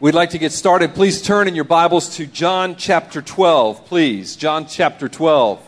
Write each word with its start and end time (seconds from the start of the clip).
We'd 0.00 0.12
like 0.12 0.30
to 0.30 0.38
get 0.38 0.50
started. 0.50 0.92
Please 0.96 1.22
turn 1.22 1.46
in 1.46 1.54
your 1.54 1.62
Bibles 1.62 2.16
to 2.16 2.26
John 2.26 2.74
chapter 2.74 3.22
12, 3.22 3.86
please. 3.86 4.34
John 4.34 4.66
chapter 4.66 5.08
12. 5.08 5.64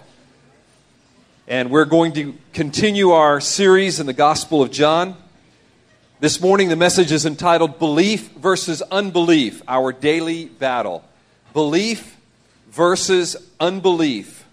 And 1.46 1.70
we're 1.70 1.84
going 1.84 2.12
to 2.14 2.34
continue 2.52 3.10
our 3.10 3.40
series 3.40 4.00
in 4.00 4.06
the 4.06 4.12
Gospel 4.12 4.62
of 4.62 4.72
John. 4.72 5.16
This 6.18 6.40
morning, 6.40 6.68
the 6.68 6.76
message 6.76 7.12
is 7.12 7.24
entitled 7.24 7.78
Belief 7.78 8.32
versus 8.32 8.82
Unbelief 8.90 9.62
Our 9.68 9.92
Daily 9.92 10.46
Battle. 10.46 11.04
Belief 11.52 12.16
versus 12.68 13.36
Unbelief 13.60 14.44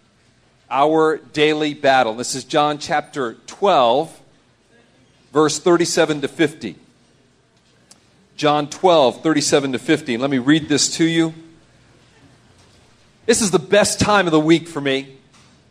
Our 0.69 1.17
Daily 1.17 1.73
Battle. 1.73 2.13
This 2.13 2.35
is 2.35 2.43
John 2.43 2.77
chapter 2.77 3.33
12, 3.47 4.21
verse 5.31 5.57
37 5.57 6.21
to 6.21 6.27
50. 6.27 6.75
John 8.43 8.67
12, 8.67 9.21
37 9.21 9.71
to 9.71 9.79
50. 9.79 10.17
Let 10.17 10.29
me 10.29 10.37
read 10.37 10.67
this 10.67 10.97
to 10.97 11.05
you. 11.05 11.33
This 13.25 13.41
is 13.41 13.51
the 13.51 13.57
best 13.57 14.01
time 14.01 14.27
of 14.27 14.33
the 14.33 14.39
week 14.41 14.67
for 14.67 14.81
me. 14.81 15.15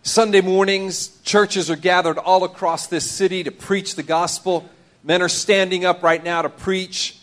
Sunday 0.03 0.41
mornings, 0.41 1.21
churches 1.21 1.71
are 1.71 1.77
gathered 1.77 2.17
all 2.17 2.45
across 2.45 2.87
this 2.87 3.05
city 3.11 3.45
to 3.45 3.51
preach 3.51 3.95
the 3.95 4.03
gospel. 4.03 4.67
Men 5.05 5.21
are 5.21 5.29
standing 5.29 5.85
up 5.85 6.03
right 6.03 6.25
now 6.25 6.41
to 6.41 6.49
preach. 6.49 7.19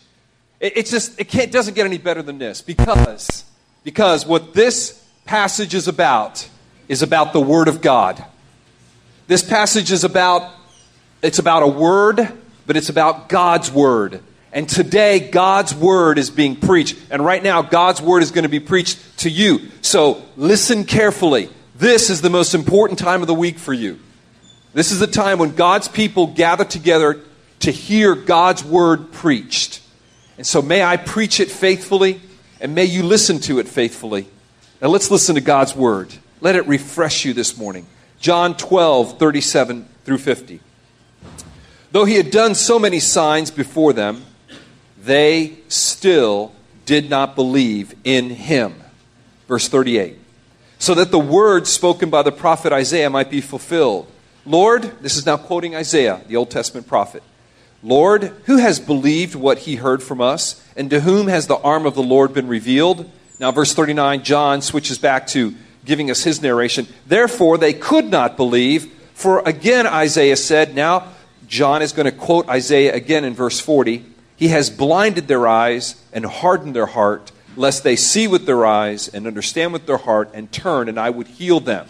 It, 0.60 0.78
it's 0.78 0.92
just, 0.92 1.20
it, 1.20 1.34
it 1.34 1.52
doesn't 1.52 1.74
get 1.74 1.88
any 1.88 1.98
better 1.98 2.22
than 2.22 2.38
this 2.38 2.62
because, 2.62 3.44
because 3.84 4.28
what 4.28 4.54
this 4.54 5.04
passage 5.26 5.74
is 5.74 5.88
about 5.88 6.48
is 6.88 7.02
about 7.02 7.34
the 7.34 7.42
Word 7.42 7.68
of 7.68 7.82
God. 7.82 8.24
This 9.26 9.42
passage 9.42 9.92
is 9.92 10.04
about, 10.04 10.52
it's 11.24 11.40
about 11.40 11.64
a 11.64 11.68
word, 11.68 12.38
but 12.68 12.78
it's 12.78 12.90
about 12.90 13.30
God's 13.30 13.72
Word. 13.72 14.22
And 14.52 14.68
today, 14.68 15.20
God's 15.20 15.76
word 15.76 16.18
is 16.18 16.32
being 16.32 16.56
preached. 16.56 16.98
And 17.12 17.24
right 17.24 17.44
now, 17.44 17.62
God's 17.62 18.02
word 18.02 18.24
is 18.24 18.32
going 18.32 18.44
to 18.44 18.50
be 18.50 18.60
preached 18.60 19.20
to 19.20 19.30
you. 19.30 19.70
So 19.82 20.24
listen 20.38 20.86
carefully. 20.86 21.50
This 21.76 22.10
is 22.10 22.22
the 22.22 22.30
most 22.30 22.56
important 22.56 23.00
time 23.00 23.22
of 23.22 23.28
the 23.28 23.34
week 23.34 23.60
for 23.60 23.74
you. 23.74 24.00
This 24.74 24.92
is 24.92 25.00
the 25.00 25.08
time 25.08 25.40
when 25.40 25.56
God's 25.56 25.88
people 25.88 26.28
gather 26.28 26.66
together 26.66 27.22
to 27.62 27.72
hear 27.72 28.16
God's 28.16 28.64
word 28.64 29.12
preached. 29.12 29.82
And 30.38 30.48
so 30.48 30.62
may 30.62 30.84
I 30.84 30.98
preach 30.98 31.40
it 31.40 31.52
faithfully, 31.52 32.22
and 32.60 32.74
may 32.74 32.86
you 32.86 33.04
listen 33.04 33.40
to 33.42 33.60
it 33.60 33.68
faithfully. 33.68 34.28
Now 34.82 34.88
let's 34.88 35.12
listen 35.12 35.36
to 35.36 35.42
God's 35.42 35.76
word. 35.76 36.14
Let 36.42 36.56
it 36.56 36.66
refresh 36.68 37.26
you 37.26 37.34
this 37.34 37.58
morning. 37.58 37.86
John 38.20 38.56
12, 38.56 39.20
37 39.20 39.88
through 40.06 40.18
50. 40.18 40.60
Though 41.92 42.06
he 42.06 42.16
had 42.16 42.32
done 42.32 42.56
so 42.56 42.80
many 42.80 43.00
signs 43.00 43.52
before 43.52 43.94
them, 43.94 44.24
they 45.04 45.58
still 45.68 46.54
did 46.86 47.10
not 47.10 47.36
believe 47.36 47.94
in 48.04 48.30
him. 48.30 48.74
Verse 49.48 49.68
38. 49.68 50.18
So 50.78 50.94
that 50.96 51.12
the 51.12 51.20
words 51.20 51.70
spoken 51.70 52.10
by 52.10 52.24
the 52.24 52.32
prophet 52.32 52.72
Isaiah 52.72 53.10
might 53.10 53.30
be 53.30 53.42
fulfilled. 53.42 54.08
Lord, 54.46 54.84
this 55.02 55.18
is 55.18 55.26
now 55.26 55.38
quoting 55.38 55.76
Isaiah, 55.76 56.22
the 56.28 56.36
Old 56.36 56.50
Testament 56.50 56.88
prophet. 56.88 57.22
Lord, 57.84 58.34
who 58.46 58.58
has 58.58 58.80
believed 58.80 59.36
what 59.36 59.60
he 59.60 59.76
heard 59.76 60.02
from 60.02 60.20
us? 60.20 60.64
And 60.76 60.90
to 60.90 61.02
whom 61.02 61.28
has 61.28 61.48
the 61.48 61.58
arm 61.58 61.86
of 61.86 61.96
the 61.96 62.04
Lord 62.04 62.34
been 62.34 62.48
revealed? 62.48 63.10
Now, 63.40 63.52
verse 63.52 63.74
39, 63.74 64.24
John 64.24 64.62
switches 64.62 64.98
back 64.98 65.28
to 65.28 65.56
giving 65.86 66.12
us 66.12 66.24
his 66.24 66.42
narration. 66.42 66.88
Therefore, 67.08 67.58
they 67.58 67.74
could 67.74 68.10
not 68.10 68.36
believe, 68.36 68.92
for 69.14 69.42
again 69.48 69.88
Isaiah 69.88 70.36
said, 70.36 70.76
now 70.76 71.08
John 71.48 71.82
is 71.82 71.94
going 71.94 72.06
to 72.06 72.12
quote 72.12 72.50
Isaiah 72.50 72.94
again 72.94 73.24
in 73.24 73.34
verse 73.34 73.60
40 73.60 74.06
he 74.40 74.48
has 74.48 74.70
blinded 74.70 75.28
their 75.28 75.46
eyes 75.50 76.02
and 76.14 76.26
hardened 76.26 76.74
their 76.74 76.86
heart, 76.86 77.34
lest 77.58 77.84
they 77.84 77.98
see 77.98 78.26
with 78.26 78.46
their 78.46 78.66
eyes 78.66 79.10
and 79.10 79.28
understand 79.28 79.74
with 79.74 79.86
their 79.86 79.98
heart 79.98 80.32
and 80.34 80.50
turn, 80.50 80.88
and 80.88 80.98
I 80.98 81.10
would 81.10 81.28
heal 81.28 81.60
them. 81.60 81.86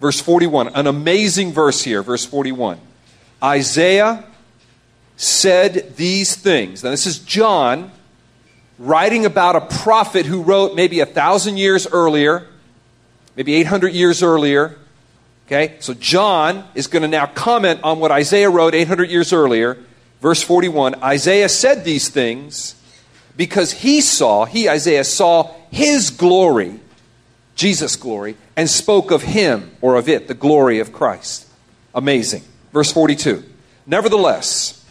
Verse 0.00 0.20
41, 0.20 0.74
an 0.74 0.88
amazing 0.88 1.52
verse 1.52 1.84
here, 1.84 2.02
verse 2.02 2.24
41. 2.24 2.80
Isaiah 3.40 4.24
said 5.16 5.94
these 5.96 6.34
things. 6.34 6.82
Now, 6.82 6.90
this 6.90 7.06
is 7.06 7.20
John 7.20 7.92
writing 8.80 9.24
about 9.24 9.54
a 9.54 9.60
prophet 9.60 10.26
who 10.26 10.42
wrote 10.42 10.74
maybe 10.74 10.98
a 10.98 11.06
thousand 11.06 11.56
years 11.56 11.86
earlier, 11.86 12.48
maybe 13.36 13.54
800 13.54 13.92
years 13.92 14.24
earlier. 14.24 14.76
Okay, 15.46 15.76
so 15.78 15.94
John 15.94 16.64
is 16.74 16.88
going 16.88 17.02
to 17.02 17.08
now 17.08 17.26
comment 17.26 17.78
on 17.84 18.00
what 18.00 18.10
Isaiah 18.10 18.50
wrote 18.50 18.74
800 18.74 19.08
years 19.08 19.32
earlier. 19.32 19.78
Verse 20.20 20.42
41 20.42 21.02
Isaiah 21.02 21.48
said 21.48 21.84
these 21.84 22.08
things 22.08 22.74
because 23.36 23.72
he 23.72 24.00
saw, 24.00 24.44
he, 24.44 24.68
Isaiah, 24.68 25.04
saw 25.04 25.54
his 25.70 26.10
glory, 26.10 26.80
Jesus' 27.54 27.96
glory, 27.96 28.36
and 28.56 28.68
spoke 28.68 29.10
of 29.10 29.22
him 29.22 29.76
or 29.80 29.96
of 29.96 30.08
it, 30.08 30.26
the 30.26 30.34
glory 30.34 30.80
of 30.80 30.92
Christ. 30.92 31.46
Amazing. 31.94 32.42
Verse 32.72 32.92
42 32.92 33.44
Nevertheless, 33.86 34.84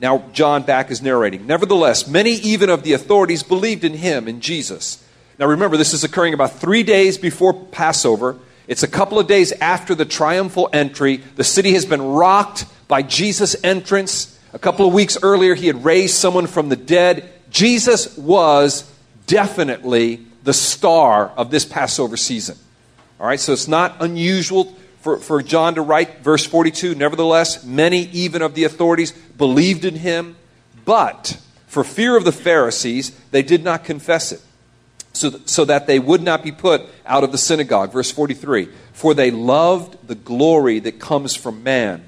now 0.00 0.24
John 0.32 0.62
back 0.62 0.90
is 0.90 1.02
narrating, 1.02 1.46
nevertheless, 1.46 2.06
many 2.06 2.32
even 2.32 2.70
of 2.70 2.82
the 2.82 2.92
authorities 2.92 3.42
believed 3.42 3.84
in 3.84 3.94
him, 3.94 4.28
in 4.28 4.40
Jesus. 4.40 5.04
Now 5.38 5.46
remember, 5.46 5.76
this 5.76 5.94
is 5.94 6.04
occurring 6.04 6.34
about 6.34 6.52
three 6.52 6.82
days 6.82 7.16
before 7.18 7.54
Passover. 7.54 8.38
It's 8.68 8.82
a 8.82 8.88
couple 8.88 9.18
of 9.18 9.26
days 9.26 9.52
after 9.52 9.94
the 9.94 10.04
triumphal 10.04 10.68
entry. 10.72 11.16
The 11.16 11.44
city 11.44 11.72
has 11.72 11.86
been 11.86 12.02
rocked 12.02 12.66
by 12.88 13.02
Jesus' 13.02 13.56
entrance. 13.64 14.38
A 14.52 14.58
couple 14.58 14.86
of 14.86 14.92
weeks 14.92 15.16
earlier, 15.22 15.54
he 15.54 15.68
had 15.68 15.84
raised 15.84 16.16
someone 16.16 16.46
from 16.46 16.68
the 16.68 16.76
dead. 16.76 17.30
Jesus 17.50 18.16
was 18.16 18.90
definitely 19.26 20.26
the 20.42 20.52
star 20.52 21.28
of 21.36 21.50
this 21.50 21.64
Passover 21.64 22.16
season. 22.16 22.56
All 23.20 23.26
right, 23.26 23.38
so 23.38 23.52
it's 23.52 23.68
not 23.68 23.96
unusual 24.00 24.76
for, 25.00 25.18
for 25.18 25.42
John 25.42 25.76
to 25.76 25.82
write 25.82 26.20
verse 26.24 26.44
42. 26.44 26.94
Nevertheless, 26.96 27.64
many 27.64 28.08
even 28.10 28.42
of 28.42 28.54
the 28.54 28.64
authorities 28.64 29.12
believed 29.12 29.84
in 29.84 29.94
him, 29.94 30.36
but 30.84 31.40
for 31.66 31.84
fear 31.84 32.16
of 32.16 32.24
the 32.24 32.32
Pharisees, 32.32 33.10
they 33.30 33.42
did 33.42 33.62
not 33.62 33.84
confess 33.84 34.32
it, 34.32 34.42
so, 35.12 35.30
so 35.46 35.64
that 35.64 35.86
they 35.86 36.00
would 36.00 36.22
not 36.22 36.42
be 36.42 36.50
put 36.50 36.82
out 37.06 37.22
of 37.22 37.30
the 37.30 37.38
synagogue. 37.38 37.92
Verse 37.92 38.10
43 38.10 38.68
For 38.92 39.14
they 39.14 39.30
loved 39.30 40.08
the 40.08 40.16
glory 40.16 40.80
that 40.80 40.98
comes 40.98 41.36
from 41.36 41.62
man 41.62 42.04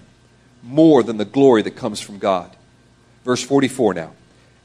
more 0.62 1.02
than 1.02 1.16
the 1.16 1.24
glory 1.24 1.62
that 1.62 1.76
comes 1.76 2.00
from 2.00 2.18
God. 2.18 2.54
Verse 3.24 3.42
44 3.42 3.94
now. 3.94 4.12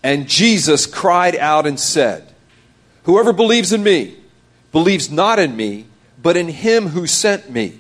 And 0.03 0.27
Jesus 0.27 0.85
cried 0.85 1.35
out 1.35 1.65
and 1.65 1.79
said, 1.79 2.33
Whoever 3.03 3.33
believes 3.33 3.73
in 3.73 3.83
me 3.83 4.15
believes 4.71 5.09
not 5.09 5.39
in 5.39 5.55
me, 5.55 5.85
but 6.21 6.37
in 6.37 6.49
him 6.49 6.87
who 6.87 7.07
sent 7.07 7.49
me. 7.49 7.79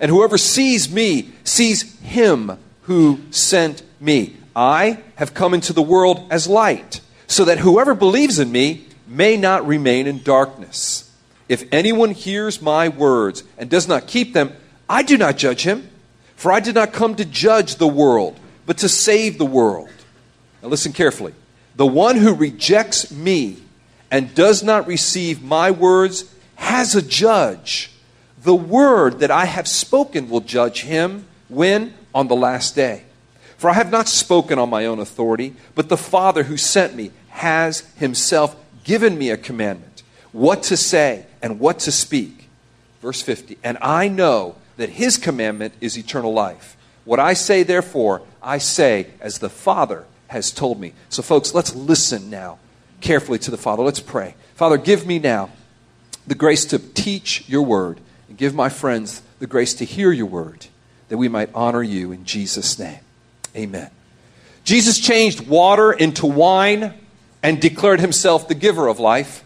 And 0.00 0.10
whoever 0.10 0.36
sees 0.36 0.92
me 0.92 1.30
sees 1.44 1.98
him 2.00 2.58
who 2.82 3.20
sent 3.30 3.82
me. 4.00 4.36
I 4.54 4.98
have 5.16 5.34
come 5.34 5.54
into 5.54 5.72
the 5.72 5.82
world 5.82 6.26
as 6.30 6.46
light, 6.46 7.00
so 7.26 7.44
that 7.44 7.58
whoever 7.58 7.94
believes 7.94 8.38
in 8.38 8.52
me 8.52 8.86
may 9.06 9.36
not 9.36 9.66
remain 9.66 10.06
in 10.06 10.22
darkness. 10.22 11.10
If 11.48 11.64
anyone 11.72 12.10
hears 12.10 12.62
my 12.62 12.88
words 12.88 13.44
and 13.58 13.68
does 13.68 13.86
not 13.86 14.06
keep 14.06 14.32
them, 14.32 14.52
I 14.88 15.02
do 15.02 15.16
not 15.16 15.36
judge 15.36 15.62
him. 15.62 15.88
For 16.36 16.52
I 16.52 16.60
did 16.60 16.74
not 16.74 16.92
come 16.92 17.14
to 17.16 17.24
judge 17.24 17.76
the 17.76 17.88
world, 17.88 18.38
but 18.66 18.78
to 18.78 18.88
save 18.88 19.38
the 19.38 19.46
world. 19.46 19.90
Now 20.62 20.68
listen 20.68 20.92
carefully. 20.92 21.34
The 21.76 21.86
one 21.86 22.16
who 22.16 22.34
rejects 22.34 23.10
me 23.10 23.58
and 24.10 24.34
does 24.34 24.62
not 24.62 24.86
receive 24.86 25.42
my 25.42 25.70
words 25.70 26.32
has 26.56 26.94
a 26.94 27.02
judge. 27.02 27.90
The 28.42 28.54
word 28.54 29.20
that 29.20 29.30
I 29.30 29.46
have 29.46 29.66
spoken 29.66 30.28
will 30.28 30.40
judge 30.40 30.82
him 30.82 31.26
when? 31.48 31.94
On 32.14 32.28
the 32.28 32.36
last 32.36 32.76
day. 32.76 33.02
For 33.56 33.70
I 33.70 33.74
have 33.74 33.90
not 33.90 34.08
spoken 34.08 34.58
on 34.58 34.70
my 34.70 34.86
own 34.86 35.00
authority, 35.00 35.54
but 35.74 35.88
the 35.88 35.96
Father 35.96 36.44
who 36.44 36.56
sent 36.56 36.94
me 36.94 37.10
has 37.30 37.80
himself 37.96 38.54
given 38.84 39.18
me 39.18 39.30
a 39.30 39.36
commandment 39.36 40.02
what 40.34 40.64
to 40.64 40.76
say 40.76 41.24
and 41.40 41.60
what 41.60 41.78
to 41.78 41.92
speak. 41.92 42.48
Verse 43.00 43.22
50 43.22 43.56
And 43.64 43.78
I 43.80 44.08
know 44.08 44.56
that 44.76 44.90
his 44.90 45.16
commandment 45.16 45.74
is 45.80 45.98
eternal 45.98 46.32
life. 46.32 46.76
What 47.04 47.20
I 47.20 47.34
say, 47.34 47.62
therefore, 47.62 48.22
I 48.42 48.58
say 48.58 49.08
as 49.20 49.38
the 49.38 49.50
Father 49.50 50.04
has 50.28 50.50
told 50.50 50.80
me. 50.80 50.94
So, 51.08 51.22
folks, 51.22 51.54
let's 51.54 51.74
listen 51.74 52.30
now 52.30 52.58
carefully 53.00 53.38
to 53.40 53.50
the 53.50 53.56
Father. 53.56 53.82
Let's 53.82 54.00
pray. 54.00 54.34
Father, 54.54 54.78
give 54.78 55.06
me 55.06 55.18
now 55.18 55.50
the 56.26 56.34
grace 56.34 56.64
to 56.66 56.78
teach 56.78 57.48
your 57.48 57.62
word, 57.62 58.00
and 58.28 58.38
give 58.38 58.54
my 58.54 58.68
friends 58.68 59.22
the 59.38 59.46
grace 59.46 59.74
to 59.74 59.84
hear 59.84 60.10
your 60.10 60.26
word, 60.26 60.66
that 61.08 61.18
we 61.18 61.28
might 61.28 61.50
honor 61.54 61.82
you 61.82 62.12
in 62.12 62.24
Jesus' 62.24 62.78
name. 62.78 63.00
Amen. 63.54 63.90
Jesus 64.64 64.98
changed 64.98 65.46
water 65.46 65.92
into 65.92 66.24
wine 66.26 66.94
and 67.42 67.60
declared 67.60 68.00
himself 68.00 68.48
the 68.48 68.54
giver 68.54 68.88
of 68.88 68.98
life. 68.98 69.43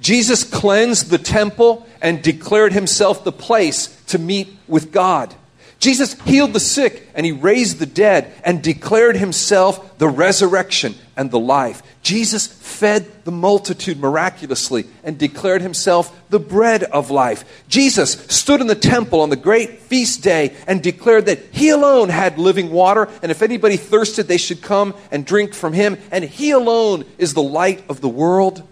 Jesus 0.00 0.44
cleansed 0.44 1.10
the 1.10 1.18
temple 1.18 1.86
and 2.00 2.22
declared 2.22 2.72
himself 2.72 3.22
the 3.22 3.32
place 3.32 4.02
to 4.06 4.18
meet 4.18 4.48
with 4.66 4.92
God. 4.92 5.34
Jesus 5.80 6.12
healed 6.22 6.52
the 6.52 6.60
sick 6.60 7.08
and 7.14 7.24
he 7.24 7.32
raised 7.32 7.78
the 7.78 7.86
dead 7.86 8.32
and 8.44 8.62
declared 8.62 9.16
himself 9.16 9.96
the 9.96 10.08
resurrection 10.08 10.94
and 11.16 11.30
the 11.30 11.38
life. 11.38 11.82
Jesus 12.02 12.46
fed 12.46 13.24
the 13.24 13.30
multitude 13.30 13.98
miraculously 13.98 14.84
and 15.02 15.18
declared 15.18 15.62
himself 15.62 16.14
the 16.28 16.38
bread 16.38 16.82
of 16.82 17.10
life. 17.10 17.64
Jesus 17.68 18.12
stood 18.28 18.60
in 18.60 18.66
the 18.66 18.74
temple 18.74 19.22
on 19.22 19.30
the 19.30 19.36
great 19.36 19.80
feast 19.80 20.22
day 20.22 20.54
and 20.66 20.82
declared 20.82 21.26
that 21.26 21.40
he 21.50 21.70
alone 21.70 22.10
had 22.10 22.38
living 22.38 22.70
water 22.70 23.08
and 23.22 23.30
if 23.30 23.40
anybody 23.40 23.78
thirsted 23.78 24.28
they 24.28 24.38
should 24.38 24.60
come 24.60 24.94
and 25.10 25.24
drink 25.24 25.54
from 25.54 25.72
him 25.72 25.96
and 26.10 26.24
he 26.24 26.50
alone 26.50 27.06
is 27.16 27.32
the 27.32 27.42
light 27.42 27.82
of 27.88 28.02
the 28.02 28.08
world. 28.08 28.66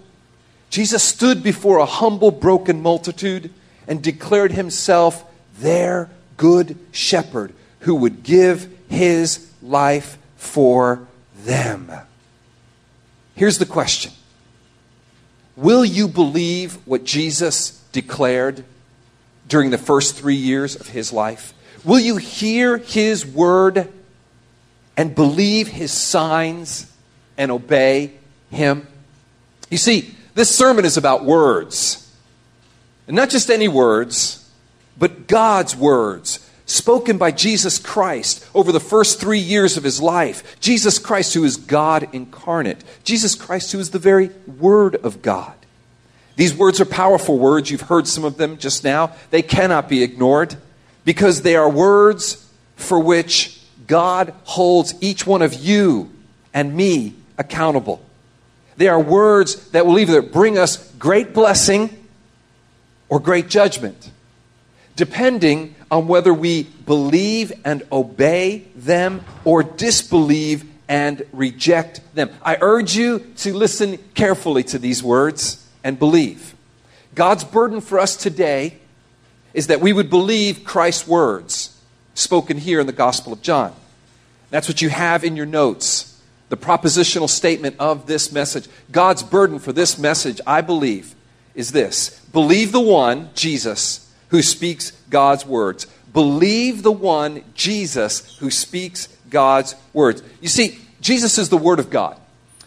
Jesus 0.70 1.02
stood 1.02 1.42
before 1.42 1.78
a 1.78 1.86
humble 1.86 2.30
broken 2.30 2.82
multitude 2.82 3.50
and 3.86 4.02
declared 4.02 4.52
himself 4.52 5.24
their 5.58 6.10
good 6.36 6.76
shepherd 6.92 7.52
who 7.80 7.94
would 7.94 8.22
give 8.22 8.68
his 8.88 9.50
life 9.62 10.18
for 10.36 11.06
them. 11.44 11.90
Here's 13.34 13.58
the 13.58 13.66
question 13.66 14.12
Will 15.56 15.84
you 15.84 16.06
believe 16.08 16.74
what 16.86 17.04
Jesus 17.04 17.82
declared 17.92 18.64
during 19.48 19.70
the 19.70 19.78
first 19.78 20.16
three 20.16 20.36
years 20.36 20.76
of 20.76 20.88
his 20.88 21.12
life? 21.12 21.54
Will 21.84 21.98
you 21.98 22.16
hear 22.16 22.78
his 22.78 23.24
word 23.24 23.88
and 24.96 25.14
believe 25.14 25.68
his 25.68 25.92
signs 25.92 26.92
and 27.36 27.50
obey 27.50 28.12
him? 28.50 28.86
You 29.70 29.78
see, 29.78 30.14
this 30.38 30.54
sermon 30.54 30.84
is 30.84 30.96
about 30.96 31.24
words. 31.24 32.08
And 33.08 33.16
not 33.16 33.28
just 33.28 33.50
any 33.50 33.66
words, 33.66 34.48
but 34.96 35.26
God's 35.26 35.74
words 35.74 36.48
spoken 36.64 37.18
by 37.18 37.32
Jesus 37.32 37.78
Christ 37.80 38.48
over 38.54 38.70
the 38.70 38.78
first 38.78 39.18
three 39.18 39.40
years 39.40 39.76
of 39.76 39.82
his 39.82 40.00
life. 40.00 40.60
Jesus 40.60 41.00
Christ, 41.00 41.34
who 41.34 41.42
is 41.42 41.56
God 41.56 42.08
incarnate. 42.12 42.84
Jesus 43.02 43.34
Christ, 43.34 43.72
who 43.72 43.80
is 43.80 43.90
the 43.90 43.98
very 43.98 44.30
Word 44.46 44.94
of 44.94 45.22
God. 45.22 45.54
These 46.36 46.54
words 46.54 46.80
are 46.80 46.84
powerful 46.84 47.36
words. 47.36 47.72
You've 47.72 47.80
heard 47.80 48.06
some 48.06 48.24
of 48.24 48.36
them 48.36 48.58
just 48.58 48.84
now. 48.84 49.10
They 49.30 49.42
cannot 49.42 49.88
be 49.88 50.04
ignored 50.04 50.56
because 51.04 51.42
they 51.42 51.56
are 51.56 51.68
words 51.68 52.48
for 52.76 53.00
which 53.00 53.60
God 53.88 54.32
holds 54.44 54.94
each 55.00 55.26
one 55.26 55.42
of 55.42 55.54
you 55.54 56.12
and 56.54 56.76
me 56.76 57.14
accountable. 57.38 58.00
They 58.78 58.88
are 58.88 58.98
words 58.98 59.70
that 59.72 59.84
will 59.84 59.98
either 59.98 60.22
bring 60.22 60.56
us 60.56 60.90
great 60.94 61.34
blessing 61.34 62.06
or 63.10 63.20
great 63.20 63.48
judgment 63.48 64.10
depending 64.98 65.76
on 65.92 66.08
whether 66.08 66.34
we 66.34 66.64
believe 66.64 67.52
and 67.64 67.84
obey 67.92 68.64
them 68.74 69.24
or 69.44 69.62
disbelieve 69.62 70.68
and 70.88 71.24
reject 71.32 72.00
them. 72.16 72.30
I 72.42 72.58
urge 72.60 72.96
you 72.96 73.20
to 73.36 73.54
listen 73.54 73.98
carefully 74.14 74.64
to 74.64 74.78
these 74.78 75.00
words 75.00 75.64
and 75.84 76.00
believe. 76.00 76.52
God's 77.14 77.44
burden 77.44 77.80
for 77.80 78.00
us 78.00 78.16
today 78.16 78.78
is 79.54 79.68
that 79.68 79.80
we 79.80 79.92
would 79.92 80.10
believe 80.10 80.64
Christ's 80.64 81.06
words 81.06 81.80
spoken 82.14 82.58
here 82.58 82.80
in 82.80 82.88
the 82.88 82.92
Gospel 82.92 83.32
of 83.32 83.40
John. 83.40 83.72
That's 84.50 84.66
what 84.66 84.82
you 84.82 84.88
have 84.88 85.22
in 85.22 85.36
your 85.36 85.46
notes. 85.46 86.07
The 86.48 86.56
propositional 86.56 87.28
statement 87.28 87.76
of 87.78 88.06
this 88.06 88.32
message. 88.32 88.68
God's 88.90 89.22
burden 89.22 89.58
for 89.58 89.72
this 89.72 89.98
message, 89.98 90.40
I 90.46 90.60
believe, 90.60 91.14
is 91.54 91.72
this 91.72 92.20
believe 92.32 92.72
the 92.72 92.80
one, 92.80 93.30
Jesus, 93.34 94.10
who 94.28 94.42
speaks 94.42 94.92
God's 95.10 95.44
words. 95.44 95.86
Believe 96.12 96.82
the 96.82 96.92
one, 96.92 97.44
Jesus, 97.54 98.38
who 98.38 98.50
speaks 98.50 99.08
God's 99.30 99.74
words. 99.92 100.22
You 100.40 100.48
see, 100.48 100.78
Jesus 101.00 101.38
is 101.38 101.48
the 101.48 101.56
Word 101.56 101.78
of 101.78 101.90
God. 101.90 102.18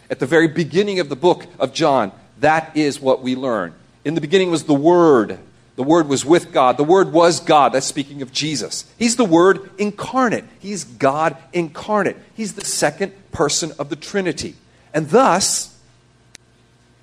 At 0.08 0.20
the 0.20 0.26
very 0.26 0.48
beginning 0.48 1.00
of 1.00 1.08
the 1.08 1.16
book 1.16 1.46
of 1.58 1.72
John, 1.72 2.12
that 2.40 2.76
is 2.76 3.00
what 3.00 3.22
we 3.22 3.34
learn. 3.34 3.74
In 4.04 4.14
the 4.14 4.20
beginning 4.20 4.50
was 4.50 4.64
the 4.64 4.74
Word. 4.74 5.38
The 5.76 5.82
Word 5.82 6.08
was 6.08 6.24
with 6.24 6.52
God. 6.52 6.76
The 6.76 6.84
Word 6.84 7.12
was 7.12 7.40
God. 7.40 7.72
That's 7.72 7.86
speaking 7.86 8.22
of 8.22 8.32
Jesus. 8.32 8.84
He's 8.98 9.16
the 9.16 9.24
Word 9.24 9.70
incarnate. 9.78 10.44
He's 10.58 10.84
God 10.84 11.36
incarnate. 11.52 12.16
He's 12.34 12.54
the 12.54 12.64
second 12.64 13.12
person 13.32 13.72
of 13.78 13.88
the 13.88 13.96
Trinity. 13.96 14.54
And 14.92 15.08
thus, 15.08 15.72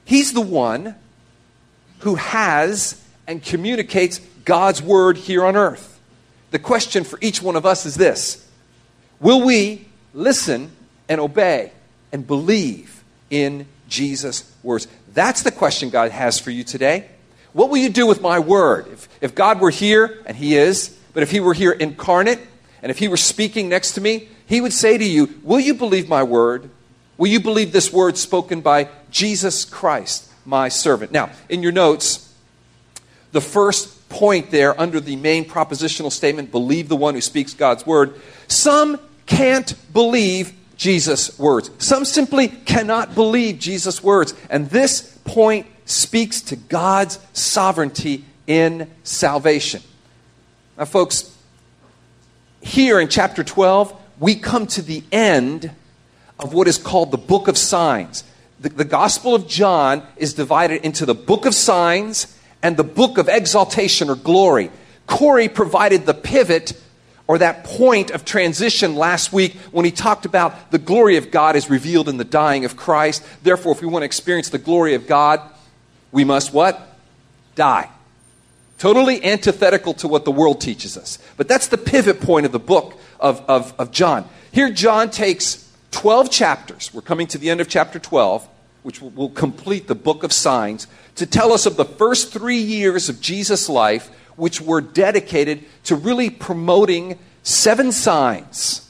He's 0.09 0.33
the 0.33 0.41
one 0.41 0.95
who 1.99 2.15
has 2.15 2.99
and 3.27 3.43
communicates 3.43 4.19
God's 4.43 4.81
word 4.81 5.17
here 5.17 5.45
on 5.45 5.55
earth. 5.55 5.99
The 6.49 6.57
question 6.57 7.03
for 7.03 7.19
each 7.21 7.43
one 7.43 7.55
of 7.55 7.63
us 7.63 7.85
is 7.85 7.93
this 7.93 8.49
Will 9.19 9.45
we 9.45 9.87
listen 10.15 10.71
and 11.07 11.21
obey 11.21 11.71
and 12.11 12.25
believe 12.25 13.03
in 13.29 13.67
Jesus' 13.87 14.51
words? 14.63 14.87
That's 15.13 15.43
the 15.43 15.51
question 15.51 15.91
God 15.91 16.09
has 16.09 16.39
for 16.39 16.49
you 16.49 16.63
today. 16.63 17.05
What 17.53 17.69
will 17.69 17.77
you 17.77 17.89
do 17.89 18.05
with 18.05 18.21
my 18.21 18.39
word? 18.39 18.87
If, 18.87 19.09
if 19.21 19.35
God 19.35 19.59
were 19.59 19.69
here, 19.69 20.21
and 20.25 20.37
He 20.37 20.55
is, 20.55 20.95
but 21.13 21.23
if 21.23 21.31
He 21.31 21.39
were 21.39 21.53
here 21.53 21.71
incarnate, 21.71 22.39
and 22.81 22.89
if 22.89 22.99
He 22.99 23.07
were 23.07 23.17
speaking 23.17 23.69
next 23.69 23.93
to 23.93 24.01
me, 24.01 24.29
He 24.45 24.61
would 24.61 24.73
say 24.73 24.97
to 24.97 25.05
you, 25.05 25.39
Will 25.43 25.59
you 25.59 25.73
believe 25.73 26.07
my 26.07 26.23
word? 26.23 26.69
Will 27.17 27.27
you 27.27 27.39
believe 27.39 27.71
this 27.71 27.91
word 27.91 28.17
spoken 28.17 28.61
by 28.61 28.87
Jesus 29.11 29.65
Christ, 29.65 30.31
my 30.45 30.69
servant? 30.69 31.11
Now, 31.11 31.31
in 31.49 31.61
your 31.61 31.73
notes, 31.73 32.33
the 33.31 33.41
first 33.41 34.07
point 34.09 34.51
there 34.51 34.79
under 34.79 34.99
the 34.99 35.15
main 35.15 35.45
propositional 35.45 36.11
statement 36.11 36.51
believe 36.51 36.89
the 36.89 36.95
one 36.95 37.13
who 37.13 37.21
speaks 37.21 37.53
God's 37.53 37.85
word. 37.85 38.19
Some 38.47 38.99
can't 39.25 39.75
believe 39.93 40.53
Jesus' 40.77 41.37
words. 41.37 41.69
Some 41.77 42.05
simply 42.05 42.47
cannot 42.47 43.13
believe 43.13 43.59
Jesus' 43.59 44.01
words. 44.01 44.33
And 44.49 44.69
this 44.69 45.17
point 45.25 45.67
speaks 45.89 46.41
to 46.41 46.55
God's 46.55 47.19
sovereignty 47.33 48.25
in 48.45 48.89
salvation. 49.03 49.81
Now, 50.77 50.85
folks, 50.85 51.35
here 52.61 52.99
in 52.99 53.07
chapter 53.07 53.43
12, 53.43 53.95
we 54.19 54.35
come 54.35 54.67
to 54.67 54.81
the 54.81 55.03
end 55.11 55.71
of 56.37 56.53
what 56.53 56.67
is 56.67 56.77
called 56.77 57.11
the 57.11 57.17
book 57.17 57.47
of 57.47 57.57
signs. 57.57 58.23
The, 58.59 58.69
the 58.69 58.85
Gospel 58.85 59.33
of 59.33 59.47
John 59.47 60.03
is 60.17 60.33
divided 60.33 60.85
into 60.85 61.05
the 61.05 61.15
book 61.15 61.45
of 61.45 61.55
signs 61.55 62.37
and 62.61 62.77
the 62.77 62.83
book 62.83 63.17
of 63.17 63.27
exaltation 63.27 64.09
or 64.09 64.15
glory. 64.15 64.71
Corey 65.07 65.49
provided 65.49 66.05
the 66.05 66.13
pivot 66.13 66.79
or 67.27 67.37
that 67.37 67.63
point 67.63 68.11
of 68.11 68.25
transition 68.25 68.95
last 68.95 69.31
week 69.31 69.55
when 69.71 69.85
he 69.85 69.91
talked 69.91 70.25
about 70.25 70.71
the 70.71 70.79
glory 70.79 71.17
of 71.17 71.31
God 71.31 71.55
is 71.55 71.69
revealed 71.69 72.09
in 72.09 72.17
the 72.17 72.23
dying 72.23 72.65
of 72.65 72.75
Christ. 72.75 73.23
Therefore, 73.43 73.71
if 73.71 73.81
we 73.81 73.87
want 73.87 74.01
to 74.01 74.07
experience 74.07 74.49
the 74.49 74.57
glory 74.57 74.93
of 74.93 75.07
God, 75.07 75.41
we 76.11 76.23
must 76.23 76.53
what? 76.53 76.97
Die. 77.55 77.89
Totally 78.77 79.23
antithetical 79.23 79.93
to 79.95 80.07
what 80.07 80.25
the 80.25 80.31
world 80.31 80.61
teaches 80.61 80.97
us. 80.97 81.19
But 81.37 81.47
that's 81.47 81.67
the 81.67 81.77
pivot 81.77 82.21
point 82.21 82.45
of 82.45 82.51
the 82.51 82.59
book 82.59 82.97
of, 83.19 83.43
of, 83.47 83.73
of 83.77 83.91
John. 83.91 84.27
Here, 84.51 84.71
John 84.71 85.09
takes 85.09 85.69
12 85.91 86.31
chapters. 86.31 86.93
We're 86.93 87.01
coming 87.01 87.27
to 87.27 87.37
the 87.37 87.49
end 87.49 87.61
of 87.61 87.67
chapter 87.67 87.99
12, 87.99 88.47
which 88.83 89.01
will, 89.01 89.09
will 89.11 89.29
complete 89.29 89.87
the 89.87 89.95
book 89.95 90.23
of 90.23 90.31
signs 90.31 90.87
to 91.15 91.25
tell 91.25 91.51
us 91.51 91.65
of 91.65 91.75
the 91.75 91.85
first 91.85 92.31
three 92.31 92.59
years 92.59 93.09
of 93.09 93.19
Jesus' 93.19 93.67
life, 93.67 94.09
which 94.37 94.61
were 94.61 94.81
dedicated 94.81 95.65
to 95.83 95.95
really 95.95 96.29
promoting 96.29 97.19
seven 97.43 97.91
signs. 97.91 98.88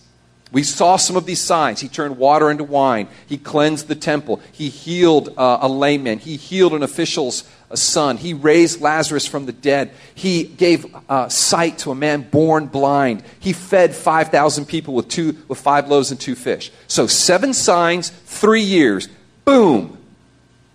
We 0.51 0.63
saw 0.63 0.95
some 0.95 1.15
of 1.15 1.25
these 1.25 1.41
signs. 1.41 1.79
He 1.79 1.87
turned 1.87 2.17
water 2.17 2.49
into 2.49 2.63
wine. 2.63 3.07
He 3.27 3.37
cleansed 3.37 3.87
the 3.87 3.95
temple. 3.95 4.41
He 4.51 4.69
healed 4.69 5.33
uh, 5.37 5.59
a 5.61 5.69
lame 5.69 6.03
man. 6.03 6.17
He 6.17 6.37
healed 6.37 6.73
an 6.73 6.81
official's 6.81 7.47
a 7.71 7.77
son. 7.77 8.17
He 8.17 8.33
raised 8.33 8.81
Lazarus 8.81 9.27
from 9.27 9.45
the 9.45 9.51
dead. 9.51 9.91
He 10.15 10.43
gave 10.43 10.87
uh, 11.07 11.29
sight 11.29 11.77
to 11.79 11.91
a 11.91 11.95
man 11.95 12.21
born 12.21 12.65
blind. 12.65 13.23
He 13.39 13.53
fed 13.53 13.93
5,000 13.93 14.65
people 14.65 14.95
with, 14.95 15.07
two, 15.07 15.37
with 15.47 15.59
five 15.59 15.87
loaves 15.87 16.09
and 16.09 16.19
two 16.19 16.33
fish. 16.33 16.71
So, 16.87 17.05
seven 17.05 17.53
signs, 17.53 18.09
three 18.09 18.63
years. 18.63 19.07
Boom 19.45 19.99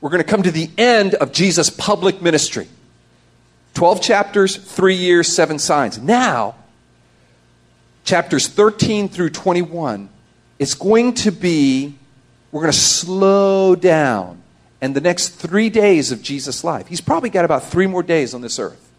we're 0.04 0.10
going 0.10 0.22
to 0.22 0.28
come 0.28 0.42
to 0.42 0.50
the 0.50 0.68
end 0.76 1.14
of 1.14 1.32
Jesus' 1.32 1.70
public 1.70 2.20
ministry. 2.20 2.68
12 3.72 4.02
chapters, 4.02 4.54
three 4.54 4.96
years, 4.96 5.34
seven 5.34 5.58
signs. 5.58 5.98
Now, 5.98 6.56
chapters 8.04 8.46
13 8.46 9.08
through 9.08 9.30
21, 9.30 10.08
it's 10.58 10.75
going 10.75 11.14
to 11.14 11.32
be, 11.32 11.94
we're 12.52 12.61
going 12.61 12.73
to 12.73 12.78
slow 12.78 13.75
down. 13.75 14.40
And 14.80 14.94
the 14.94 15.00
next 15.00 15.30
three 15.30 15.70
days 15.70 16.12
of 16.12 16.23
Jesus' 16.23 16.62
life, 16.62 16.87
he's 16.87 17.00
probably 17.00 17.30
got 17.30 17.44
about 17.44 17.64
three 17.64 17.87
more 17.87 18.02
days 18.02 18.34
on 18.34 18.42
this 18.42 18.58
earth 18.58 18.92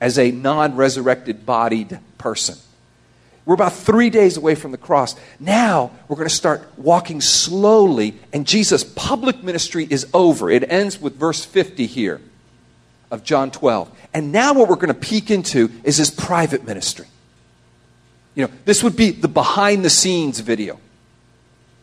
as 0.00 0.18
a 0.18 0.30
non 0.30 0.76
resurrected 0.76 1.44
bodied 1.44 1.98
person. 2.18 2.56
We're 3.44 3.54
about 3.54 3.74
three 3.74 4.08
days 4.08 4.36
away 4.36 4.54
from 4.54 4.70
the 4.70 4.78
cross. 4.78 5.16
Now 5.38 5.90
we're 6.08 6.16
going 6.16 6.28
to 6.28 6.34
start 6.34 6.66
walking 6.78 7.20
slowly, 7.20 8.14
and 8.32 8.46
Jesus' 8.46 8.84
public 8.84 9.42
ministry 9.42 9.86
is 9.90 10.06
over. 10.14 10.50
It 10.50 10.70
ends 10.70 11.00
with 11.00 11.16
verse 11.16 11.44
50 11.44 11.86
here 11.86 12.20
of 13.10 13.24
John 13.24 13.50
12. 13.50 13.90
And 14.14 14.32
now 14.32 14.54
what 14.54 14.68
we're 14.68 14.76
going 14.76 14.88
to 14.88 14.94
peek 14.94 15.30
into 15.30 15.70
is 15.82 15.98
his 15.98 16.10
private 16.10 16.64
ministry. 16.64 17.06
You 18.34 18.46
know, 18.46 18.52
this 18.64 18.82
would 18.82 18.96
be 18.96 19.10
the 19.10 19.28
behind 19.28 19.84
the 19.84 19.90
scenes 19.90 20.40
video. 20.40 20.80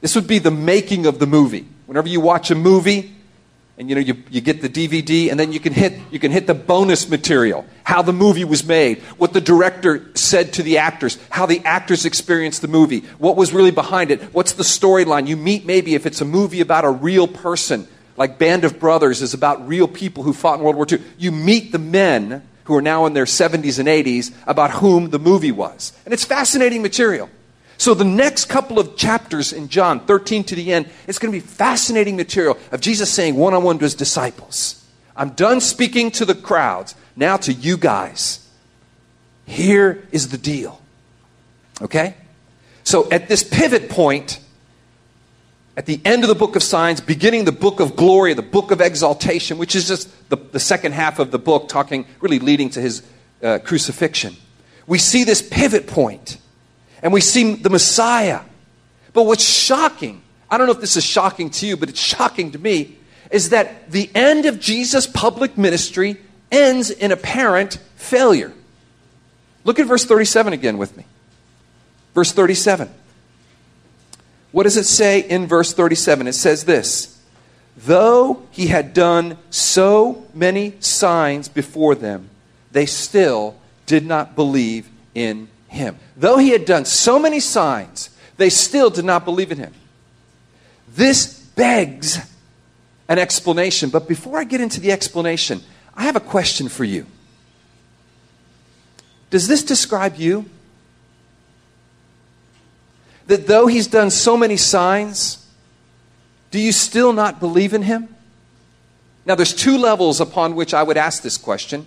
This 0.02 0.16
would 0.16 0.28
be 0.28 0.40
the 0.40 0.52
making 0.52 1.06
of 1.06 1.20
the 1.20 1.28
movie. 1.28 1.68
Whenever 1.86 2.08
you 2.08 2.20
watch 2.20 2.52
a 2.52 2.56
movie, 2.56 3.16
and 3.82 3.90
you 3.90 3.96
know 3.96 4.02
you, 4.02 4.16
you 4.30 4.42
get 4.42 4.62
the 4.62 4.70
dvd 4.70 5.32
and 5.32 5.40
then 5.40 5.52
you 5.52 5.60
can 5.60 5.74
hit 5.74 5.94
you 6.12 6.20
can 6.20 6.32
hit 6.32 6.46
the 6.46 6.54
bonus 6.54 7.10
material 7.10 7.66
how 7.84 8.02
the 8.04 8.14
movie 8.14 8.44
was 8.44 8.64
made 8.64 9.00
what 9.18 9.34
the 9.34 9.42
director 9.42 10.08
said 10.14 10.54
to 10.54 10.62
the 10.62 10.78
actors 10.78 11.18
how 11.30 11.48
the 11.48 11.60
actors 11.66 12.06
experienced 12.06 12.62
the 12.62 12.68
movie 12.68 13.00
what 13.18 13.36
was 13.36 13.54
really 13.54 13.72
behind 13.72 14.12
it 14.12 14.22
what's 14.34 14.54
the 14.54 14.64
storyline 14.64 15.26
you 15.26 15.36
meet 15.36 15.66
maybe 15.66 15.96
if 15.96 16.06
it's 16.06 16.22
a 16.22 16.26
movie 16.26 16.62
about 16.62 16.86
a 16.86 16.90
real 16.90 17.28
person 17.28 17.88
like 18.18 18.38
band 18.38 18.64
of 18.64 18.80
brothers 18.80 19.22
is 19.22 19.34
about 19.34 19.68
real 19.68 19.88
people 19.88 20.22
who 20.22 20.32
fought 20.32 20.60
in 20.60 20.64
world 20.64 20.76
war 20.76 20.86
ii 20.92 21.00
you 21.18 21.32
meet 21.32 21.72
the 21.72 21.80
men 21.80 22.44
who 22.66 22.76
are 22.76 22.82
now 22.82 23.06
in 23.06 23.14
their 23.14 23.26
70s 23.26 23.80
and 23.80 23.88
80s 23.88 24.34
about 24.48 24.72
whom 24.72 25.10
the 25.10 25.20
movie 25.20 25.52
was 25.52 25.94
and 26.06 26.14
it's 26.14 26.26
fascinating 26.26 26.82
material 26.82 27.30
so, 27.82 27.96
the 27.96 28.06
next 28.06 28.46
couple 28.46 28.78
of 28.78 28.96
chapters 28.96 29.52
in 29.52 29.68
John 29.68 30.02
13 30.02 30.44
to 30.44 30.56
the 30.56 30.72
end, 30.72 30.88
it's 31.08 31.18
going 31.18 31.34
to 31.34 31.36
be 31.36 31.44
fascinating 31.44 32.16
material 32.16 32.60
of 32.72 32.80
Jesus 32.80 33.12
saying 33.12 33.36
one 33.36 33.56
on 33.56 33.64
one 33.64 33.80
to 33.80 33.86
his 33.86 33.96
disciples 33.96 34.86
I'm 35.16 35.32
done 35.32 35.62
speaking 35.62 36.12
to 36.12 36.26
the 36.26 36.36
crowds. 36.36 36.94
Now 37.16 37.38
to 37.38 37.52
you 37.52 37.78
guys. 37.78 38.48
Here 39.48 40.08
is 40.12 40.30
the 40.30 40.38
deal. 40.38 40.80
Okay? 41.82 42.14
So, 42.84 43.10
at 43.10 43.28
this 43.28 43.44
pivot 43.44 43.90
point, 43.90 44.40
at 45.78 45.86
the 45.86 46.02
end 46.04 46.24
of 46.24 46.28
the 46.28 46.36
book 46.36 46.56
of 46.56 46.64
signs, 46.64 47.00
beginning 47.00 47.46
the 47.46 47.52
book 47.52 47.80
of 47.80 47.96
glory, 47.96 48.34
the 48.34 48.42
book 48.42 48.72
of 48.72 48.82
exaltation, 48.82 49.58
which 49.58 49.76
is 49.76 49.88
just 49.88 50.30
the, 50.30 50.36
the 50.36 50.60
second 50.60 50.94
half 50.94 51.20
of 51.20 51.32
the 51.32 51.40
book, 51.40 51.70
talking, 51.70 52.06
really 52.20 52.40
leading 52.40 52.70
to 52.72 52.82
his 52.82 53.04
uh, 53.42 53.60
crucifixion, 53.64 54.36
we 54.86 54.98
see 54.98 55.24
this 55.24 55.42
pivot 55.42 55.88
point 55.88 56.38
and 57.02 57.14
we 57.14 57.22
see 57.22 57.56
the 57.56 57.70
Messiah. 57.70 58.42
But 59.14 59.24
what's 59.24 59.44
shocking, 59.44 60.22
I 60.50 60.58
don't 60.58 60.68
know 60.68 60.74
if 60.74 60.82
this 60.82 60.98
is 60.98 61.06
shocking 61.06 61.50
to 61.52 61.68
you, 61.68 61.78
but 61.78 61.90
it's 61.90 62.00
shocking 62.00 62.52
to 62.52 62.60
me, 62.60 62.98
is 63.32 63.50
that 63.50 63.90
the 63.92 64.10
end 64.14 64.46
of 64.46 64.60
Jesus' 64.60 65.08
public 65.08 65.58
ministry 65.58 66.18
ends 66.52 66.90
in 66.90 67.12
apparent 67.12 67.76
failure. 67.96 68.52
Look 69.64 69.80
at 69.80 69.88
verse 69.88 70.06
37 70.06 70.54
again 70.54 70.78
with 70.78 70.98
me. 70.98 71.06
Verse 72.14 72.32
37. 72.34 72.90
What 74.52 74.64
does 74.64 74.78
it 74.78 74.86
say 74.86 75.22
in 75.22 75.48
verse 75.48 75.74
37? 75.74 76.28
It 76.28 76.34
says 76.34 76.66
this 76.66 77.20
Though 77.78 78.44
he 78.52 78.68
had 78.68 78.94
done 78.94 79.38
so 79.50 80.28
many 80.34 80.76
signs 80.80 81.48
before 81.48 81.96
them, 81.96 82.30
they 82.72 82.86
still 82.86 83.56
did 83.86 84.06
not 84.06 84.36
believe 84.36 84.90
in 85.16 85.50
him. 85.68 85.98
Though 86.18 86.38
he 86.38 86.50
had 86.50 86.66
done 86.66 86.86
so 86.86 87.18
many 87.18 87.40
signs, 87.40 88.10
they 88.38 88.50
still 88.50 88.90
did 88.90 89.06
not 89.06 89.26
believe 89.26 89.52
in 89.52 89.58
him. 89.58 89.74
This 90.94 91.40
begs 91.56 92.20
an 93.08 93.20
explanation. 93.20 93.90
But 93.90 94.08
before 94.08 94.40
I 94.40 94.44
get 94.44 94.62
into 94.62 94.80
the 94.80 94.92
explanation, 94.92 95.62
I 95.96 96.04
have 96.04 96.16
a 96.16 96.22
question 96.22 96.70
for 96.70 96.84
you. 96.84 97.06
Does 99.30 99.48
this 99.48 99.64
describe 99.64 100.16
you? 100.18 100.46
That 103.28 103.48
though 103.48 103.68
he's 103.68 103.88
done 103.88 104.10
so 104.10 104.36
many 104.36 104.58
signs, 104.58 105.48
do 106.52 106.60
you 106.60 106.72
still 106.72 107.14
not 107.14 107.40
believe 107.40 107.74
in 107.74 107.84
him? 107.84 108.14
Now, 109.26 109.36
there's 109.36 109.54
two 109.54 109.78
levels 109.78 110.20
upon 110.20 110.56
which 110.56 110.74
I 110.74 110.84
would 110.84 110.98
ask 110.98 111.22
this 111.22 111.38
question. 111.38 111.86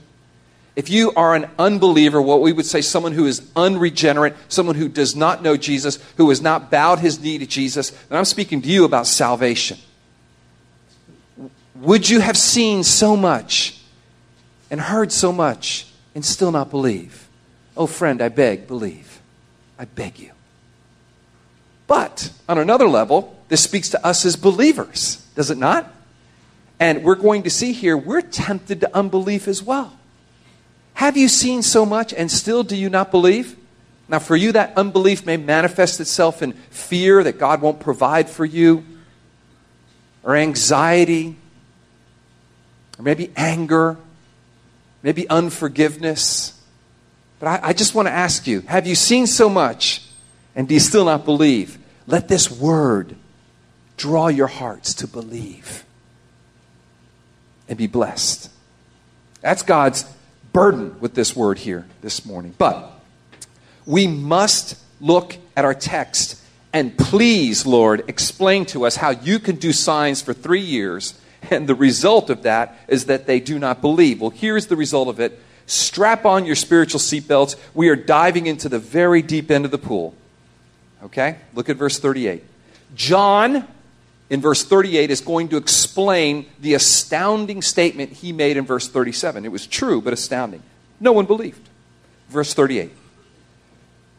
If 0.77 0.91
you 0.91 1.13
are 1.15 1.35
an 1.35 1.49
unbeliever, 1.59 2.21
what 2.21 2.41
we 2.41 2.53
would 2.53 2.67
say 2.67 2.81
someone 2.81 3.13
who 3.13 3.27
is 3.27 3.49
unregenerate, 3.55 4.35
someone 4.49 4.75
who 4.75 4.89
does 4.89 5.15
not 5.15 5.43
know 5.43 5.57
Jesus, 5.57 5.99
who 6.17 6.29
has 6.31 6.41
not 6.41 6.71
bowed 6.71 6.99
his 6.99 7.21
knee 7.21 7.39
to 7.39 7.47
Jesus, 7.47 7.91
then 7.91 8.19
I'm 8.19 8.25
speaking 8.25 8.61
to 8.63 8.69
you 8.69 8.85
about 8.85 9.07
salvation. 9.07 9.79
Would 11.77 12.09
you 12.09 12.21
have 12.21 12.37
seen 12.37 12.83
so 12.83 13.17
much 13.17 13.81
and 14.71 14.81
heard 14.81 15.13
so 15.13 15.33
much 15.33 15.87
and 16.15 16.25
still 16.25 16.51
not 16.51 16.71
believe? 16.71 17.29
Oh, 17.77 17.87
friend, 17.87 18.23
I 18.23 18.29
beg, 18.29 18.67
believe. 18.67 19.21
I 19.79 19.85
beg 19.85 20.19
you. 20.19 20.34
But 21.87 22.31
on 22.49 22.59
another 22.59 22.89
level, 22.89 23.37
this 23.49 23.63
speaks 23.63 23.91
to 23.91 24.07
us 24.07 24.25
as 24.25 24.37
believers, 24.37 25.17
does 25.35 25.51
it 25.51 25.59
not? 25.59 25.93
And 26.81 27.05
we're 27.05 27.15
going 27.15 27.45
to 27.45 27.51
see 27.51 27.73
here, 27.73 27.97
we're 27.97 28.23
tempted 28.23 28.81
to 28.81 28.97
unbelief 28.97 29.47
as 29.47 29.63
well. 29.63 29.99
Have 30.95 31.17
you 31.17 31.29
seen 31.29 31.63
so 31.63 31.85
much 31.85 32.13
and 32.13 32.31
still 32.31 32.63
do 32.63 32.77
you 32.77 32.89
not 32.89 33.11
believe? 33.11 33.57
Now, 34.09 34.19
for 34.19 34.37
you, 34.37 34.53
that 34.53 34.77
unbelief 34.77 35.25
may 35.25 35.37
manifest 35.37 36.01
itself 36.01 36.43
in 36.43 36.53
fear 36.53 37.23
that 37.25 37.39
God 37.39 37.63
won't 37.63 37.81
provide 37.81 38.29
for 38.29 38.45
you, 38.45 38.85
or 40.23 40.37
anxiety, 40.37 41.37
or 42.99 43.03
maybe 43.03 43.33
anger, 43.37 43.97
maybe 45.03 45.29
unforgiveness. 45.29 46.61
But 47.41 47.47
I, 47.47 47.69
I 47.69 47.73
just 47.73 47.95
want 47.95 48.09
to 48.09 48.13
ask 48.13 48.47
you 48.47 48.61
have 48.63 48.87
you 48.87 48.95
seen 48.95 49.27
so 49.27 49.49
much 49.49 50.04
and 50.55 50.69
do 50.69 50.75
you 50.75 50.81
still 50.81 51.05
not 51.05 51.25
believe? 51.25 51.79
Let 52.07 52.29
this 52.29 52.51
word 52.51 53.17
draw 53.97 54.29
your 54.29 54.47
hearts 54.47 54.95
to 54.95 55.07
believe 55.07 55.85
and 57.69 57.79
be 57.79 57.87
blessed. 57.87 58.51
That's 59.41 59.63
God's 59.63 60.05
burden 60.53 60.99
with 61.01 61.15
this 61.15 61.35
word 61.35 61.59
here 61.59 61.87
this 62.03 62.25
morning. 62.25 62.55
But 62.57 62.91
we 63.87 64.07
must 64.07 64.79
look 65.01 65.37
at 65.57 65.65
our 65.65 65.75
text 65.75 66.41
and 66.75 66.99
please, 66.99 67.65
Lord, 67.65 68.03
explain 68.09 68.67
to 68.67 68.85
us 68.85 68.97
how 68.97 69.11
you 69.11 69.39
can 69.39 69.55
do 69.57 69.73
signs 69.73 70.21
for 70.21 70.35
three 70.35 70.61
years, 70.61 71.15
and 71.53 71.69
the 71.69 71.75
result 71.75 72.31
of 72.31 72.43
that 72.43 72.77
is 72.89 73.05
that 73.05 73.27
they 73.27 73.39
do 73.39 73.61
not 73.61 73.81
believe. 73.81 74.21
Well, 74.21 74.31
here's 74.31 74.67
the 74.67 74.75
result 74.75 75.07
of 75.07 75.21
it. 75.21 75.41
Strap 75.67 76.27
on 76.27 76.45
your 76.45 76.57
spiritual 76.57 76.99
seatbelts. 76.99 77.55
We 77.75 77.91
are 77.91 77.97
diving 77.97 78.49
into 78.49 78.69
the 78.69 78.81
very 78.81 79.23
deep 79.23 79.53
end 79.53 79.65
of 79.65 79.71
the 79.71 79.79
pool. 79.79 80.17
Okay? 81.05 81.37
Look 81.55 81.69
at 81.69 81.77
verse 81.77 81.99
38. 81.99 82.43
John 82.95 83.67
in 84.31 84.41
verse 84.41 84.65
38 84.65 85.11
is 85.11 85.21
going 85.21 85.49
to 85.49 85.57
explain 85.57 86.47
the 86.61 86.75
astounding 86.75 87.63
statement 87.63 88.13
he 88.13 88.33
made 88.33 88.57
in 88.57 88.65
verse 88.65 88.89
37. 88.89 89.45
It 89.45 89.53
was 89.53 89.67
true, 89.67 90.01
but 90.01 90.13
astounding. 90.13 90.63
No 91.01 91.13
one 91.13 91.27
believed. 91.27 91.69
Verse 92.29 92.55
38. 92.55 92.91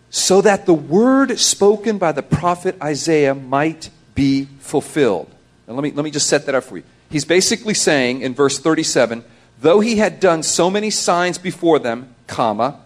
So 0.09 0.41
that 0.41 0.65
the 0.65 0.73
word 0.73 1.37
spoken 1.39 1.97
by 1.97 2.11
the 2.11 2.23
prophet 2.23 2.81
Isaiah 2.81 3.35
might 3.35 3.89
be 4.13 4.45
fulfilled. 4.59 5.29
Let 5.67 5.81
me, 5.81 5.91
let 5.91 6.05
me 6.05 6.11
just 6.11 6.27
set 6.27 6.45
that 6.45 6.55
up 6.55 6.63
for 6.63 6.77
you. 6.77 6.83
He's 7.09 7.25
basically 7.25 7.73
saying 7.73 8.21
in 8.21 8.33
verse 8.33 8.59
37 8.59 9.23
though 9.61 9.79
he 9.79 9.97
had 9.97 10.19
done 10.19 10.43
so 10.43 10.69
many 10.69 10.89
signs 10.89 11.37
before 11.37 11.79
them, 11.79 12.13
comma, 12.27 12.79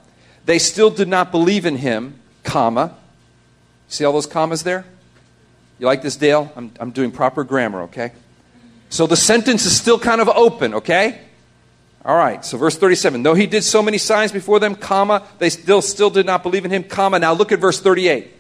they 0.46 0.60
still 0.60 0.90
did 0.90 1.08
not 1.08 1.32
believe 1.32 1.66
in 1.66 1.78
him, 1.78 2.20
comma. 2.44 2.96
See 3.90 4.06
all 4.06 4.14
those 4.14 4.28
commas 4.28 4.64
there? 4.64 4.86
You 5.80 5.86
like 5.86 6.02
this, 6.02 6.16
Dale? 6.16 6.52
I'm, 6.56 6.72
I'm 6.80 6.92
doing 6.92 7.12
proper 7.12 7.44
grammar, 7.44 7.82
okay? 7.84 8.12
So 8.90 9.08
the 9.08 9.18
sentence 9.18 9.66
is 9.66 9.76
still 9.76 10.00
kind 10.00 10.22
of 10.22 10.30
open, 10.30 10.76
okay? 10.76 11.20
All 12.06 12.16
right, 12.16 12.44
so 12.46 12.58
verse 12.58 12.78
37. 12.78 13.24
Though 13.24 13.34
he 13.34 13.46
did 13.46 13.64
so 13.64 13.82
many 13.82 13.98
signs 13.98 14.32
before 14.32 14.60
them, 14.60 14.76
comma, 14.76 15.28
they 15.38 15.50
still, 15.50 15.82
still 15.82 16.10
did 16.10 16.26
not 16.26 16.44
believe 16.44 16.66
in 16.66 16.72
him, 16.72 16.84
comma. 16.84 17.20
Now 17.20 17.34
look 17.34 17.52
at 17.52 17.60
verse 17.60 17.82
38. 17.82 18.32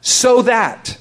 So 0.00 0.42
that, 0.42 0.96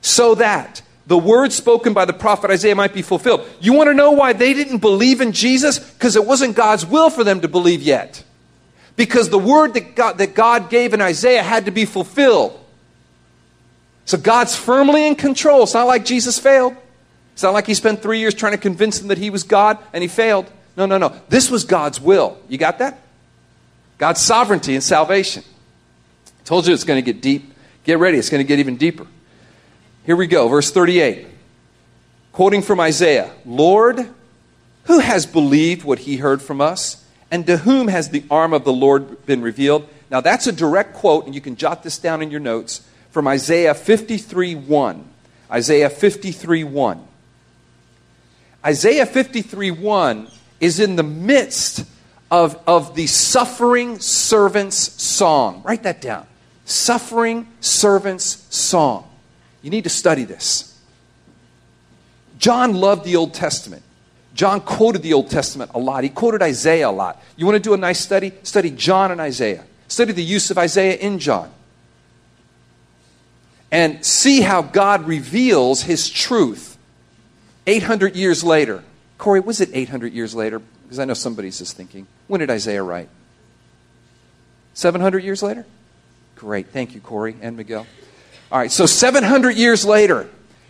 so 0.00 0.34
that 0.36 0.82
the 1.06 1.18
word 1.18 1.52
spoken 1.52 1.92
by 1.92 2.04
the 2.04 2.12
prophet 2.12 2.50
Isaiah 2.50 2.74
might 2.74 2.94
be 2.94 3.02
fulfilled. 3.02 3.46
You 3.60 3.72
want 3.74 3.88
to 3.88 3.94
know 3.94 4.12
why 4.12 4.32
they 4.32 4.54
didn't 4.54 4.78
believe 4.78 5.20
in 5.20 5.32
Jesus? 5.32 5.78
Because 5.78 6.16
it 6.16 6.24
wasn't 6.24 6.56
God's 6.56 6.84
will 6.84 7.10
for 7.10 7.24
them 7.24 7.40
to 7.42 7.48
believe 7.48 7.82
yet. 7.82 8.24
Because 8.96 9.28
the 9.28 9.38
word 9.38 9.74
that 9.74 9.94
God, 9.94 10.18
that 10.18 10.34
God 10.34 10.70
gave 10.70 10.94
in 10.94 11.00
Isaiah 11.00 11.42
had 11.42 11.66
to 11.66 11.70
be 11.70 11.84
fulfilled. 11.84 12.58
So 14.06 14.16
God's 14.16 14.56
firmly 14.56 15.06
in 15.06 15.16
control. 15.16 15.64
It's 15.64 15.74
not 15.74 15.86
like 15.86 16.04
Jesus 16.04 16.38
failed. 16.38 16.76
It's 17.34 17.42
not 17.42 17.52
like 17.52 17.66
he 17.66 17.74
spent 17.74 18.02
three 18.02 18.20
years 18.20 18.34
trying 18.34 18.52
to 18.52 18.58
convince 18.58 19.00
them 19.00 19.08
that 19.08 19.18
he 19.18 19.28
was 19.28 19.42
God 19.42 19.78
and 19.92 20.00
he 20.00 20.08
failed. 20.08 20.50
No, 20.76 20.86
no, 20.86 20.96
no. 20.96 21.14
This 21.28 21.50
was 21.50 21.64
God's 21.64 22.00
will. 22.00 22.38
You 22.48 22.56
got 22.56 22.78
that? 22.78 22.98
God's 23.98 24.20
sovereignty 24.20 24.74
and 24.74 24.82
salvation. 24.82 25.42
I 26.26 26.44
told 26.44 26.66
you 26.66 26.72
it's 26.72 26.84
going 26.84 27.02
to 27.02 27.12
get 27.12 27.20
deep. 27.20 27.52
Get 27.84 27.98
ready, 27.98 28.18
it's 28.18 28.30
going 28.30 28.42
to 28.42 28.48
get 28.48 28.58
even 28.58 28.76
deeper. 28.76 29.06
Here 30.04 30.16
we 30.16 30.26
go, 30.26 30.48
verse 30.48 30.70
38. 30.70 31.26
Quoting 32.32 32.62
from 32.62 32.80
Isaiah 32.80 33.30
Lord, 33.44 34.08
who 34.84 35.00
has 35.00 35.26
believed 35.26 35.84
what 35.84 36.00
he 36.00 36.16
heard 36.16 36.40
from 36.40 36.60
us? 36.60 37.04
And 37.28 37.44
to 37.46 37.58
whom 37.58 37.88
has 37.88 38.10
the 38.10 38.24
arm 38.30 38.52
of 38.52 38.64
the 38.64 38.72
Lord 38.72 39.26
been 39.26 39.42
revealed? 39.42 39.88
Now, 40.10 40.20
that's 40.20 40.46
a 40.46 40.52
direct 40.52 40.94
quote, 40.94 41.26
and 41.26 41.34
you 41.34 41.40
can 41.40 41.56
jot 41.56 41.82
this 41.82 41.98
down 41.98 42.22
in 42.22 42.30
your 42.30 42.38
notes 42.38 42.86
from 43.16 43.28
Isaiah 43.28 43.72
53 43.72 44.56
1. 44.56 45.04
Isaiah 45.50 45.88
53 45.88 46.64
1. 46.64 47.08
Isaiah 48.62 49.06
53 49.06 49.70
1 49.70 50.28
is 50.60 50.80
in 50.80 50.96
the 50.96 51.02
midst 51.02 51.86
of, 52.30 52.60
of 52.66 52.94
the 52.94 53.06
suffering 53.06 54.00
servant's 54.00 54.76
song. 55.02 55.62
Write 55.64 55.84
that 55.84 56.02
down. 56.02 56.26
Suffering 56.66 57.48
Servant's 57.62 58.54
Song. 58.54 59.08
You 59.62 59.70
need 59.70 59.84
to 59.84 59.90
study 59.90 60.24
this. 60.24 60.78
John 62.38 62.74
loved 62.74 63.06
the 63.06 63.16
Old 63.16 63.32
Testament. 63.32 63.82
John 64.34 64.60
quoted 64.60 65.00
the 65.00 65.14
Old 65.14 65.30
Testament 65.30 65.70
a 65.72 65.78
lot. 65.78 66.04
He 66.04 66.10
quoted 66.10 66.42
Isaiah 66.42 66.90
a 66.90 66.92
lot. 66.92 67.22
You 67.34 67.46
want 67.46 67.56
to 67.56 67.66
do 67.66 67.72
a 67.72 67.78
nice 67.78 67.98
study? 67.98 68.34
Study 68.42 68.72
John 68.72 69.10
and 69.10 69.22
Isaiah. 69.22 69.64
Study 69.88 70.12
the 70.12 70.22
use 70.22 70.50
of 70.50 70.58
Isaiah 70.58 70.96
in 70.96 71.18
John. 71.18 71.50
And 73.70 74.04
see 74.04 74.40
how 74.40 74.62
God 74.62 75.06
reveals 75.06 75.82
his 75.82 76.08
truth 76.08 76.78
800 77.66 78.14
years 78.14 78.44
later. 78.44 78.84
Corey, 79.18 79.40
was 79.40 79.60
it 79.60 79.70
800 79.72 80.12
years 80.12 80.34
later? 80.34 80.60
Because 80.82 80.98
I 80.98 81.04
know 81.04 81.14
somebody's 81.14 81.58
just 81.58 81.76
thinking. 81.76 82.06
When 82.28 82.40
did 82.40 82.50
Isaiah 82.50 82.82
write? 82.82 83.08
700 84.74 85.24
years 85.24 85.42
later? 85.42 85.66
Great. 86.36 86.68
Thank 86.68 86.94
you, 86.94 87.00
Corey 87.00 87.34
and 87.40 87.56
Miguel. 87.56 87.86
All 88.52 88.58
right, 88.58 88.70
so 88.70 88.86
700 88.86 89.56
years 89.56 89.84
later, 89.84 90.28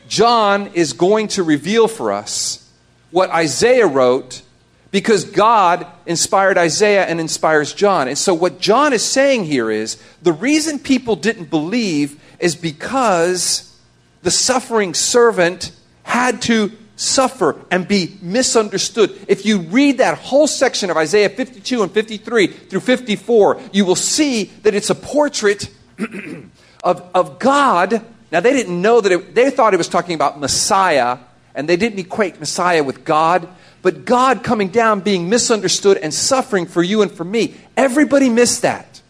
John 0.09 0.69
is 0.69 0.95
going 0.95 1.29
to 1.29 1.43
reveal 1.43 1.89
for 1.89 2.13
us 2.13 2.71
what 3.11 3.31
Isaiah 3.31 3.87
wrote 3.87 4.43
because 4.91 5.25
God 5.25 5.87
inspired 6.07 6.59
Isaiah 6.59 7.05
and 7.05 7.21
inspires 7.21 7.73
John. 7.73 8.09
And 8.09 8.17
so, 8.17 8.35
what 8.35 8.61
John 8.61 8.93
is 8.93 9.05
saying 9.05 9.45
here 9.45 9.71
is 9.71 10.01
the 10.23 10.33
reason 10.33 10.79
people 10.79 11.17
didn't 11.17 11.51
believe 11.51 12.21
is 12.39 12.55
because 12.55 13.77
the 14.23 14.31
suffering 14.31 14.95
servant 14.95 15.73
had 16.03 16.43
to 16.43 16.73
suffer 16.97 17.57
and 17.71 17.87
be 17.87 18.17
misunderstood. 18.23 19.19
If 19.29 19.45
you 19.45 19.59
read 19.59 19.99
that 19.99 20.19
whole 20.19 20.47
section 20.47 20.91
of 20.91 20.97
Isaiah 20.97 21.29
52 21.29 21.83
and 21.83 21.93
53 21.93 22.47
through 22.47 22.81
54, 22.81 23.61
you 23.73 23.85
will 23.85 23.97
see 23.97 24.45
that 24.63 24.75
it's 24.75 24.91
a 24.91 24.95
portrait 24.95 25.71
of, 26.85 27.03
of 27.15 27.39
God. 27.39 28.05
Now, 28.33 28.41
they 28.41 28.53
didn't 28.53 28.81
know 28.81 29.01
that 29.01 29.13
it, 29.13 29.35
they 29.35 29.51
thought 29.51 29.75
it 29.75 29.79
was 29.79 29.89
talking 29.89 30.15
about 30.15 30.41
Messiah 30.41 31.19
and 31.55 31.69
they 31.69 31.77
didn't 31.77 31.99
equate 31.99 32.39
Messiah 32.39 32.85
with 32.85 33.05
God, 33.05 33.49
but 33.87 34.05
God 34.05 34.43
coming 34.43 34.71
down 34.71 34.99
being 34.99 35.29
misunderstood 35.29 35.97
and 35.99 36.13
suffering 36.13 36.67
for 36.67 36.83
you 36.83 37.03
and 37.03 37.13
for 37.13 37.23
me. 37.23 37.55
Everybody 37.77 38.29
missed 38.29 38.63
that. 38.63 39.01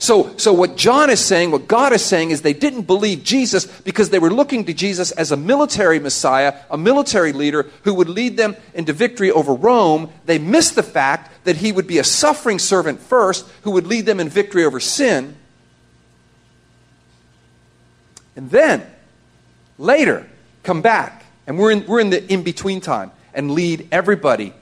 So, 0.00 0.36
so 0.38 0.52
what 0.52 0.76
John 0.76 1.08
is 1.08 1.24
saying, 1.24 1.52
what 1.52 1.68
God 1.68 1.92
is 1.92 2.04
saying, 2.04 2.32
is 2.32 2.42
they 2.42 2.52
didn't 2.52 2.82
believe 2.82 3.22
Jesus 3.22 3.64
because 3.82 4.10
they 4.10 4.18
were 4.18 4.32
looking 4.32 4.64
to 4.64 4.74
Jesus 4.74 5.12
as 5.12 5.30
a 5.30 5.36
military 5.36 6.00
Messiah, 6.00 6.56
a 6.68 6.76
military 6.76 7.32
leader 7.32 7.70
who 7.84 7.94
would 7.94 8.08
lead 8.08 8.36
them 8.36 8.56
into 8.74 8.92
victory 8.92 9.30
over 9.30 9.54
Rome. 9.54 10.10
They 10.26 10.40
missed 10.40 10.74
the 10.74 10.82
fact 10.82 11.44
that 11.44 11.58
he 11.58 11.70
would 11.70 11.86
be 11.86 11.98
a 11.98 12.04
suffering 12.04 12.58
servant 12.58 12.98
first 12.98 13.48
who 13.62 13.70
would 13.70 13.86
lead 13.86 14.04
them 14.04 14.18
in 14.18 14.28
victory 14.28 14.64
over 14.64 14.80
sin. 14.80 15.36
And 18.34 18.50
then, 18.50 18.84
later, 19.78 20.26
come 20.64 20.82
back 20.82 21.24
and 21.46 21.56
we're 21.56 21.70
in, 21.70 21.86
we're 21.86 22.00
in 22.00 22.10
the 22.10 22.32
in 22.32 22.42
between 22.42 22.80
time 22.80 23.12
and 23.34 23.50
lead 23.50 23.88
everybody 23.90 24.54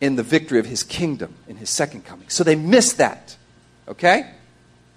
in 0.00 0.16
the 0.16 0.22
victory 0.22 0.58
of 0.58 0.66
his 0.66 0.82
kingdom 0.82 1.34
in 1.48 1.56
his 1.56 1.70
second 1.70 2.04
coming. 2.04 2.28
So 2.28 2.44
they 2.44 2.56
missed 2.56 2.98
that. 2.98 3.36
Okay? 3.88 4.30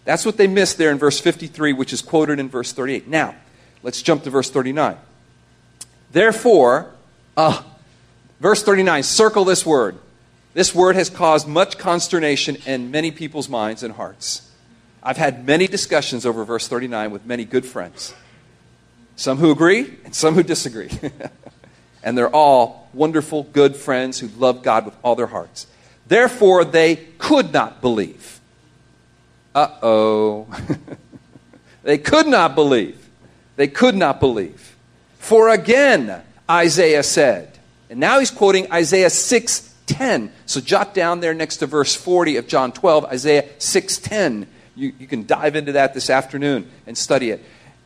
That's 0.06 0.26
what 0.26 0.38
they 0.38 0.48
missed 0.48 0.78
there 0.78 0.92
in 0.92 0.98
verse 0.98 1.20
53, 1.20 1.74
which 1.74 1.94
is 1.94 2.02
quoted 2.02 2.40
in 2.40 2.50
verse 2.50 2.72
38. 2.72 3.08
Now, 3.08 3.36
let's 3.84 4.02
jump 4.02 4.24
to 4.24 4.30
verse 4.30 4.50
39. 4.50 4.98
Therefore, 6.12 6.92
uh, 7.38 7.62
verse 8.40 8.64
39, 8.64 9.04
circle 9.04 9.46
this 9.46 9.66
word. 9.66 9.98
This 10.54 10.74
word 10.74 10.96
has 10.96 11.10
caused 11.10 11.48
much 11.48 11.78
consternation 11.78 12.58
in 12.66 12.92
many 12.92 13.12
people's 13.12 13.48
minds 13.48 13.84
and 13.84 13.94
hearts. 13.94 14.50
I've 15.02 15.18
had 15.18 15.46
many 15.46 15.68
discussions 15.68 16.26
over 16.26 16.44
verse 16.44 16.68
39 16.68 17.12
with 17.12 17.26
many 17.26 17.46
good 17.46 17.66
friends. 17.66 18.14
Some 19.16 19.38
who 19.38 19.52
agree 19.52 19.98
and 20.04 20.16
some 20.16 20.34
who 20.34 20.44
disagree. 20.44 20.90
and 22.04 22.18
they're 22.18 22.34
all 22.34 22.79
wonderful, 22.94 23.44
good 23.44 23.76
friends 23.76 24.20
who 24.20 24.28
love 24.30 24.64
God 24.64 24.86
with 24.86 24.96
all 25.04 25.16
their 25.16 25.28
hearts. 25.28 25.68
Therefore, 26.08 26.66
they 26.66 26.96
could 26.96 27.54
not 27.54 27.82
believe. 27.82 28.40
Uh 29.54 29.70
oh. 29.82 30.48
they 31.84 31.98
could 31.98 32.28
not 32.28 32.56
believe. 32.56 33.10
They 33.56 33.68
could 33.68 33.96
not 33.96 34.20
believe. 34.20 34.76
For 35.18 35.50
again, 35.50 36.22
Isaiah 36.50 37.04
said, 37.04 37.60
and 37.90 38.00
now 38.00 38.20
he's 38.20 38.32
quoting 38.32 38.72
Isaiah 38.72 39.10
6:10. 39.10 40.32
So 40.46 40.62
jot 40.62 40.94
down 40.94 41.20
there 41.20 41.34
next 41.34 41.58
to 41.58 41.66
verse 41.66 41.96
40 41.96 42.38
of 42.38 42.48
John 42.48 42.72
12, 42.72 43.06
Isaiah 43.06 43.44
6:10. 43.58 44.48
You, 44.76 44.94
you 44.98 45.08
can 45.08 45.26
dive 45.26 45.56
into 45.56 45.74
that 45.74 45.94
this 45.94 46.10
afternoon 46.10 46.70
and 46.88 46.98
study 46.98 47.32
it. 47.32 47.44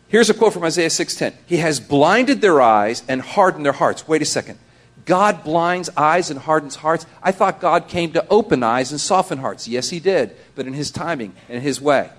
Here's 0.10 0.30
a 0.30 0.34
quote 0.34 0.54
from 0.54 0.64
Isaiah 0.64 0.90
6:10. 0.90 1.34
He 1.48 1.58
has 1.58 1.80
blinded 1.80 2.40
their 2.40 2.62
eyes 2.62 3.02
and 3.08 3.22
hardened 3.22 3.66
their 3.66 3.74
hearts. 3.74 4.08
Wait 4.08 4.22
a 4.22 4.26
second. 4.26 4.60
God 5.06 5.44
blinds 5.44 5.90
eyes 5.98 6.30
and 6.30 6.40
hardens 6.40 6.76
hearts. 6.76 7.06
I 7.22 7.32
thought 7.32 7.60
God 7.60 7.88
came 7.88 8.14
to 8.14 8.26
open 8.30 8.64
eyes 8.64 8.92
and 8.92 9.02
soften 9.02 9.38
hearts. 9.38 9.68
Yes, 9.68 9.90
he 9.90 10.00
did, 10.00 10.36
but 10.56 10.66
in 10.68 10.74
his 10.74 10.92
timing 10.92 11.34
and 11.50 11.62
his 11.62 11.82
way. 11.82 12.10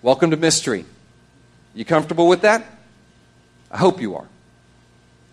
Welcome 0.00 0.30
to 0.30 0.36
mystery. 0.36 0.84
You 1.74 1.84
comfortable 1.84 2.28
with 2.28 2.42
that? 2.42 2.64
I 3.70 3.78
hope 3.78 4.00
you 4.00 4.16
are. 4.16 4.26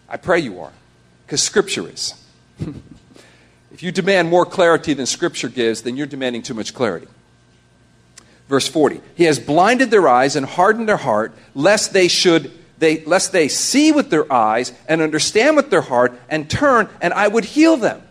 I 0.08 0.18
pray 0.18 0.40
you 0.40 0.60
are, 0.60 0.72
because 1.26 1.42
Scripture 1.42 1.88
is. 1.88 2.14
if 3.72 3.84
you 3.84 3.92
demand 3.92 4.30
more 4.30 4.46
clarity 4.46 4.94
than 4.94 5.06
Scripture 5.06 5.50
gives, 5.50 5.84
then 5.84 5.98
you're 5.98 6.08
demanding 6.08 6.42
too 6.42 6.54
much 6.54 6.74
clarity. 6.74 7.08
Verse 8.48 8.68
40. 8.68 9.02
He 9.16 9.26
has 9.26 9.40
blinded 9.40 9.92
their 9.92 10.08
eyes 10.08 10.36
and 10.36 10.46
hardened 10.46 10.90
their 10.90 10.98
heart, 10.98 11.34
lest 11.54 11.94
they 11.94 12.08
should 12.08 12.52
they, 12.80 13.04
lest 13.06 13.32
they 13.32 13.48
see 13.48 13.92
with 13.92 14.10
their 14.10 14.32
eyes 14.32 14.72
and 14.88 15.02
understand 15.02 15.56
with 15.56 15.70
their 15.70 15.82
heart 15.82 16.20
and 16.30 16.50
turn, 16.50 16.90
and 17.02 17.14
I 17.14 17.28
would 17.28 17.46
heal 17.46 17.78
them. 17.78 18.02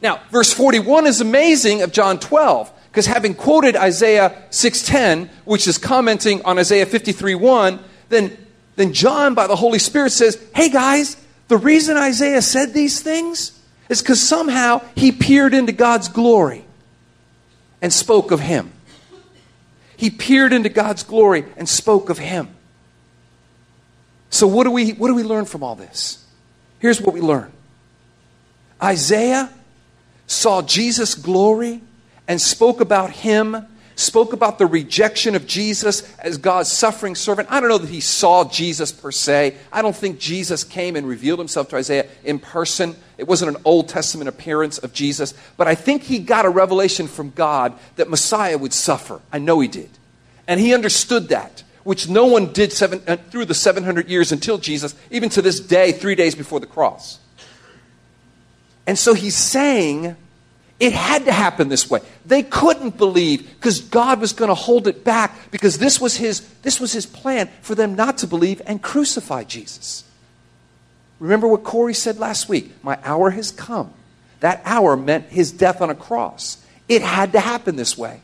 Now, 0.00 0.20
verse 0.30 0.52
41 0.52 1.06
is 1.06 1.20
amazing 1.20 1.82
of 1.82 1.92
John 1.92 2.20
12, 2.20 2.72
because 2.90 3.06
having 3.06 3.34
quoted 3.34 3.76
Isaiah 3.76 4.42
6.10, 4.50 5.28
which 5.44 5.66
is 5.66 5.76
commenting 5.76 6.44
on 6.44 6.58
Isaiah 6.58 6.86
53.1, 6.86 7.80
then, 8.08 8.36
then 8.76 8.92
John, 8.92 9.34
by 9.34 9.46
the 9.46 9.56
Holy 9.56 9.80
Spirit, 9.80 10.10
says, 10.10 10.42
hey 10.54 10.68
guys, 10.68 11.16
the 11.48 11.56
reason 11.56 11.96
Isaiah 11.96 12.42
said 12.42 12.72
these 12.72 13.00
things 13.00 13.60
is 13.88 14.00
because 14.00 14.20
somehow 14.20 14.82
he 14.94 15.10
peered 15.12 15.54
into 15.54 15.72
God's 15.72 16.08
glory 16.08 16.64
and 17.82 17.92
spoke 17.92 18.30
of 18.30 18.40
him. 18.40 18.72
He 19.96 20.10
peered 20.10 20.52
into 20.52 20.68
God's 20.68 21.02
glory 21.02 21.44
and 21.56 21.68
spoke 21.68 22.10
of 22.10 22.18
him. 22.18 22.54
So, 24.30 24.46
what 24.46 24.64
do 24.64 24.70
we, 24.70 24.92
what 24.92 25.08
do 25.08 25.14
we 25.14 25.22
learn 25.22 25.44
from 25.44 25.62
all 25.62 25.74
this? 25.74 26.24
Here's 26.78 27.00
what 27.00 27.14
we 27.14 27.20
learn 27.20 27.50
Isaiah 28.82 29.50
saw 30.26 30.62
Jesus' 30.62 31.14
glory 31.14 31.80
and 32.26 32.40
spoke 32.40 32.80
about 32.80 33.10
him 33.10 33.66
spoke 33.98 34.32
about 34.32 34.58
the 34.58 34.66
rejection 34.66 35.34
of 35.34 35.44
Jesus 35.44 36.08
as 36.20 36.38
God's 36.38 36.70
suffering 36.70 37.16
servant. 37.16 37.48
I 37.50 37.58
don't 37.58 37.68
know 37.68 37.78
that 37.78 37.90
he 37.90 38.00
saw 38.00 38.48
Jesus 38.48 38.92
per 38.92 39.10
se. 39.10 39.56
I 39.72 39.82
don't 39.82 39.96
think 39.96 40.20
Jesus 40.20 40.62
came 40.62 40.94
and 40.94 41.06
revealed 41.06 41.40
himself 41.40 41.68
to 41.70 41.76
Isaiah 41.76 42.06
in 42.22 42.38
person. 42.38 42.94
It 43.18 43.26
wasn't 43.26 43.56
an 43.56 43.62
Old 43.64 43.88
Testament 43.88 44.28
appearance 44.28 44.78
of 44.78 44.92
Jesus. 44.92 45.34
But 45.56 45.66
I 45.66 45.74
think 45.74 46.04
he 46.04 46.20
got 46.20 46.44
a 46.44 46.48
revelation 46.48 47.08
from 47.08 47.30
God 47.30 47.76
that 47.96 48.08
Messiah 48.08 48.56
would 48.56 48.72
suffer. 48.72 49.20
I 49.32 49.40
know 49.40 49.58
he 49.58 49.68
did. 49.68 49.90
And 50.46 50.60
he 50.60 50.74
understood 50.74 51.28
that, 51.30 51.64
which 51.88 52.06
no 52.06 52.26
one 52.26 52.52
did 52.52 52.70
seven, 52.70 53.00
uh, 53.06 53.16
through 53.16 53.46
the 53.46 53.54
700 53.54 54.10
years 54.10 54.30
until 54.30 54.58
Jesus, 54.58 54.94
even 55.10 55.30
to 55.30 55.40
this 55.40 55.58
day, 55.58 55.90
three 55.90 56.14
days 56.14 56.34
before 56.34 56.60
the 56.60 56.66
cross. 56.66 57.18
And 58.86 58.98
so 58.98 59.14
he's 59.14 59.34
saying, 59.34 60.14
it 60.78 60.92
had 60.92 61.24
to 61.24 61.32
happen 61.32 61.70
this 61.70 61.88
way. 61.88 62.00
They 62.26 62.42
couldn't 62.42 62.98
believe 62.98 63.54
because 63.54 63.80
God 63.80 64.20
was 64.20 64.34
going 64.34 64.50
to 64.50 64.54
hold 64.54 64.86
it 64.86 65.02
back 65.02 65.50
because 65.50 65.78
this 65.78 65.98
was 65.98 66.14
his 66.14 66.46
this 66.60 66.78
was 66.78 66.92
his 66.92 67.06
plan 67.06 67.48
for 67.62 67.74
them 67.74 67.94
not 67.94 68.18
to 68.18 68.26
believe 68.26 68.60
and 68.66 68.82
crucify 68.82 69.44
Jesus. 69.44 70.04
Remember 71.18 71.48
what 71.48 71.64
Corey 71.64 71.94
said 71.94 72.18
last 72.18 72.50
week? 72.50 72.70
My 72.82 72.98
hour 73.02 73.30
has 73.30 73.50
come. 73.50 73.94
That 74.40 74.60
hour 74.66 74.94
meant 74.94 75.30
his 75.30 75.52
death 75.52 75.80
on 75.80 75.88
a 75.88 75.94
cross. 75.94 76.62
It 76.86 77.00
had 77.00 77.32
to 77.32 77.40
happen 77.40 77.76
this 77.76 77.96
way. 77.96 78.20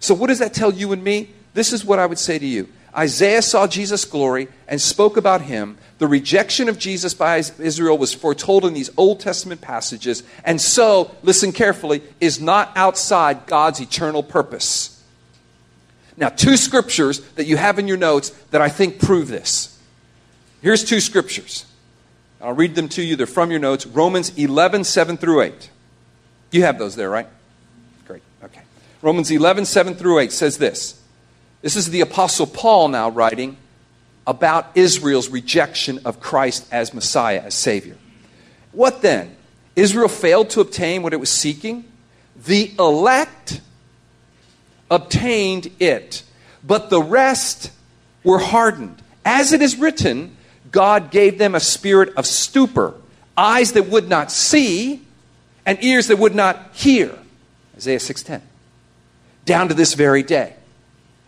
So 0.00 0.14
what 0.14 0.28
does 0.28 0.38
that 0.38 0.54
tell 0.54 0.72
you 0.72 0.92
and 0.92 1.04
me? 1.04 1.28
This 1.54 1.72
is 1.72 1.84
what 1.84 1.98
I 1.98 2.06
would 2.06 2.18
say 2.18 2.38
to 2.38 2.46
you. 2.46 2.68
Isaiah 2.96 3.42
saw 3.42 3.66
Jesus' 3.66 4.04
glory 4.04 4.48
and 4.68 4.80
spoke 4.80 5.16
about 5.16 5.42
him. 5.42 5.78
The 5.98 6.06
rejection 6.06 6.68
of 6.68 6.78
Jesus 6.78 7.14
by 7.14 7.36
Israel 7.58 7.96
was 7.96 8.12
foretold 8.12 8.64
in 8.64 8.74
these 8.74 8.90
Old 8.96 9.20
Testament 9.20 9.60
passages, 9.60 10.22
and 10.44 10.60
so, 10.60 11.14
listen 11.22 11.52
carefully, 11.52 12.02
is 12.20 12.40
not 12.40 12.70
outside 12.76 13.46
God's 13.46 13.80
eternal 13.80 14.22
purpose. 14.22 15.02
Now, 16.16 16.28
two 16.28 16.56
scriptures 16.56 17.20
that 17.32 17.46
you 17.46 17.56
have 17.56 17.78
in 17.78 17.88
your 17.88 17.96
notes 17.96 18.30
that 18.50 18.60
I 18.60 18.68
think 18.68 19.00
prove 19.00 19.28
this. 19.28 19.78
Here's 20.60 20.84
two 20.84 21.00
scriptures. 21.00 21.64
I'll 22.40 22.52
read 22.52 22.74
them 22.74 22.88
to 22.90 23.02
you. 23.02 23.16
They're 23.16 23.26
from 23.26 23.50
your 23.50 23.60
notes 23.60 23.86
Romans 23.86 24.36
11, 24.36 24.84
7 24.84 25.16
through 25.16 25.42
8. 25.42 25.70
You 26.50 26.64
have 26.64 26.78
those 26.78 26.96
there, 26.96 27.08
right? 27.08 27.26
Great. 28.06 28.22
Okay. 28.44 28.60
Romans 29.00 29.30
11, 29.30 29.64
7 29.64 29.94
through 29.94 30.18
8 30.18 30.32
says 30.32 30.58
this 30.58 31.01
This 31.62 31.76
is 31.76 31.90
the 31.90 32.00
Apostle 32.00 32.46
Paul 32.46 32.88
now 32.88 33.08
writing 33.08 33.56
about 34.26 34.66
Israel's 34.74 35.28
rejection 35.28 36.00
of 36.04 36.20
Christ 36.20 36.66
as 36.72 36.92
Messiah, 36.92 37.42
as 37.44 37.54
Savior. 37.54 37.96
What 38.72 39.00
then? 39.00 39.36
Israel 39.76 40.08
failed 40.08 40.50
to 40.50 40.60
obtain 40.60 41.02
what 41.02 41.12
it 41.12 41.20
was 41.20 41.30
seeking. 41.30 41.84
The 42.36 42.72
elect 42.78 43.60
obtained 44.90 45.70
it, 45.78 46.24
but 46.64 46.90
the 46.90 47.00
rest 47.00 47.70
were 48.24 48.38
hardened. 48.38 49.00
As 49.24 49.52
it 49.52 49.62
is 49.62 49.76
written, 49.76 50.36
God 50.70 51.10
gave 51.10 51.38
them 51.38 51.54
a 51.54 51.60
spirit 51.60 52.12
of 52.16 52.26
stupor, 52.26 52.94
eyes 53.36 53.72
that 53.72 53.88
would 53.88 54.08
not 54.08 54.32
see, 54.32 55.02
and 55.64 55.82
ears 55.82 56.08
that 56.08 56.18
would 56.18 56.34
not 56.34 56.70
hear. 56.72 57.16
Isaiah 57.76 58.00
6:10. 58.00 58.42
Down 59.44 59.68
to 59.68 59.74
this 59.74 59.94
very 59.94 60.22
day. 60.22 60.54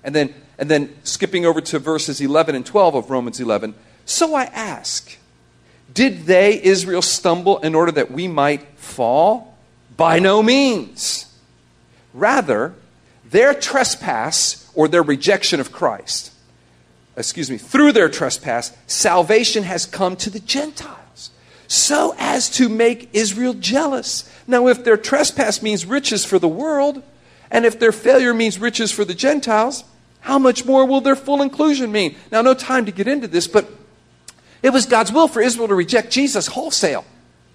And 0.04 0.14
then 0.14 0.34
and 0.58 0.70
then 0.70 0.94
skipping 1.02 1.44
over 1.44 1.60
to 1.60 1.78
verses 1.78 2.20
11 2.20 2.54
and 2.54 2.64
12 2.64 2.94
of 2.94 3.10
Romans 3.10 3.40
11. 3.40 3.74
So 4.04 4.34
I 4.34 4.44
ask, 4.44 5.16
did 5.92 6.26
they, 6.26 6.62
Israel, 6.62 7.02
stumble 7.02 7.58
in 7.58 7.74
order 7.74 7.92
that 7.92 8.10
we 8.10 8.28
might 8.28 8.62
fall? 8.78 9.56
By 9.96 10.18
no 10.18 10.42
means. 10.42 11.32
Rather, 12.12 12.74
their 13.28 13.54
trespass 13.54 14.70
or 14.74 14.88
their 14.88 15.02
rejection 15.02 15.60
of 15.60 15.72
Christ, 15.72 16.32
excuse 17.16 17.50
me, 17.50 17.58
through 17.58 17.92
their 17.92 18.08
trespass, 18.08 18.76
salvation 18.86 19.64
has 19.64 19.86
come 19.86 20.16
to 20.16 20.30
the 20.30 20.40
Gentiles 20.40 21.30
so 21.66 22.14
as 22.18 22.50
to 22.50 22.68
make 22.68 23.08
Israel 23.12 23.54
jealous. 23.54 24.30
Now, 24.46 24.68
if 24.68 24.84
their 24.84 24.96
trespass 24.96 25.62
means 25.62 25.86
riches 25.86 26.24
for 26.24 26.38
the 26.38 26.48
world, 26.48 27.02
and 27.50 27.64
if 27.64 27.78
their 27.78 27.92
failure 27.92 28.34
means 28.34 28.58
riches 28.58 28.92
for 28.92 29.04
the 29.04 29.14
Gentiles, 29.14 29.84
how 30.24 30.38
much 30.38 30.64
more 30.64 30.86
will 30.86 31.02
their 31.02 31.16
full 31.16 31.42
inclusion 31.42 31.92
mean? 31.92 32.16
Now, 32.32 32.40
no 32.40 32.54
time 32.54 32.86
to 32.86 32.92
get 32.92 33.06
into 33.06 33.28
this, 33.28 33.46
but 33.46 33.68
it 34.62 34.70
was 34.70 34.86
God's 34.86 35.12
will 35.12 35.28
for 35.28 35.42
Israel 35.42 35.68
to 35.68 35.74
reject 35.74 36.10
Jesus 36.10 36.46
wholesale. 36.46 37.04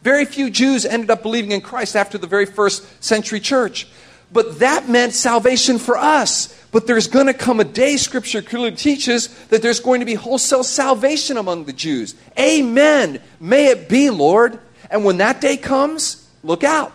Very 0.03 0.23
few 0.23 0.51
Jews 0.51 0.85
ended 0.85 1.09
up 1.09 1.23
believing 1.23 1.51
in 1.51 1.61
Christ 1.61 1.95
after 1.95 2.19
the 2.19 2.27
very 2.27 2.45
first 2.45 3.03
century 3.03 3.39
church. 3.39 3.87
But 4.31 4.59
that 4.59 4.87
meant 4.87 5.13
salvation 5.13 5.79
for 5.79 5.97
us. 5.97 6.55
But 6.71 6.85
there's 6.85 7.07
going 7.07 7.25
to 7.25 7.33
come 7.33 7.59
a 7.59 7.63
day, 7.63 7.97
Scripture 7.97 8.43
clearly 8.43 8.73
teaches, 8.73 9.29
that 9.45 9.63
there's 9.63 9.79
going 9.79 10.01
to 10.01 10.05
be 10.05 10.13
wholesale 10.13 10.63
salvation 10.63 11.37
among 11.37 11.65
the 11.65 11.73
Jews. 11.73 12.13
Amen. 12.37 13.19
May 13.39 13.69
it 13.69 13.89
be, 13.89 14.11
Lord. 14.11 14.59
And 14.91 15.03
when 15.03 15.17
that 15.17 15.41
day 15.41 15.57
comes, 15.57 16.29
look 16.43 16.63
out. 16.63 16.93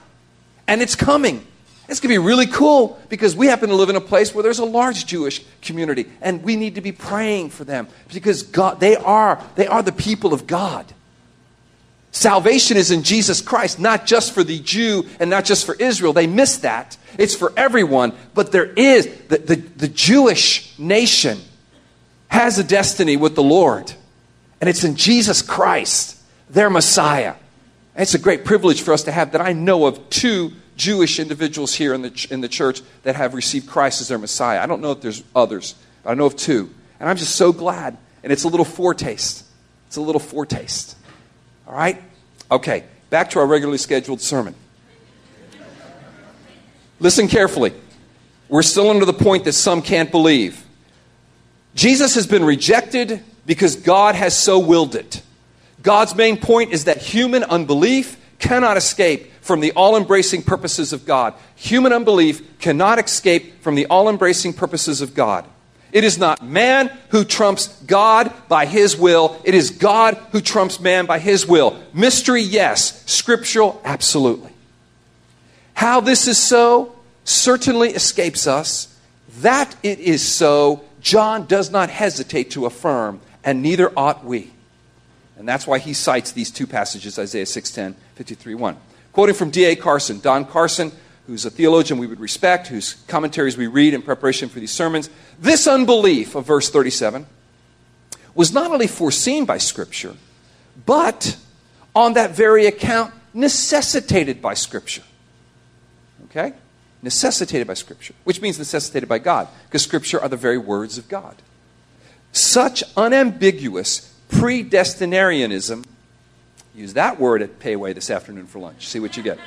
And 0.69 0.81
it's 0.81 0.95
coming. 0.95 1.45
It's 1.89 2.01
going 2.01 2.15
to 2.15 2.21
be 2.21 2.27
really 2.27 2.47
cool 2.47 2.99
because 3.11 3.37
we 3.37 3.47
happen 3.47 3.69
to 3.69 3.75
live 3.75 3.91
in 3.91 3.97
a 3.97 4.01
place 4.01 4.35
where 4.35 4.43
there's 4.43 4.59
a 4.59 4.65
large 4.65 5.05
Jewish 5.05 5.45
community 5.61 6.07
and 6.23 6.43
we 6.43 6.57
need 6.57 6.77
to 6.77 6.81
be 6.81 6.93
praying 6.93 7.51
for 7.51 7.65
them 7.65 7.89
because 8.13 8.43
God, 8.43 8.81
they 8.81 8.97
are, 8.97 9.43
they 9.55 9.67
are 9.67 9.83
the 9.83 9.93
people 9.93 10.33
of 10.33 10.47
God. 10.47 10.87
Salvation 12.11 12.77
is 12.77 12.93
in 12.93 13.03
Jesus 13.03 13.41
Christ, 13.41 13.81
not 13.81 14.07
just 14.07 14.33
for 14.33 14.45
the 14.45 14.61
Jew 14.61 15.05
and 15.19 15.29
not 15.29 15.45
just 15.45 15.67
for 15.67 15.75
Israel. 15.75 16.13
They 16.13 16.29
miss 16.29 16.59
that. 16.59 16.97
It's 17.19 17.35
for 17.35 17.53
everyone. 17.57 18.13
But 18.35 18.53
there 18.53 18.67
is, 18.67 19.07
the, 19.29 19.39
the, 19.39 19.57
the 19.57 19.89
Jewish 19.89 20.79
nation 20.79 21.39
has 22.29 22.59
a 22.59 22.65
destiny 22.65 23.17
with 23.17 23.35
the 23.35 23.43
Lord, 23.43 23.93
and 24.61 24.71
it's 24.71 24.85
in 24.85 24.97
Jesus 24.97 25.43
Christ, 25.43 26.21
their 26.49 26.71
Messiah. 26.71 27.35
And 27.95 28.03
it's 28.03 28.15
a 28.15 28.19
great 28.19 28.45
privilege 28.45 28.83
for 28.83 28.93
us 28.93 29.05
to 29.05 29.13
have 29.13 29.33
that 29.33 29.41
I 29.41 29.53
know 29.53 29.87
of 29.87 30.09
two 30.09 30.53
Jewish 30.77 31.19
individuals 31.19 31.75
here 31.75 31.95
in 31.95 32.03
the, 32.03 32.27
in 32.31 32.41
the 32.41 32.49
church 32.49 32.83
that 33.03 33.17
have 33.17 33.35
received 33.35 33.69
Christ 33.69 34.01
as 34.01 34.09
their 34.09 34.19
Messiah. 34.19 34.61
I 34.61 34.67
don't 34.67 34.81
know 34.81 34.93
if 34.93 35.01
there's 35.01 35.23
others, 35.35 35.75
but 36.03 36.11
I 36.11 36.15
know 36.15 36.27
of 36.27 36.37
two. 36.37 36.71
And 37.01 37.09
I'm 37.09 37.17
just 37.17 37.37
so 37.37 37.53
glad. 37.53 37.97
And 38.23 38.33
it's 38.33 38.45
a 38.45 38.49
little 38.49 38.65
foretaste. 38.65 39.45
It's 39.87 39.97
a 39.97 40.01
little 40.01 40.21
foretaste. 40.21 40.97
All 41.67 41.75
right? 41.75 42.03
Okay, 42.51 42.85
back 43.11 43.31
to 43.31 43.39
our 43.39 43.47
regularly 43.47 43.79
scheduled 43.79 44.21
sermon. 44.21 44.55
Listen 47.01 47.29
carefully. 47.29 47.73
We're 48.49 48.63
still 48.63 48.91
under 48.91 49.05
the 49.05 49.13
point 49.13 49.45
that 49.45 49.53
some 49.53 49.83
can't 49.83 50.11
believe. 50.11 50.65
Jesus 51.75 52.15
has 52.15 52.27
been 52.27 52.45
rejected 52.45 53.23
because 53.47 53.77
God 53.77 54.15
has 54.15 54.39
so 54.39 54.59
willed 54.59 54.95
it. 54.95 55.23
God's 55.83 56.15
main 56.15 56.37
point 56.39 56.73
is 56.73 56.85
that 56.85 56.99
human 56.99 57.43
unbelief 57.45 58.17
cannot 58.39 58.77
escape 58.77 59.31
from 59.45 59.61
the 59.61 59.73
all 59.73 59.95
embracing 59.95 60.43
purposes 60.43 60.95
of 60.95 61.05
God. 61.05 61.35
Human 61.55 61.93
unbelief 61.93 62.59
cannot 62.61 62.99
escape 62.99 63.63
from 63.63 63.75
the 63.75 63.85
all 63.87 64.09
embracing 64.09 64.55
purposes 64.55 65.03
of 65.03 65.15
God. 65.15 65.45
It 65.93 66.03
is 66.03 66.17
not 66.17 66.43
man 66.43 66.91
who 67.11 67.25
trumps 67.25 67.69
God 67.83 68.33
by 68.49 68.65
his 68.65 68.97
will. 68.97 69.39
It 69.45 69.55
is 69.55 69.71
God 69.71 70.15
who 70.33 70.41
trumps 70.41 70.81
man 70.81 71.05
by 71.05 71.19
his 71.19 71.47
will. 71.47 71.79
Mystery, 71.93 72.41
yes. 72.41 73.05
Scriptural, 73.05 73.81
absolutely. 73.85 74.51
How 75.75 76.01
this 76.01 76.27
is 76.27 76.39
so 76.39 76.97
certainly 77.25 77.91
escapes 77.91 78.47
us. 78.47 78.99
That 79.41 79.77
it 79.83 79.99
is 79.99 80.27
so, 80.27 80.85
John 81.03 81.47
does 81.47 81.71
not 81.71 81.91
hesitate 81.91 82.53
to 82.53 82.65
affirm, 82.65 83.21
and 83.45 83.61
neither 83.61 83.93
ought 83.95 84.25
we. 84.25 84.53
And 85.37 85.47
that's 85.47 85.67
why 85.67 85.81
he 85.81 85.93
cites 85.93 86.33
these 86.33 86.51
two 86.51 86.67
passages, 86.67 87.19
Isaiah 87.19 87.45
6:10, 87.45 87.95
53 88.15 88.55
1. 88.55 88.77
Quoting 89.15 89.37
from 89.37 89.51
D.A. 89.51 89.77
Carson, 89.77 90.19
Don 90.19 90.45
Carson, 90.45 90.91
who's 91.29 91.45
a 91.45 91.51
theologian 91.51 92.01
we 92.01 92.07
would 92.09 92.19
respect, 92.19 92.67
whose 92.67 92.95
commentaries 93.07 93.57
we 93.57 93.69
read 93.69 93.95
in 93.95 94.03
preparation 94.03 94.49
for 94.49 94.59
these 94.59 94.73
sermons, 94.73 95.09
this 95.39 95.69
unbelief 95.69 96.35
of 96.35 96.45
verse 96.45 96.69
37 96.69 97.25
was 98.35 98.53
not 98.53 98.73
only 98.73 98.89
foreseen 98.89 99.45
by 99.45 99.57
Scripture, 99.57 100.17
but 100.85 101.37
on 101.95 102.15
that 102.15 102.33
very 102.33 102.67
account, 102.67 103.15
necessitated 103.33 104.43
by 104.43 104.55
Scripture. 104.55 105.05
Okay? 106.25 106.53
Necessitated 107.01 107.69
by 107.69 107.75
Scripture, 107.75 108.15
which 108.25 108.43
means 108.43 108.59
necessitated 108.59 109.09
by 109.09 109.21
God, 109.21 109.47
because 109.69 109.85
Scripture 109.85 110.21
are 110.21 110.29
the 110.29 110.37
very 110.37 110.59
words 110.59 110.99
of 110.99 111.09
God. 111.09 111.37
Such 112.33 112.83
unambiguous 112.97 114.13
predestinarianism 114.29 115.85
Use 116.75 116.95
that 116.95 117.21
word 117.21 117.43
at 117.43 117.61
Pei 117.61 117.77
Wei 117.77 117.93
this 117.93 118.11
afternoon 118.11 118.47
for 118.47 118.59
lunch. 118.59 118.89
See 118.89 118.99
what 118.99 119.17
you 119.17 119.23
get. 119.23 119.39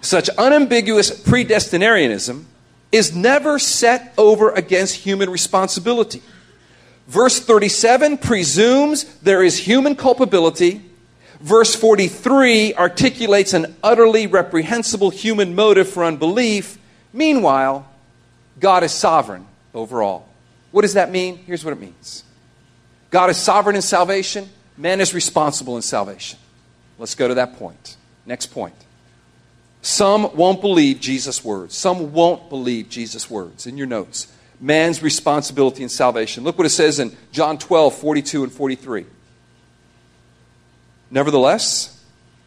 Such 0.00 0.28
unambiguous 0.38 1.10
predestinarianism 1.10 2.44
is 2.92 3.14
never 3.14 3.58
set 3.58 4.12
over 4.16 4.50
against 4.50 4.96
human 4.96 5.30
responsibility. 5.30 6.22
Verse 7.08 7.40
37 7.40 8.18
presumes 8.18 9.04
there 9.18 9.42
is 9.42 9.56
human 9.58 9.96
culpability. 9.96 10.82
Verse 11.40 11.74
43 11.74 12.74
articulates 12.74 13.54
an 13.54 13.74
utterly 13.82 14.28
reprehensible 14.28 15.10
human 15.10 15.54
motive 15.56 15.88
for 15.88 16.04
unbelief. 16.04 16.78
Meanwhile, 17.12 17.88
God 18.60 18.84
is 18.84 18.92
sovereign 18.92 19.46
over 19.74 20.02
all. 20.02 20.28
What 20.70 20.82
does 20.82 20.94
that 20.94 21.10
mean? 21.10 21.38
Here's 21.38 21.64
what 21.64 21.72
it 21.72 21.80
means 21.80 22.22
God 23.10 23.30
is 23.30 23.36
sovereign 23.36 23.74
in 23.74 23.82
salvation, 23.82 24.48
man 24.76 25.00
is 25.00 25.12
responsible 25.12 25.76
in 25.76 25.82
salvation. 25.82 26.38
Let's 27.02 27.16
go 27.16 27.26
to 27.26 27.34
that 27.34 27.56
point. 27.56 27.96
Next 28.26 28.46
point. 28.52 28.76
Some 29.80 30.36
won't 30.36 30.60
believe 30.60 31.00
Jesus' 31.00 31.44
words. 31.44 31.76
Some 31.76 32.12
won't 32.12 32.48
believe 32.48 32.90
Jesus' 32.90 33.28
words 33.28 33.66
in 33.66 33.76
your 33.76 33.88
notes. 33.88 34.32
Man's 34.60 35.02
responsibility 35.02 35.82
in 35.82 35.88
salvation. 35.88 36.44
Look 36.44 36.56
what 36.56 36.64
it 36.64 36.70
says 36.70 37.00
in 37.00 37.16
John 37.32 37.58
12, 37.58 37.96
42 37.96 38.44
and 38.44 38.52
43. 38.52 39.06
Nevertheless, 41.10 42.00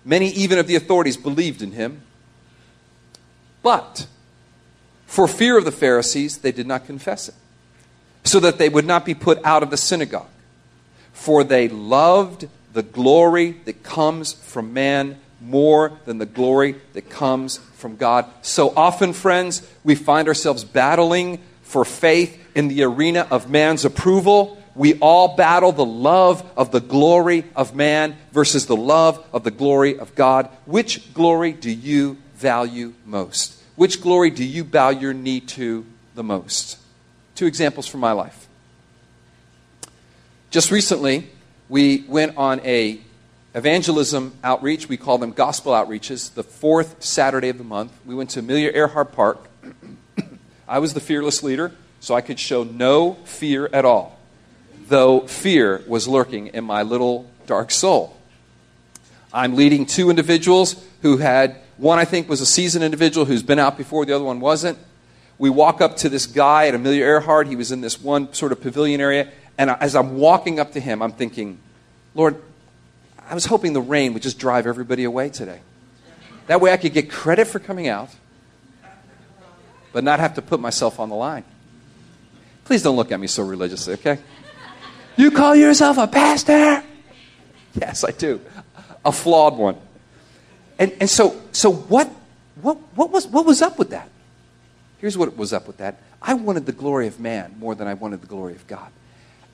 many 0.06 0.30
even 0.30 0.58
of 0.58 0.68
the 0.68 0.78
authorities 0.78 1.18
believed 1.18 1.62
in 1.62 1.74
him. 1.74 2.04
But 3.62 4.08
for 5.06 5.28
fear 5.28 5.58
of 5.58 5.65
the 5.65 5.72
Pharisees, 5.74 6.38
they 6.38 6.54
did 6.54 6.65
not 6.65 6.86
confess 6.86 7.28
it, 7.28 7.36
so 8.24 8.39
that 8.39 8.58
they 8.58 8.70
would 8.70 8.86
not 8.86 9.04
be 9.04 9.15
put 9.15 9.44
out 9.44 9.63
of 9.63 9.70
the 9.70 9.76
synagogue. 9.76 10.30
For 11.12 11.44
they 11.44 11.68
loved 11.68 12.48
the 12.76 12.84
glory 12.84 13.52
that 13.64 13.84
comes 13.84 14.34
from 14.34 14.74
man 14.74 15.18
more 15.40 15.98
than 16.04 16.18
the 16.18 16.26
glory 16.26 16.76
that 16.92 17.10
comes 17.10 17.58
from 17.76 17.96
God. 17.96 18.26
So 18.42 18.74
often, 18.76 19.14
friends, 19.14 19.66
we 19.86 19.96
find 19.96 20.28
ourselves 20.28 20.66
battling 20.66 21.40
for 21.64 21.86
faith 21.86 22.38
in 22.54 22.68
the 22.68 22.84
arena 22.84 23.28
of 23.32 23.50
man's 23.50 23.86
approval. 23.86 24.62
We 24.76 24.96
all 25.00 25.38
battle 25.38 25.72
the 25.72 25.86
love 25.86 26.44
of 26.58 26.72
the 26.72 26.82
glory 26.82 27.46
of 27.56 27.74
man 27.74 28.18
versus 28.34 28.66
the 28.66 28.76
love 28.76 29.26
of 29.32 29.46
the 29.46 29.52
glory 29.52 29.98
of 29.98 30.14
God. 30.14 30.50
Which 30.66 31.14
glory 31.14 31.54
do 31.54 31.72
you 31.72 32.18
value 32.36 32.94
most? 33.06 33.58
Which 33.78 34.02
glory 34.02 34.32
do 34.32 34.44
you 34.44 34.66
bow 34.66 34.90
your 34.90 35.14
knee 35.14 35.40
to 35.40 35.86
the 36.14 36.24
most? 36.24 36.78
Two 37.36 37.46
examples 37.46 37.88
from 37.88 38.02
my 38.02 38.12
life. 38.12 38.48
Just 40.52 40.72
recently, 40.72 41.30
we 41.69 42.06
went 42.08 42.38
on 42.38 42.60
a 42.65 42.99
evangelism 43.54 44.34
outreach. 44.43 44.89
We 44.89 44.97
call 44.97 45.17
them 45.17 45.32
gospel 45.32 45.71
outreaches. 45.73 46.34
The 46.34 46.43
fourth 46.43 47.04
Saturday 47.04 47.49
of 47.49 47.58
the 47.58 47.63
month, 47.63 47.93
we 48.06 48.13
went 48.13 48.30
to 48.32 48.39
Amelia 48.39 48.71
Earhart 48.73 49.13
Park. 49.13 49.49
I 50.67 50.80
was 50.80 50.93
the 50.93 50.99
fearless 50.99 51.43
leader. 51.43 51.71
so 52.06 52.13
I 52.13 52.21
could 52.21 52.39
show 52.39 52.63
no 52.63 53.13
fear 53.25 53.67
at 53.73 53.84
all, 53.84 54.19
though 54.89 55.21
fear 55.21 55.84
was 55.88 56.08
lurking 56.08 56.47
in 56.47 56.63
my 56.63 56.84
little 56.84 57.28
dark 57.47 57.71
soul. 57.71 58.15
I'm 59.34 59.56
leading 59.56 59.88
two 59.88 60.12
individuals 60.12 60.75
who 61.01 61.17
had, 61.17 61.58
one 61.78 61.97
I 61.97 62.06
think 62.06 62.30
was 62.30 62.41
a 62.41 62.45
seasoned 62.45 62.84
individual 62.84 63.25
who's 63.25 63.41
been 63.41 63.58
out 63.58 63.75
before, 63.75 64.06
the 64.06 64.13
other 64.13 64.23
one 64.23 64.39
wasn't. 64.39 64.78
We 65.39 65.49
walk 65.49 65.82
up 65.82 65.97
to 65.97 66.10
this 66.10 66.28
guy 66.28 66.67
at 66.67 66.75
Amelia 66.75 67.04
Earhart. 67.04 67.47
He 67.47 67.56
was 67.56 67.71
in 67.71 67.82
this 67.82 67.99
one 67.99 68.32
sort 68.34 68.51
of 68.51 68.62
pavilion 68.62 69.01
area. 69.01 69.32
And 69.58 69.70
as 69.70 69.96
I'm 69.96 70.18
walking 70.18 70.60
up 70.60 70.74
to 70.74 70.80
him, 70.80 71.02
I'm 71.02 71.12
thinking, 71.12 71.60
Lord, 72.13 72.41
I 73.28 73.34
was 73.34 73.46
hoping 73.46 73.74
the 73.74 73.82
rain 73.82 74.13
would 74.13 74.24
just 74.24 74.38
drive 74.38 74.68
everybody 74.68 75.04
away 75.04 75.30
today. 75.30 75.60
That 76.48 76.62
way 76.62 76.72
I 76.72 76.78
could 76.78 76.94
get 76.94 77.10
credit 77.10 77.48
for 77.48 77.60
coming 77.60 77.88
out, 77.88 78.10
but 79.94 80.04
not 80.04 80.20
have 80.20 80.36
to 80.36 80.41
put 80.41 80.60
myself 80.60 81.00
on 81.00 81.10
the 81.10 81.15
line. 81.15 81.44
Please 82.65 82.84
don't 82.84 82.96
look 82.96 83.12
at 83.12 83.20
me 83.20 83.28
so 83.28 83.44
religiously, 83.44 83.94
okay? 83.96 84.20
You 85.18 85.32
call 85.32 85.56
yourself 85.56 85.98
a 85.98 86.08
pastor? 86.08 86.84
Yes, 87.74 88.04
I 88.04 88.12
do. 88.12 88.41
A 89.04 89.12
flawed 89.12 89.58
one. 89.58 89.78
And, 90.78 90.91
and 91.00 91.10
so, 91.10 91.41
so 91.52 91.72
what, 91.72 92.10
what, 92.62 92.78
what, 92.96 93.12
was, 93.12 93.28
what 93.28 93.46
was 93.46 93.62
up 93.62 93.80
with 93.80 93.91
that? 93.91 94.10
Here's 95.00 95.18
what 95.18 95.36
was 95.38 95.54
up 95.54 95.68
with 95.68 95.78
that. 95.78 96.00
I 96.22 96.34
wanted 96.34 96.65
the 96.65 96.72
glory 96.72 97.08
of 97.08 97.20
man 97.20 97.56
more 97.60 97.76
than 97.76 97.88
I 97.88 97.94
wanted 97.94 98.22
the 98.22 98.28
glory 98.28 98.56
of 98.56 98.65
God. 98.68 98.91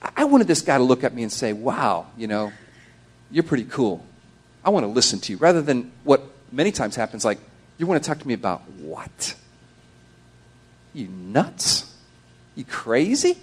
I 0.02 0.24
wanted 0.26 0.48
this 0.48 0.62
guy 0.62 0.78
to 0.78 0.84
look 0.84 1.04
at 1.04 1.14
me 1.14 1.24
and 1.24 1.32
say, 1.32 1.54
wow, 1.54 2.08
you 2.18 2.28
know, 2.28 2.52
you're 3.30 3.44
pretty 3.44 3.66
cool. 3.66 4.04
I 4.64 4.70
want 4.70 4.84
to 4.84 4.88
listen 4.88 5.20
to 5.20 5.34
you. 5.34 5.38
Rather 5.38 5.62
than 5.62 5.92
what 6.04 6.24
many 6.52 6.72
times 6.72 6.96
happens, 6.96 7.24
like, 7.24 7.40
you 7.78 7.88
want 7.88 8.04
to 8.04 8.08
talk 8.08 8.20
to 8.20 8.28
me 8.28 8.34
about 8.34 8.62
what? 8.80 9.36
You 10.94 11.08
nuts? 11.08 11.94
You 12.56 12.66
crazy? 12.66 13.38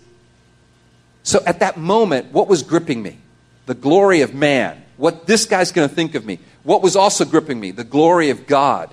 So 1.23 1.41
at 1.47 1.61
that 1.61 1.77
moment, 1.77 2.33
what 2.33 2.49
was 2.49 2.63
gripping 2.63 3.03
me? 3.03 3.19
The 3.67 3.75
glory 3.75 4.23
of 4.23 4.35
man. 4.35 4.83
What 4.97 5.27
this 5.27 5.45
guy's 5.45 5.73
going 5.73 5.89
to 5.89 5.95
think 5.95 6.15
of 6.15 6.25
me. 6.25 6.41
What 6.63 6.83
was 6.83 6.97
also 6.97 7.25
gripping 7.25 7.59
me? 7.59 7.71
The 7.71 7.85
glory 7.85 8.31
of 8.31 8.47
God. 8.47 8.93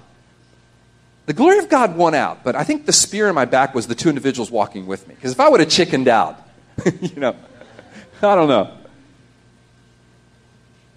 The 1.26 1.34
glory 1.34 1.58
of 1.58 1.70
God 1.70 1.98
won 1.98 2.14
out, 2.14 2.44
but 2.44 2.56
I 2.56 2.64
think 2.64 2.86
the 2.86 2.94
spear 2.94 3.28
in 3.28 3.34
my 3.34 3.46
back 3.46 3.74
was 3.74 3.88
the 3.88 3.96
two 3.96 4.10
individuals 4.10 4.52
walking 4.52 4.86
with 4.86 5.08
me. 5.08 5.16
Because 5.16 5.32
if 5.32 5.40
I 5.40 5.50
would 5.50 5.60
have 5.60 5.70
chickened 5.70 6.08
out, 6.08 6.40
you 7.02 7.20
know, 7.20 7.36
I 8.22 8.36
don't 8.36 8.48
know. 8.48 8.72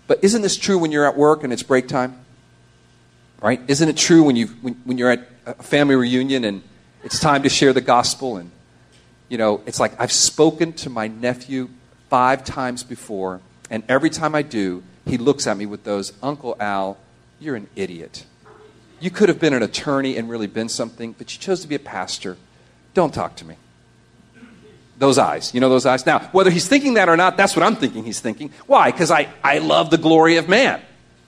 But 0.07 0.20
isn't 0.22 0.42
this 0.42 0.57
true 0.57 0.78
when 0.78 0.92
you're 0.92 1.07
at 1.07 1.16
work 1.16 1.44
and 1.44 1.52
it's 1.52 1.62
break 1.62 1.88
time? 1.88 2.18
Right? 3.40 3.61
Isn't 3.68 3.88
it 3.88 3.96
true 3.96 4.22
when, 4.24 4.37
you 4.37 4.46
when, 4.46 4.74
when 4.85 4.98
you're 4.98 5.11
at 5.11 5.28
a 5.46 5.54
family 5.62 5.94
reunion 5.94 6.44
and 6.44 6.62
it's 7.04 7.20
time 7.20 7.42
to 7.42 7.48
share 7.48 7.72
the 7.72 7.81
gospel 7.81 8.37
and, 8.37 8.50
you 9.28 9.38
know, 9.38 9.62
it's 9.66 9.78
like 9.78 10.00
I've 10.00 10.12
spoken 10.12 10.72
to 10.74 10.90
my 10.90 11.09
nephew 11.09 11.68
five 12.09 12.44
times 12.44 12.83
before, 12.83 13.40
and 13.70 13.83
every 13.88 14.11
time 14.11 14.35
I 14.35 14.42
do, 14.42 14.83
he 15.04 15.18
looks 15.18 15.46
at 15.46 15.57
me 15.57 15.66
with 15.66 15.85
those, 15.85 16.12
Uncle 16.22 16.57
Al, 16.59 16.96
you're 17.38 17.54
an 17.54 17.68
idiot. 17.76 18.24
You 19.00 19.11
could 19.11 19.28
have 19.28 19.38
been 19.38 19.52
an 19.52 19.62
attorney 19.62 20.16
and 20.16 20.28
really 20.28 20.46
been 20.46 20.68
something, 20.68 21.12
but 21.12 21.33
you 21.35 21.40
chose 21.40 21.61
to 21.61 21.68
be 21.68 21.74
a 21.74 21.78
pastor. 21.81 22.37
Don't 22.94 23.14
talk 23.14 23.37
to 23.37 23.44
me. 23.44 23.57
Those 24.98 25.16
eyes. 25.16 25.54
You 25.54 25.61
know 25.61 25.68
those 25.68 25.87
eyes? 25.87 26.04
Now, 26.04 26.18
whether 26.32 26.50
he's 26.50 26.66
thinking 26.66 26.94
that 26.94 27.08
or 27.08 27.16
not, 27.16 27.37
that's 27.37 27.54
what 27.54 27.64
I'm 27.64 27.76
thinking 27.76 28.04
he's 28.04 28.18
thinking. 28.18 28.50
Why? 28.66 28.90
Because 28.90 29.12
I, 29.12 29.28
I 29.44 29.58
love 29.58 29.90
the 29.90 29.98
glory 29.98 30.37
of 30.37 30.48
man. 30.48 30.80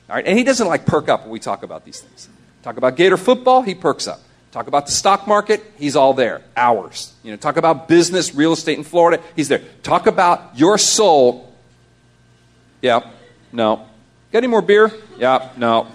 All 0.08 0.16
right? 0.16 0.26
And 0.26 0.36
he 0.36 0.42
doesn't 0.42 0.66
like 0.66 0.86
perk 0.86 1.08
up 1.08 1.22
when 1.22 1.30
we 1.30 1.38
talk 1.38 1.62
about 1.62 1.84
these 1.84 2.00
things. 2.00 2.28
Talk 2.62 2.76
about 2.76 2.96
Gator 2.96 3.16
football, 3.16 3.62
he 3.62 3.76
perks 3.76 4.08
up. 4.08 4.20
Talk 4.50 4.66
about 4.66 4.86
the 4.86 4.92
stock 4.92 5.28
market, 5.28 5.62
he's 5.78 5.94
all 5.94 6.14
there. 6.14 6.42
Hours. 6.56 7.14
You 7.22 7.30
know, 7.30 7.36
talk 7.36 7.56
about 7.56 7.86
business, 7.86 8.34
real 8.34 8.52
estate 8.52 8.76
in 8.76 8.84
Florida, 8.84 9.22
he's 9.36 9.46
there. 9.48 9.62
Talk 9.84 10.08
about 10.08 10.58
your 10.58 10.76
soul. 10.76 11.54
Yeah, 12.82 13.08
no. 13.52 13.86
Got 14.32 14.38
any 14.38 14.48
more 14.48 14.62
beer? 14.62 14.92
Yeah, 15.16 15.50
no. 15.56 15.86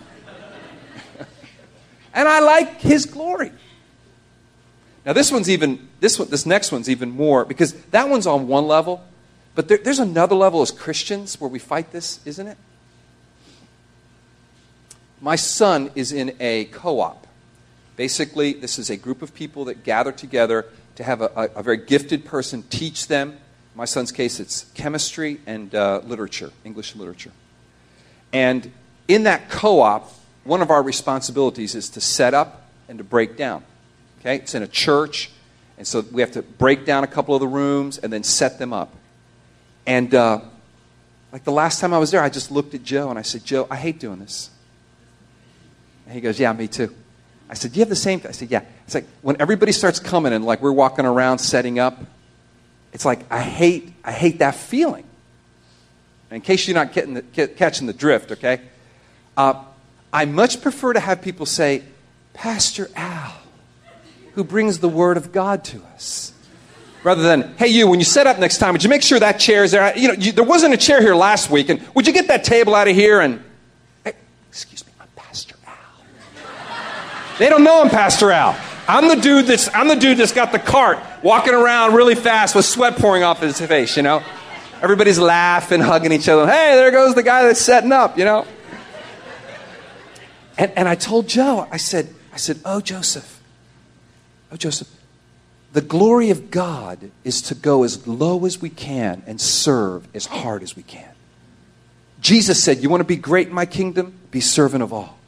and 2.13 2.27
I 2.27 2.39
like 2.39 2.79
his 2.79 3.05
glory. 3.05 3.51
Now 5.05 5.13
this 5.13 5.31
one's 5.31 5.49
even 5.49 5.87
this 5.99 6.17
one, 6.17 6.29
this 6.29 6.45
next 6.45 6.71
one's 6.71 6.89
even 6.89 7.11
more 7.11 7.45
because 7.45 7.73
that 7.91 8.09
one's 8.09 8.25
on 8.25 8.47
one 8.47 8.67
level, 8.67 9.03
but 9.53 9.67
there, 9.67 9.77
there's 9.77 9.99
another 9.99 10.35
level 10.35 10.61
as 10.61 10.71
Christians 10.71 11.39
where 11.39 11.49
we 11.49 11.59
fight 11.59 11.91
this, 11.91 12.19
isn't 12.25 12.47
it? 12.47 12.57
My 15.21 15.35
son 15.35 15.91
is 15.95 16.11
in 16.11 16.35
a 16.39 16.65
co-op. 16.65 17.27
Basically, 17.95 18.53
this 18.53 18.77
is 18.77 18.89
a 18.89 18.97
group 18.97 19.21
of 19.21 19.33
people 19.33 19.65
that 19.65 19.83
gather 19.83 20.11
together 20.11 20.65
to 20.95 21.03
have 21.03 21.21
a, 21.21 21.31
a, 21.35 21.59
a 21.59 21.63
very 21.63 21.77
gifted 21.77 22.25
person 22.25 22.63
teach 22.69 23.07
them. 23.07 23.31
In 23.31 23.37
my 23.77 23.85
son's 23.85 24.11
case, 24.11 24.39
it's 24.39 24.65
chemistry 24.73 25.39
and 25.45 25.73
uh, 25.73 26.01
literature, 26.03 26.51
English 26.63 26.95
literature. 26.95 27.31
And 28.33 28.71
in 29.07 29.23
that 29.23 29.49
co-op, 29.49 30.11
one 30.43 30.61
of 30.61 30.69
our 30.69 30.83
responsibilities 30.83 31.75
is 31.75 31.89
to 31.89 32.01
set 32.01 32.33
up 32.33 32.69
and 32.89 32.97
to 32.97 33.03
break 33.03 33.37
down. 33.37 33.63
Okay? 34.25 34.38
It's 34.38 34.55
in 34.55 34.63
a 34.63 34.67
church, 34.67 35.29
and 35.77 35.85
so 35.85 36.03
we 36.11 36.21
have 36.21 36.31
to 36.31 36.41
break 36.41 36.83
down 36.83 37.03
a 37.03 37.07
couple 37.07 37.35
of 37.35 37.41
the 37.41 37.47
rooms 37.47 37.99
and 37.99 38.11
then 38.11 38.23
set 38.23 38.57
them 38.57 38.73
up. 38.73 38.91
And 39.85 40.15
uh, 40.15 40.41
like 41.31 41.43
the 41.43 41.51
last 41.51 41.79
time 41.79 41.93
I 41.93 41.99
was 41.99 42.09
there, 42.09 42.23
I 42.23 42.29
just 42.29 42.49
looked 42.49 42.73
at 42.73 42.83
Joe 42.83 43.11
and 43.11 43.19
I 43.19 43.21
said, 43.21 43.45
Joe, 43.45 43.67
I 43.69 43.75
hate 43.75 43.99
doing 43.99 44.17
this. 44.17 44.49
And 46.05 46.15
he 46.15 46.21
goes, 46.21 46.39
Yeah, 46.39 46.53
me 46.53 46.67
too. 46.67 46.91
I 47.47 47.53
said, 47.53 47.73
Do 47.73 47.79
you 47.79 47.81
have 47.81 47.89
the 47.89 47.95
same? 47.95 48.19
Thing? 48.19 48.29
I 48.29 48.31
said, 48.31 48.49
Yeah. 48.49 48.63
It's 48.85 48.95
like 48.95 49.05
when 49.21 49.39
everybody 49.39 49.71
starts 49.71 49.99
coming 49.99 50.33
and 50.33 50.43
like 50.43 50.59
we're 50.59 50.71
walking 50.71 51.05
around 51.05 51.38
setting 51.38 51.77
up, 51.77 51.99
it's 52.93 53.05
like 53.05 53.31
I 53.31 53.41
hate, 53.41 53.93
I 54.03 54.11
hate 54.11 54.39
that 54.39 54.55
feeling. 54.55 55.03
in 56.31 56.41
case 56.41 56.67
you're 56.67 56.73
not 56.73 56.93
the, 56.93 57.21
get, 57.21 57.57
catching 57.57 57.85
the 57.85 57.93
drift, 57.93 58.31
okay? 58.31 58.61
Uh, 59.38 59.63
I 60.11 60.25
much 60.25 60.61
prefer 60.61 60.93
to 60.93 60.99
have 60.99 61.21
people 61.21 61.45
say, 61.45 61.83
Pastor 62.33 62.89
Al, 62.95 63.44
who 64.36 64.43
brings 64.43 64.80
the 64.80 64.89
Word 64.89 65.17
of 65.17 65.32
God 65.32 65.63
to 65.65 65.82
us. 65.95 66.34
Rather 67.04 67.21
than, 67.21 67.56
hey, 67.58 67.67
you, 67.67 67.88
when 67.88 68.00
you 68.00 68.06
set 68.06 68.28
up 68.28 68.39
next 68.39 68.58
time, 68.58 68.74
would 68.74 68.84
you 68.84 68.89
make 68.89 69.04
sure 69.04 69.19
that 69.19 69.39
chair 69.39 69.63
is 69.63 69.71
there? 69.71 69.98
You 69.98 70.10
know, 70.10 70.13
you, 70.15 70.32
there 70.32 70.43
wasn't 70.43 70.74
a 70.74 70.78
chair 70.78 71.02
here 71.02 71.15
last 71.15 71.50
week, 71.50 71.69
and 71.69 71.82
would 71.93 72.08
you 72.08 72.13
get 72.13 72.28
that 72.28 72.43
table 72.43 72.76
out 72.76 72.88
of 72.88 72.95
here? 72.95 73.21
And, 73.21 73.43
hey, 74.04 74.13
excuse 74.50 74.86
me, 74.86 74.91
I'm 75.00 75.08
Pastor 75.15 75.56
Al. 75.65 75.74
They 77.38 77.50
don't 77.50 77.63
know 77.63 77.82
I'm 77.82 77.89
Pastor 77.89 78.32
Al. 78.32 78.58
I'm 78.88 79.08
the 79.08 79.15
dude 79.15 79.45
that's 79.45 79.74
I'm 79.74 79.88
the 79.88 79.95
dude 79.95 80.17
that's 80.17 80.32
got 80.32 80.52
the 80.52 80.60
cart 80.60 81.00
walking 81.24 81.54
around 81.54 81.95
really 81.95 82.13
fast 82.13 82.56
with 82.56 82.65
sweat 82.65 82.98
pouring 82.98 83.24
off 83.24 83.39
his 83.39 83.60
face, 83.60 83.98
you 83.98 84.04
know. 84.04 84.21
Everybody's 84.82 85.17
laughing, 85.17 85.82
hugging 85.82 86.12
each 86.12 86.30
other. 86.30 86.45
Hey, 86.45 86.76
there 86.76 86.91
goes 86.91 87.15
the 87.15 87.24
guy 87.24 87.43
that's 87.43 87.62
setting 87.62 87.91
up, 87.91 88.17
you 88.17 88.26
know. 88.26 88.45
And, 90.58 90.71
and 90.76 90.88
I 90.88 90.95
told 90.95 91.28
Joe, 91.28 91.67
I 91.71 91.78
said, 91.78 92.13
I 92.34 92.38
said, 92.38 92.60
oh 92.63 92.82
Joseph, 92.82 93.35
Oh, 94.55 94.57
Joseph, 94.57 94.87
the 95.73 95.81
glory 95.81 96.29
of 96.29 96.49
God 96.49 97.11
is 97.25 97.41
to 97.41 97.55
go 97.55 97.83
as 97.83 98.07
low 98.07 98.45
as 98.45 98.61
we 98.61 98.69
can 98.69 99.21
and 99.27 99.41
serve 99.41 100.07
as 100.15 100.27
hard 100.27 100.63
as 100.63 100.77
we 100.77 100.83
can. 100.83 101.11
Jesus 102.21 102.63
said, 102.63 102.81
You 102.81 102.89
want 102.89 103.01
to 103.01 103.05
be 103.05 103.17
great 103.17 103.49
in 103.49 103.53
my 103.53 103.65
kingdom? 103.65 104.17
Be 104.31 104.39
servant 104.39 104.81
of 104.81 104.93
all. 104.93 105.19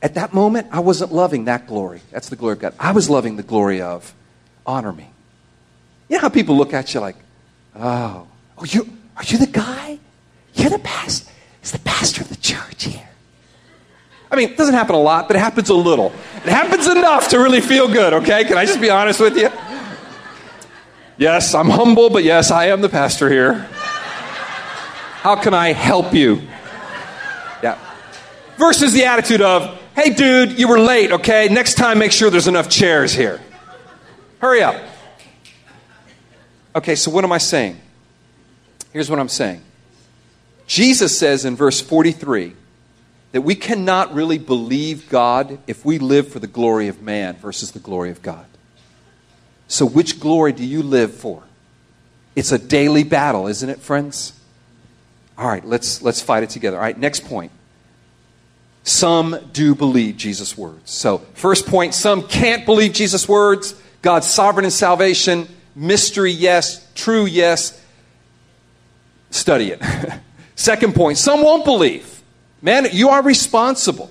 At 0.00 0.14
that 0.14 0.32
moment, 0.32 0.68
I 0.70 0.78
wasn't 0.78 1.12
loving 1.12 1.46
that 1.46 1.66
glory. 1.66 2.00
That's 2.12 2.28
the 2.28 2.36
glory 2.36 2.52
of 2.52 2.58
God. 2.60 2.74
I 2.78 2.92
was 2.92 3.10
loving 3.10 3.34
the 3.34 3.42
glory 3.42 3.80
of 3.80 4.14
honor 4.64 4.92
me. 4.92 5.10
You 6.08 6.18
know 6.18 6.20
how 6.20 6.28
people 6.28 6.56
look 6.56 6.72
at 6.72 6.94
you 6.94 7.00
like, 7.00 7.16
oh, 7.74 8.28
oh 8.56 8.64
you, 8.66 8.88
are 9.16 9.24
you 9.24 9.36
the 9.36 9.48
guy? 9.48 9.98
You're 10.54 10.70
the 10.70 10.78
pastor. 10.78 11.32
It's 11.60 11.72
the 11.72 11.80
pastor 11.80 12.22
of 12.22 12.28
the 12.28 12.36
church 12.36 12.84
here. 12.84 13.09
I 14.30 14.36
mean, 14.36 14.50
it 14.50 14.56
doesn't 14.56 14.74
happen 14.74 14.94
a 14.94 15.00
lot, 15.00 15.26
but 15.26 15.36
it 15.36 15.40
happens 15.40 15.70
a 15.70 15.74
little. 15.74 16.12
It 16.36 16.50
happens 16.50 16.86
enough 16.86 17.28
to 17.28 17.38
really 17.38 17.60
feel 17.60 17.88
good, 17.88 18.12
okay? 18.12 18.44
Can 18.44 18.56
I 18.56 18.64
just 18.64 18.80
be 18.80 18.88
honest 18.88 19.18
with 19.18 19.36
you? 19.36 19.50
Yes, 21.16 21.54
I'm 21.54 21.68
humble, 21.68 22.10
but 22.10 22.22
yes, 22.22 22.50
I 22.50 22.66
am 22.66 22.80
the 22.80 22.88
pastor 22.88 23.28
here. 23.28 23.54
How 25.20 25.36
can 25.36 25.52
I 25.52 25.72
help 25.72 26.14
you? 26.14 26.42
Yeah. 27.62 27.76
Versus 28.56 28.92
the 28.92 29.04
attitude 29.04 29.42
of, 29.42 29.78
hey, 29.94 30.14
dude, 30.14 30.58
you 30.58 30.68
were 30.68 30.78
late, 30.78 31.12
okay? 31.12 31.48
Next 31.48 31.74
time, 31.74 31.98
make 31.98 32.12
sure 32.12 32.30
there's 32.30 32.48
enough 32.48 32.70
chairs 32.70 33.12
here. 33.12 33.40
Hurry 34.38 34.62
up. 34.62 34.76
Okay, 36.74 36.94
so 36.94 37.10
what 37.10 37.24
am 37.24 37.32
I 37.32 37.38
saying? 37.38 37.78
Here's 38.92 39.10
what 39.10 39.18
I'm 39.18 39.28
saying. 39.28 39.60
Jesus 40.66 41.18
says 41.18 41.44
in 41.44 41.56
verse 41.56 41.80
43 41.80 42.54
that 43.32 43.42
we 43.42 43.54
cannot 43.54 44.14
really 44.14 44.38
believe 44.38 45.08
God 45.08 45.58
if 45.66 45.84
we 45.84 45.98
live 45.98 46.28
for 46.28 46.38
the 46.38 46.46
glory 46.46 46.88
of 46.88 47.00
man 47.00 47.36
versus 47.36 47.72
the 47.72 47.78
glory 47.78 48.10
of 48.10 48.22
God. 48.22 48.46
So, 49.68 49.86
which 49.86 50.18
glory 50.18 50.52
do 50.52 50.64
you 50.64 50.82
live 50.82 51.14
for? 51.14 51.44
It's 52.34 52.50
a 52.50 52.58
daily 52.58 53.04
battle, 53.04 53.46
isn't 53.46 53.68
it, 53.68 53.80
friends? 53.80 54.32
All 55.38 55.46
right, 55.46 55.64
let's, 55.64 56.02
let's 56.02 56.20
fight 56.20 56.42
it 56.42 56.50
together. 56.50 56.76
All 56.76 56.82
right, 56.82 56.98
next 56.98 57.24
point. 57.24 57.52
Some 58.82 59.38
do 59.52 59.74
believe 59.74 60.16
Jesus' 60.16 60.56
words. 60.58 60.90
So, 60.90 61.18
first 61.34 61.66
point, 61.66 61.94
some 61.94 62.26
can't 62.26 62.66
believe 62.66 62.92
Jesus' 62.92 63.28
words. 63.28 63.80
God's 64.02 64.28
sovereign 64.28 64.64
in 64.64 64.70
salvation, 64.70 65.46
mystery, 65.76 66.32
yes, 66.32 66.86
true, 66.94 67.26
yes. 67.26 67.80
Study 69.30 69.72
it. 69.72 69.82
Second 70.56 70.94
point, 70.94 71.18
some 71.18 71.42
won't 71.42 71.64
believe. 71.64 72.09
Man, 72.62 72.86
you 72.92 73.08
are 73.10 73.22
responsible. 73.22 74.10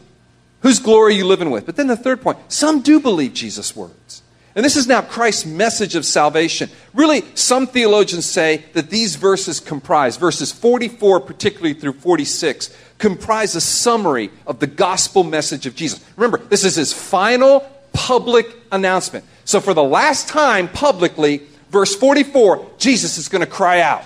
Whose 0.62 0.79
glory 0.79 1.13
are 1.13 1.17
you 1.17 1.25
living 1.25 1.51
with? 1.51 1.65
But 1.65 1.75
then 1.75 1.88
the 1.88 1.95
third 1.95 2.21
point, 2.21 2.38
some 2.51 2.81
do 2.81 2.99
believe 2.99 3.33
Jesus' 3.33 3.75
words. 3.75 4.21
And 4.55 4.65
this 4.65 4.75
is 4.75 4.88
now 4.88 5.01
Christ's 5.01 5.45
message 5.45 5.95
of 5.95 6.05
salvation. 6.05 6.69
Really, 6.93 7.23
some 7.35 7.67
theologians 7.67 8.25
say 8.25 8.65
that 8.73 8.89
these 8.89 9.15
verses 9.15 9.59
comprise, 9.59 10.17
verses 10.17 10.51
44 10.51 11.21
particularly 11.21 11.73
through 11.73 11.93
46, 11.93 12.75
comprise 12.97 13.55
a 13.55 13.62
summary 13.62 14.31
of 14.47 14.59
the 14.59 14.67
gospel 14.67 15.23
message 15.23 15.65
of 15.65 15.75
Jesus. 15.75 16.03
Remember, 16.17 16.39
this 16.39 16.65
is 16.65 16.75
his 16.75 16.91
final 16.91 17.62
public 17.93 18.47
announcement. 18.71 19.23
So, 19.45 19.62
for 19.62 19.73
the 19.73 19.83
last 19.83 20.27
time 20.27 20.67
publicly, 20.67 21.43
verse 21.69 21.95
44, 21.95 22.71
Jesus 22.77 23.17
is 23.17 23.29
going 23.29 23.41
to 23.41 23.47
cry 23.47 23.81
out. 23.81 24.03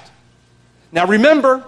Now, 0.92 1.08
remember, 1.08 1.66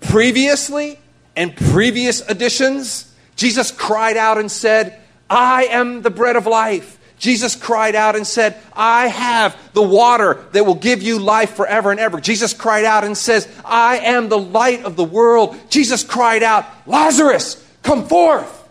previously 0.00 0.98
and 1.36 1.54
previous 1.54 2.26
editions, 2.28 3.14
Jesus 3.36 3.70
cried 3.70 4.16
out 4.16 4.38
and 4.38 4.50
said, 4.50 4.98
I 5.28 5.64
am 5.64 6.02
the 6.02 6.10
bread 6.10 6.36
of 6.36 6.46
life. 6.46 6.98
Jesus 7.18 7.56
cried 7.56 7.94
out 7.94 8.14
and 8.14 8.26
said, 8.26 8.56
I 8.72 9.08
have 9.08 9.56
the 9.72 9.82
water 9.82 10.44
that 10.52 10.64
will 10.64 10.74
give 10.74 11.02
you 11.02 11.18
life 11.18 11.54
forever 11.54 11.90
and 11.90 11.98
ever. 12.00 12.20
Jesus 12.20 12.52
cried 12.52 12.84
out 12.84 13.04
and 13.04 13.16
says, 13.16 13.48
I 13.64 13.98
am 13.98 14.28
the 14.28 14.38
light 14.38 14.84
of 14.84 14.96
the 14.96 15.04
world. 15.04 15.56
Jesus 15.70 16.04
cried 16.04 16.42
out, 16.42 16.66
Lazarus, 16.86 17.64
come 17.82 18.06
forth. 18.06 18.68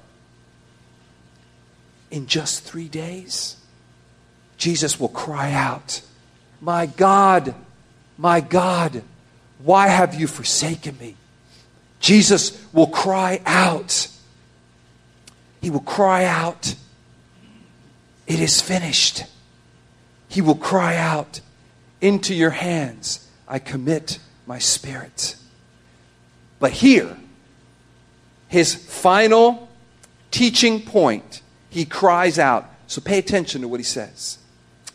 In 2.12 2.28
just 2.28 2.64
three 2.64 2.88
days, 2.88 3.58
Jesus 4.58 5.00
will 5.00 5.10
cry 5.10 5.52
out, 5.52 6.02
My 6.62 6.86
God, 6.86 7.56
my 8.18 8.42
God, 8.42 9.04
why 9.60 9.88
have 9.88 10.14
you 10.16 10.28
forsaken 10.28 10.98
me? 11.00 11.16
Jesus 12.06 12.64
will 12.72 12.88
cry 12.88 13.42
out. 13.46 14.08
He 15.62 15.72
will 15.72 15.80
cry 15.80 16.26
out 16.26 16.76
it 18.28 18.40
is 18.40 18.62
finished. 18.62 19.24
He 20.28 20.42
will 20.42 20.56
cry 20.56 20.96
out, 20.96 21.42
Into 22.02 22.34
your 22.34 22.50
hands 22.52 23.30
I 23.48 23.60
commit 23.60 24.20
my 24.48 24.60
spirit. 24.60 25.36
But 26.60 26.72
here, 26.72 27.18
his 28.48 28.74
final 28.74 29.70
teaching 30.32 30.82
point, 30.82 31.42
he 31.70 31.86
cries 31.86 32.40
out. 32.40 32.70
So 32.88 33.02
pay 33.02 33.18
attention 33.18 33.62
to 33.62 33.68
what 33.68 33.80
he 33.80 33.84
says. 33.84 34.40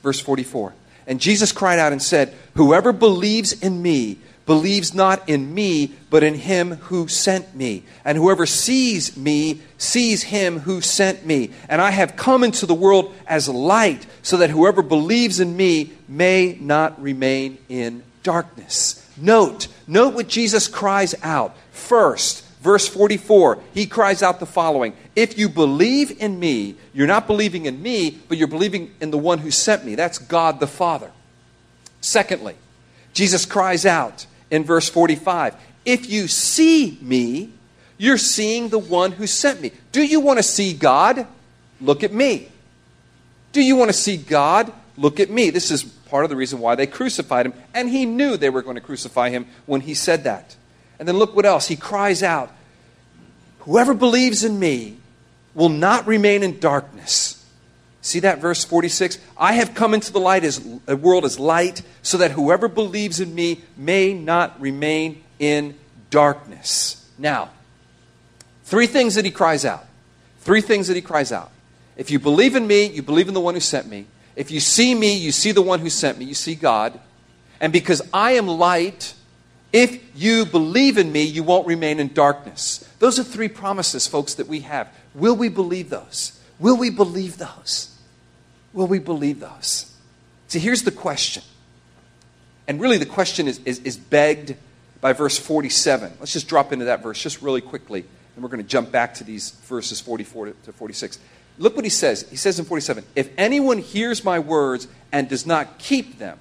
Verse 0.03 0.21
44. 0.21 0.75
And 1.07 1.21
Jesus 1.21 1.53
cried 1.53 1.79
out 1.79 1.93
and 1.93 2.03
said, 2.03 2.35
Whoever 2.55 2.93
believes 2.93 3.53
in 3.53 3.83
me 3.83 4.19
believes 4.47 4.95
not 4.95 5.29
in 5.29 5.55
me, 5.55 5.93
but 6.11 6.23
in 6.23 6.35
him 6.35 6.73
who 6.73 7.07
sent 7.09 7.55
me. 7.55 7.85
And 8.05 8.19
whoever 8.19 8.47
sees 8.47 9.17
me 9.17 9.61
sees 9.79 10.25
him 10.25 10.61
who 10.61 10.81
sent 10.81 11.25
me. 11.25 11.51
And 11.69 11.81
I 11.81 11.91
have 11.91 12.17
come 12.17 12.43
into 12.43 12.67
the 12.67 12.75
world 12.75 13.15
as 13.27 13.49
light, 13.49 14.07
so 14.23 14.37
that 14.39 14.51
whoever 14.51 14.83
believes 14.83 15.41
in 15.41 15.57
me 15.57 15.93
may 16.09 16.59
not 16.61 17.01
remain 17.01 17.59
in 17.69 18.03
darkness. 18.23 19.07
Note, 19.17 19.69
note 19.87 20.15
what 20.15 20.29
Jesus 20.29 20.69
cries 20.69 21.15
out. 21.23 21.57
First, 21.71 22.45
verse 22.61 22.89
44, 22.89 23.63
he 23.75 23.87
cries 23.87 24.23
out 24.23 24.41
the 24.41 24.47
following 24.47 24.95
If 25.15 25.39
you 25.39 25.49
believe 25.49 26.21
in 26.21 26.39
me, 26.39 26.77
you're 26.93 27.07
not 27.07 27.27
believing 27.27 27.67
in 27.67 27.83
me, 27.83 28.19
but 28.29 28.39
you're 28.39 28.49
believing 28.49 28.93
in 29.01 29.11
the 29.11 29.19
one 29.19 29.39
who 29.39 29.51
sent 29.51 29.85
me. 29.85 29.95
That's 29.95 30.19
God 30.19 30.61
the 30.61 30.67
Father. 30.67 31.11
Secondly, 32.01 32.57
Jesus 33.13 33.45
cries 33.45 33.85
out, 33.85 34.27
in 34.51 34.65
verse 34.65 34.89
45. 34.89 35.55
If 35.85 36.11
you 36.11 36.29
see 36.29 36.99
me, 37.01 37.51
you're 37.97 38.19
seeing 38.19 38.69
the 38.69 38.79
one 38.79 39.13
who 39.13 39.27
sent 39.27 39.61
me. 39.61 39.73
Do 39.93 40.03
you 40.03 40.21
want 40.21 40.39
to 40.39 40.43
see 40.43 40.73
God? 40.73 41.27
Look 41.81 42.03
at 42.03 42.13
me. 42.13 42.49
Do 43.53 43.63
you 43.63 43.77
want 43.77 43.89
to 43.89 43.97
see 43.97 44.17
God? 44.17 44.73
Look 44.97 45.21
at 45.21 45.31
me. 45.31 45.51
This 45.51 45.71
is 45.71 45.83
part 45.83 46.25
of 46.25 46.31
the 46.31 46.37
reason 46.37 46.59
why 46.61 46.75
they 46.75 46.87
crucified 46.87 47.47
him. 47.47 47.55
And 47.75 47.89
he 47.89 48.07
knew 48.07 48.37
they 48.37 48.51
were 48.51 48.63
going 48.63 48.77
to 48.77 48.81
crucify 48.81 49.31
him 49.31 49.47
when 49.67 49.83
he 49.83 49.95
said 49.95 50.25
that. 50.25 50.57
And 50.99 51.09
then 51.09 51.17
look 51.17 51.35
what 51.35 51.47
else. 51.47 51.69
He 51.69 51.77
cries 51.77 52.23
out 52.23 52.53
Whoever 53.61 53.93
believes 53.93 54.43
in 54.43 54.59
me 54.59 54.97
will 55.55 55.69
not 55.69 56.07
remain 56.07 56.43
in 56.43 56.61
darkness. 56.61 57.40
See 58.03 58.21
that 58.21 58.39
verse 58.39 58.65
46? 58.65 59.19
I 59.37 59.55
have 59.55 59.75
come 59.75 59.93
into 59.95 60.13
the 60.13 60.21
light 60.21 60.45
as 60.45 60.65
a 60.87 60.97
world 60.97 61.25
as 61.25 61.39
light, 61.39 61.83
so 62.03 62.19
that 62.19 62.31
whoever 62.31 62.69
believes 62.69 63.21
in 63.21 63.35
me 63.35 63.61
may 63.77 64.15
not 64.15 64.61
remain 64.61 65.23
in 65.39 65.75
darkness. 66.09 67.09
Now, 67.19 67.51
three 68.65 68.87
things 68.87 69.17
that 69.17 69.25
he 69.25 69.31
cries 69.31 69.65
out. 69.65 69.87
Three 70.41 70.63
things 70.63 70.89
that 70.89 70.97
he 70.97 71.03
cries 71.03 71.33
out. 71.33 71.51
If 71.97 72.11
you 72.11 72.19
believe 72.19 72.57
in 72.57 72.67
me, 72.67 72.87
you 72.87 73.03
believe 73.03 73.29
in 73.29 73.35
the 73.35 73.41
one 73.41 73.55
who 73.55 73.61
sent 73.61 73.87
me. 73.87 74.07
If 74.35 74.51
you 74.51 74.61
see 74.61 74.95
me, 74.95 75.19
you 75.19 75.33
see 75.33 75.53
the 75.53 75.61
one 75.61 75.81
who 75.81 75.91
sent 75.91 76.19
me. 76.19 76.25
You 76.25 76.35
see 76.35 76.55
God. 76.55 76.99
And 77.61 77.73
because 77.73 78.01
I 78.15 78.33
am 78.33 78.47
light, 78.47 79.13
if 79.73 80.03
you 80.17 80.47
believe 80.47 80.97
in 80.97 81.13
me, 81.13 81.25
you 81.25 81.43
won't 81.43 81.67
remain 81.67 82.01
in 82.01 82.15
darkness. 82.15 82.89
Those 82.99 83.19
are 83.19 83.25
three 83.25 83.49
promises, 83.49 84.07
folks, 84.07 84.35
that 84.35 84.47
we 84.47 84.61
have. 84.61 84.89
Will 85.15 85.37
we 85.37 85.51
believe 85.51 85.91
those? 85.91 86.41
Will 86.59 86.77
we 86.77 86.91
believe 86.91 87.37
those? 87.39 87.90
Will 88.73 88.87
we 88.87 88.99
believe 88.99 89.41
those? 89.41 89.95
See, 90.49 90.59
here's 90.59 90.83
the 90.83 90.91
question. 90.91 91.43
And 92.69 92.81
really, 92.81 92.99
the 92.99 93.07
question 93.07 93.49
is, 93.49 93.61
is, 93.65 93.81
is 93.81 93.97
begged 93.97 94.55
by 95.01 95.13
verse 95.13 95.39
47. 95.39 96.13
Let's 96.21 96.33
just 96.33 96.49
drop 96.49 96.73
into 96.73 96.85
that 96.87 97.03
verse 97.03 97.21
just 97.21 97.43
really 97.43 97.61
quickly, 97.61 98.05
and 98.35 98.43
we're 98.43 98.51
going 98.51 98.63
to 98.63 98.69
jump 98.69 98.93
back 98.93 99.15
to 99.15 99.25
these 99.25 99.51
verses 99.51 100.01
44 100.01 100.53
to 100.65 100.73
46. 100.73 101.19
Look 101.59 101.77
what 101.77 101.85
he 101.85 101.91
says. 101.91 102.29
He 102.31 102.37
says 102.37 102.59
in 102.59 102.65
47 102.65 103.05
If 103.17 103.31
anyone 103.37 103.79
hears 103.79 104.25
my 104.25 104.39
words 104.39 104.89
and 105.13 105.29
does 105.29 105.47
not 105.47 105.79
keep 105.79 106.19
them, 106.19 106.39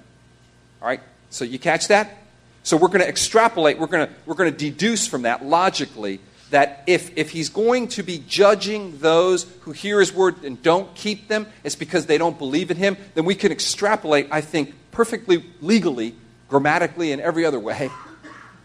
all 0.80 0.88
right, 0.88 1.00
so 1.30 1.44
you 1.44 1.58
catch 1.58 1.88
that? 1.88 2.16
So 2.62 2.76
we're 2.76 2.88
going 2.88 3.00
to 3.00 3.08
extrapolate, 3.08 3.78
we're 3.78 3.86
going 3.86 4.06
to, 4.06 4.14
we're 4.26 4.34
going 4.34 4.52
to 4.52 4.56
deduce 4.56 5.06
from 5.06 5.22
that 5.22 5.44
logically 5.44 6.20
that 6.50 6.84
if, 6.86 7.16
if 7.16 7.30
he's 7.30 7.48
going 7.48 7.88
to 7.88 8.02
be 8.02 8.22
judging 8.28 8.98
those 8.98 9.44
who 9.60 9.72
hear 9.72 10.00
his 10.00 10.12
word 10.12 10.42
and 10.44 10.62
don't 10.62 10.94
keep 10.94 11.28
them, 11.28 11.46
it's 11.64 11.76
because 11.76 12.06
they 12.06 12.18
don't 12.18 12.38
believe 12.38 12.70
in 12.70 12.76
him, 12.76 12.96
then 13.14 13.24
we 13.24 13.34
can 13.34 13.52
extrapolate, 13.52 14.28
I 14.30 14.40
think, 14.40 14.74
perfectly 14.90 15.44
legally, 15.60 16.14
grammatically, 16.48 17.12
and 17.12 17.22
every 17.22 17.44
other 17.44 17.60
way, 17.60 17.90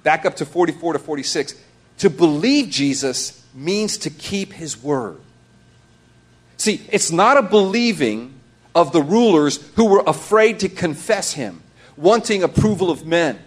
back 0.04 0.26
up 0.26 0.36
to 0.38 0.46
44 0.46 0.94
to 0.94 1.00
46. 1.00 1.56
To 2.00 2.10
believe 2.10 2.70
Jesus 2.70 3.44
means 3.54 3.98
to 4.00 4.10
keep 4.10 4.54
his 4.54 4.82
word. 4.82 5.20
See, 6.58 6.82
it's 6.92 7.12
not 7.12 7.38
a 7.38 7.42
believing 7.42 8.34
of 8.74 8.92
the 8.92 9.02
rulers 9.02 9.58
who 9.76 9.86
were 9.86 10.04
afraid 10.06 10.60
to 10.60 10.70
confess 10.70 11.34
him, 11.34 11.62
wanting 11.96 12.44
approval 12.44 12.92
of 12.92 13.06
men. 13.06 13.40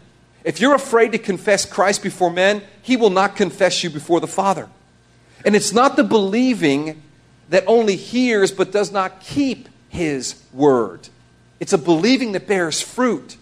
If 0.45 0.61
you're 0.61 0.75
afraid 0.75 1.13
to 1.13 1.19
confess 1.19 1.65
Christ 1.65 2.03
before 2.03 2.31
men, 2.31 2.63
he 2.83 2.97
will 2.97 3.11
not 3.11 3.37
confess 3.37 3.83
you 3.83 3.91
before 3.91 4.21
the 4.21 4.27
Father. 4.27 4.69
And 5.45 5.55
it's 5.55 5.73
not 5.73 5.97
the 5.97 6.05
believing 6.05 7.03
that 7.49 7.65
only 7.67 7.97
hears 7.97 8.53
but 8.53 8.73
does 8.73 8.93
not 8.93 9.21
keep 9.21 9.69
his 9.89 10.43
word. 10.53 11.09
It's 11.61 11.73
a 11.73 11.79
believing 11.79 12.33
that 12.33 12.47
bears 12.47 12.81
fruit. 12.81 13.37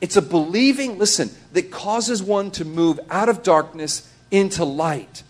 It's 0.00 0.16
a 0.16 0.22
believing, 0.22 0.98
listen, 0.98 1.30
that 1.52 1.70
causes 1.70 2.22
one 2.22 2.50
to 2.52 2.64
move 2.64 2.98
out 3.10 3.28
of 3.28 3.42
darkness 3.42 4.10
into 4.30 4.64
light. 4.64 5.22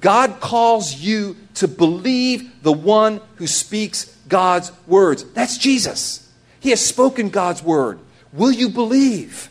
God 0.00 0.40
calls 0.40 0.94
you 0.94 1.36
to 1.54 1.68
believe 1.68 2.62
the 2.62 2.72
one 2.72 3.20
who 3.36 3.46
speaks 3.46 4.16
God's 4.28 4.72
words. 4.86 5.24
That's 5.32 5.58
Jesus. 5.58 6.30
He 6.60 6.70
has 6.70 6.84
spoken 6.84 7.28
God's 7.28 7.62
word. 7.62 7.98
Will 8.32 8.52
you 8.52 8.68
believe? 8.68 9.49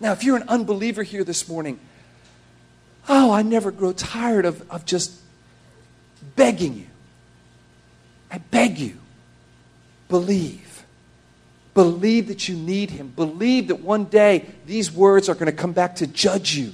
Now, 0.00 0.12
if 0.12 0.24
you're 0.24 0.36
an 0.36 0.48
unbeliever 0.48 1.02
here 1.02 1.24
this 1.24 1.48
morning, 1.48 1.78
oh, 3.08 3.32
I 3.32 3.42
never 3.42 3.70
grow 3.70 3.92
tired 3.92 4.44
of, 4.44 4.68
of 4.70 4.84
just 4.84 5.12
begging 6.34 6.74
you. 6.74 6.86
I 8.30 8.38
beg 8.38 8.78
you, 8.78 8.98
believe. 10.08 10.84
Believe 11.74 12.28
that 12.28 12.48
you 12.48 12.56
need 12.56 12.90
Him. 12.90 13.12
Believe 13.14 13.68
that 13.68 13.80
one 13.80 14.04
day 14.04 14.46
these 14.64 14.90
words 14.90 15.28
are 15.28 15.34
going 15.34 15.46
to 15.46 15.52
come 15.52 15.72
back 15.72 15.96
to 15.96 16.06
judge 16.06 16.54
you. 16.54 16.72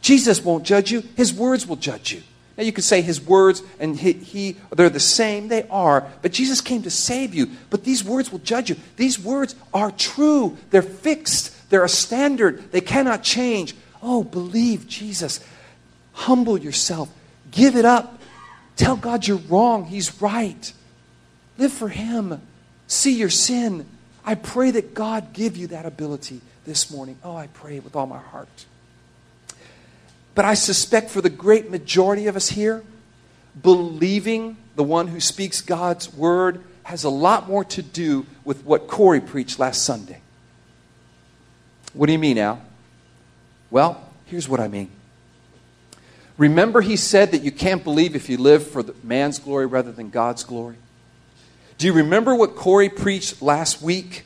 Jesus 0.00 0.44
won't 0.44 0.64
judge 0.64 0.90
you, 0.90 1.02
His 1.16 1.32
words 1.32 1.66
will 1.66 1.76
judge 1.76 2.12
you. 2.12 2.22
Now, 2.56 2.64
you 2.64 2.72
could 2.72 2.84
say 2.84 3.00
His 3.00 3.20
words 3.20 3.62
and 3.80 3.96
he, 3.96 4.12
he, 4.12 4.56
they're 4.72 4.90
the 4.90 5.00
same. 5.00 5.48
They 5.48 5.66
are. 5.70 6.06
But 6.20 6.32
Jesus 6.32 6.60
came 6.60 6.82
to 6.82 6.90
save 6.90 7.34
you. 7.34 7.50
But 7.70 7.84
these 7.84 8.04
words 8.04 8.30
will 8.30 8.40
judge 8.40 8.68
you. 8.68 8.76
These 8.96 9.18
words 9.18 9.54
are 9.72 9.90
true, 9.90 10.58
they're 10.70 10.82
fixed, 10.82 11.56
they're 11.72 11.84
a 11.84 11.88
standard, 11.88 12.70
they 12.70 12.82
cannot 12.82 13.22
change. 13.22 13.74
Oh, 14.02 14.22
believe 14.22 14.86
Jesus. 14.86 15.40
Humble 16.12 16.58
yourself. 16.58 17.10
Give 17.50 17.76
it 17.76 17.86
up. 17.86 18.20
Tell 18.76 18.94
God 18.94 19.26
you're 19.26 19.38
wrong. 19.38 19.86
He's 19.86 20.20
right. 20.20 20.70
Live 21.56 21.72
for 21.72 21.88
Him. 21.88 22.42
see 22.88 23.14
your 23.14 23.30
sin. 23.30 23.86
I 24.22 24.34
pray 24.34 24.70
that 24.72 24.92
God 24.92 25.32
give 25.32 25.56
you 25.56 25.68
that 25.68 25.86
ability 25.86 26.42
this 26.66 26.90
morning. 26.90 27.16
Oh, 27.24 27.34
I 27.34 27.46
pray 27.46 27.80
with 27.80 27.96
all 27.96 28.06
my 28.06 28.18
heart. 28.18 28.66
But 30.34 30.44
I 30.44 30.52
suspect 30.52 31.08
for 31.08 31.22
the 31.22 31.30
great 31.30 31.70
majority 31.70 32.26
of 32.26 32.36
us 32.36 32.50
here, 32.50 32.84
believing 33.62 34.58
the 34.76 34.84
one 34.84 35.08
who 35.08 35.20
speaks 35.20 35.62
God's 35.62 36.12
word 36.12 36.62
has 36.82 37.02
a 37.02 37.08
lot 37.08 37.48
more 37.48 37.64
to 37.64 37.80
do 37.80 38.26
with 38.44 38.62
what 38.62 38.88
Corey 38.88 39.22
preached 39.22 39.58
last 39.58 39.84
Sunday. 39.84 40.20
What 41.92 42.06
do 42.06 42.12
you 42.12 42.18
mean, 42.18 42.38
Al? 42.38 42.60
Well, 43.70 44.02
here's 44.26 44.48
what 44.48 44.60
I 44.60 44.68
mean. 44.68 44.90
Remember, 46.38 46.80
he 46.80 46.96
said 46.96 47.32
that 47.32 47.42
you 47.42 47.52
can't 47.52 47.84
believe 47.84 48.16
if 48.16 48.28
you 48.28 48.38
live 48.38 48.66
for 48.66 48.84
man's 49.02 49.38
glory 49.38 49.66
rather 49.66 49.92
than 49.92 50.10
God's 50.10 50.44
glory? 50.44 50.76
Do 51.78 51.86
you 51.86 51.92
remember 51.92 52.34
what 52.34 52.56
Corey 52.56 52.88
preached 52.88 53.42
last 53.42 53.82
week 53.82 54.24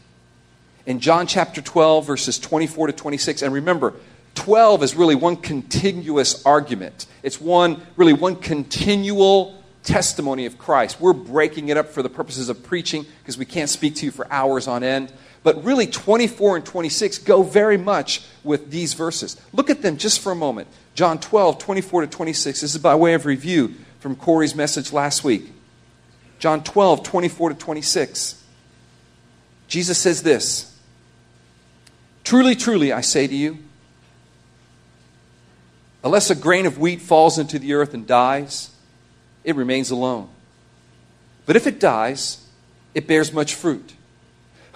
in 0.84 1.00
John 1.00 1.26
chapter 1.26 1.60
12, 1.60 2.06
verses 2.06 2.38
24 2.38 2.88
to 2.88 2.92
26? 2.92 3.42
And 3.42 3.52
remember, 3.52 3.94
12 4.34 4.82
is 4.82 4.94
really 4.94 5.14
one 5.14 5.36
continuous 5.36 6.44
argument. 6.44 7.06
It's 7.22 7.40
one, 7.40 7.80
really, 7.96 8.12
one 8.12 8.36
continual 8.36 9.62
testimony 9.82 10.46
of 10.46 10.58
Christ. 10.58 11.00
We're 11.00 11.12
breaking 11.12 11.68
it 11.68 11.76
up 11.76 11.88
for 11.88 12.02
the 12.02 12.10
purposes 12.10 12.48
of 12.48 12.62
preaching 12.62 13.06
because 13.20 13.38
we 13.38 13.44
can't 13.44 13.70
speak 13.70 13.96
to 13.96 14.04
you 14.04 14.12
for 14.12 14.30
hours 14.30 14.68
on 14.68 14.82
end. 14.82 15.12
But 15.46 15.62
really, 15.62 15.86
24 15.86 16.56
and 16.56 16.66
26 16.66 17.18
go 17.18 17.44
very 17.44 17.76
much 17.76 18.20
with 18.42 18.68
these 18.72 18.94
verses. 18.94 19.40
Look 19.52 19.70
at 19.70 19.80
them 19.80 19.96
just 19.96 20.18
for 20.18 20.32
a 20.32 20.34
moment. 20.34 20.66
John 20.96 21.20
12, 21.20 21.60
24 21.60 22.00
to 22.00 22.06
26. 22.08 22.62
This 22.62 22.74
is 22.74 22.80
by 22.80 22.96
way 22.96 23.14
of 23.14 23.26
review 23.26 23.76
from 24.00 24.16
Corey's 24.16 24.56
message 24.56 24.92
last 24.92 25.22
week. 25.22 25.52
John 26.40 26.64
12, 26.64 27.04
24 27.04 27.50
to 27.50 27.54
26. 27.54 28.42
Jesus 29.68 29.96
says 29.96 30.24
this 30.24 30.76
Truly, 32.24 32.56
truly, 32.56 32.92
I 32.92 33.00
say 33.00 33.28
to 33.28 33.36
you, 33.36 33.58
unless 36.02 36.28
a 36.28 36.34
grain 36.34 36.66
of 36.66 36.78
wheat 36.78 37.00
falls 37.00 37.38
into 37.38 37.60
the 37.60 37.74
earth 37.74 37.94
and 37.94 38.04
dies, 38.04 38.74
it 39.44 39.54
remains 39.54 39.92
alone. 39.92 40.28
But 41.46 41.54
if 41.54 41.68
it 41.68 41.78
dies, 41.78 42.44
it 42.94 43.06
bears 43.06 43.32
much 43.32 43.54
fruit. 43.54 43.92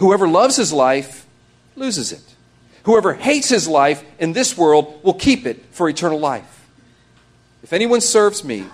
Whoever 0.01 0.27
loves 0.27 0.57
his 0.57 0.73
life 0.73 1.27
loses 1.77 2.11
it. 2.11 2.23
Whoever 2.85 3.13
hates 3.13 3.51
his 3.51 3.69
life 3.69 4.03
in 4.19 4.33
this 4.33 4.57
world 4.57 5.05
will 5.05 5.13
keep 5.13 5.47
it 5.47 5.63
for 5.73 5.91
eternal 5.91 6.19
life. 6.19 6.67
If 7.63 7.75
anyone 7.75 8.01
serves 8.01 8.43
me, 8.43 8.65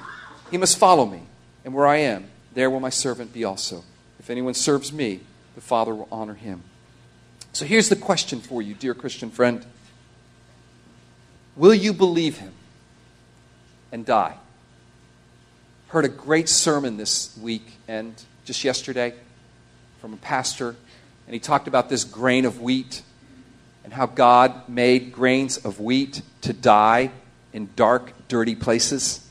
he 0.52 0.56
must 0.56 0.78
follow 0.78 1.04
me, 1.04 1.22
and 1.64 1.74
where 1.74 1.86
I 1.86 1.96
am, 1.96 2.26
there 2.54 2.70
will 2.70 2.78
my 2.78 2.90
servant 2.90 3.32
be 3.32 3.42
also. 3.42 3.82
If 4.20 4.30
anyone 4.30 4.54
serves 4.54 4.92
me, 4.92 5.18
the 5.56 5.60
Father 5.60 5.92
will 5.96 6.06
honor 6.12 6.34
him. 6.34 6.62
So 7.52 7.64
here's 7.64 7.88
the 7.88 7.96
question 7.96 8.40
for 8.40 8.62
you, 8.62 8.74
dear 8.74 8.94
Christian 8.94 9.30
friend 9.30 9.66
Will 11.56 11.74
you 11.74 11.92
believe 11.92 12.38
him 12.38 12.52
and 13.90 14.06
die? 14.06 14.36
Heard 15.88 16.04
a 16.04 16.08
great 16.08 16.48
sermon 16.48 16.98
this 16.98 17.36
week 17.36 17.66
and 17.88 18.14
just 18.44 18.62
yesterday 18.62 19.12
from 20.00 20.12
a 20.12 20.18
pastor, 20.18 20.76
and 21.26 21.34
he 21.34 21.40
talked 21.40 21.68
about 21.68 21.88
this 21.88 22.04
grain 22.04 22.44
of 22.44 22.60
wheat 22.60 23.02
and 23.84 23.92
how 23.92 24.06
God 24.06 24.68
made 24.68 25.12
grains 25.12 25.58
of 25.58 25.80
wheat 25.80 26.22
to 26.42 26.52
die 26.52 27.10
in 27.52 27.68
dark, 27.76 28.12
dirty 28.28 28.54
places. 28.54 29.28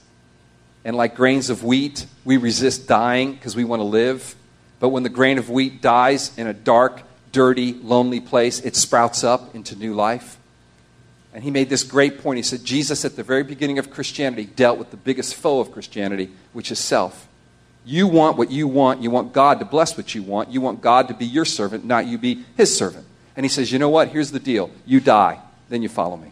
And 0.83 0.95
like 0.95 1.15
grains 1.15 1.49
of 1.49 1.63
wheat, 1.63 2.05
we 2.23 2.37
resist 2.37 2.87
dying 2.87 3.33
because 3.33 3.55
we 3.55 3.63
want 3.63 3.79
to 3.79 3.85
live. 3.85 4.35
But 4.79 4.89
when 4.89 5.03
the 5.03 5.09
grain 5.09 5.37
of 5.37 5.49
wheat 5.49 5.81
dies 5.81 6.37
in 6.37 6.47
a 6.47 6.53
dark, 6.53 7.01
dirty, 7.31 7.73
lonely 7.73 8.19
place, 8.19 8.59
it 8.59 8.75
sprouts 8.75 9.23
up 9.23 9.55
into 9.55 9.75
new 9.75 9.93
life. 9.93 10.37
And 11.33 11.43
he 11.43 11.51
made 11.51 11.69
this 11.69 11.83
great 11.83 12.21
point. 12.21 12.37
He 12.37 12.43
said, 12.43 12.63
Jesus, 12.63 13.03
at 13.03 13.17
the 13.17 13.23
very 13.23 13.43
beginning 13.43 13.77
of 13.77 13.91
Christianity, 13.91 14.45
dealt 14.45 14.79
with 14.79 14.91
the 14.91 14.97
biggest 14.97 15.35
foe 15.35 15.59
of 15.59 15.71
Christianity, 15.71 16.29
which 16.53 16.71
is 16.71 16.79
self. 16.79 17.27
You 17.85 18.07
want 18.07 18.37
what 18.37 18.51
you 18.51 18.67
want. 18.67 19.01
You 19.01 19.11
want 19.11 19.31
God 19.31 19.59
to 19.59 19.65
bless 19.65 19.95
what 19.95 20.15
you 20.15 20.23
want. 20.23 20.49
You 20.49 20.59
want 20.59 20.81
God 20.81 21.07
to 21.09 21.13
be 21.13 21.25
your 21.25 21.45
servant, 21.45 21.85
not 21.85 22.07
you 22.07 22.17
be 22.17 22.43
his 22.57 22.75
servant. 22.75 23.05
And 23.35 23.45
he 23.45 23.49
says, 23.49 23.71
You 23.71 23.79
know 23.79 23.89
what? 23.89 24.09
Here's 24.09 24.31
the 24.31 24.39
deal. 24.39 24.71
You 24.85 24.99
die, 24.99 25.39
then 25.69 25.83
you 25.83 25.89
follow 25.89 26.17
me. 26.17 26.31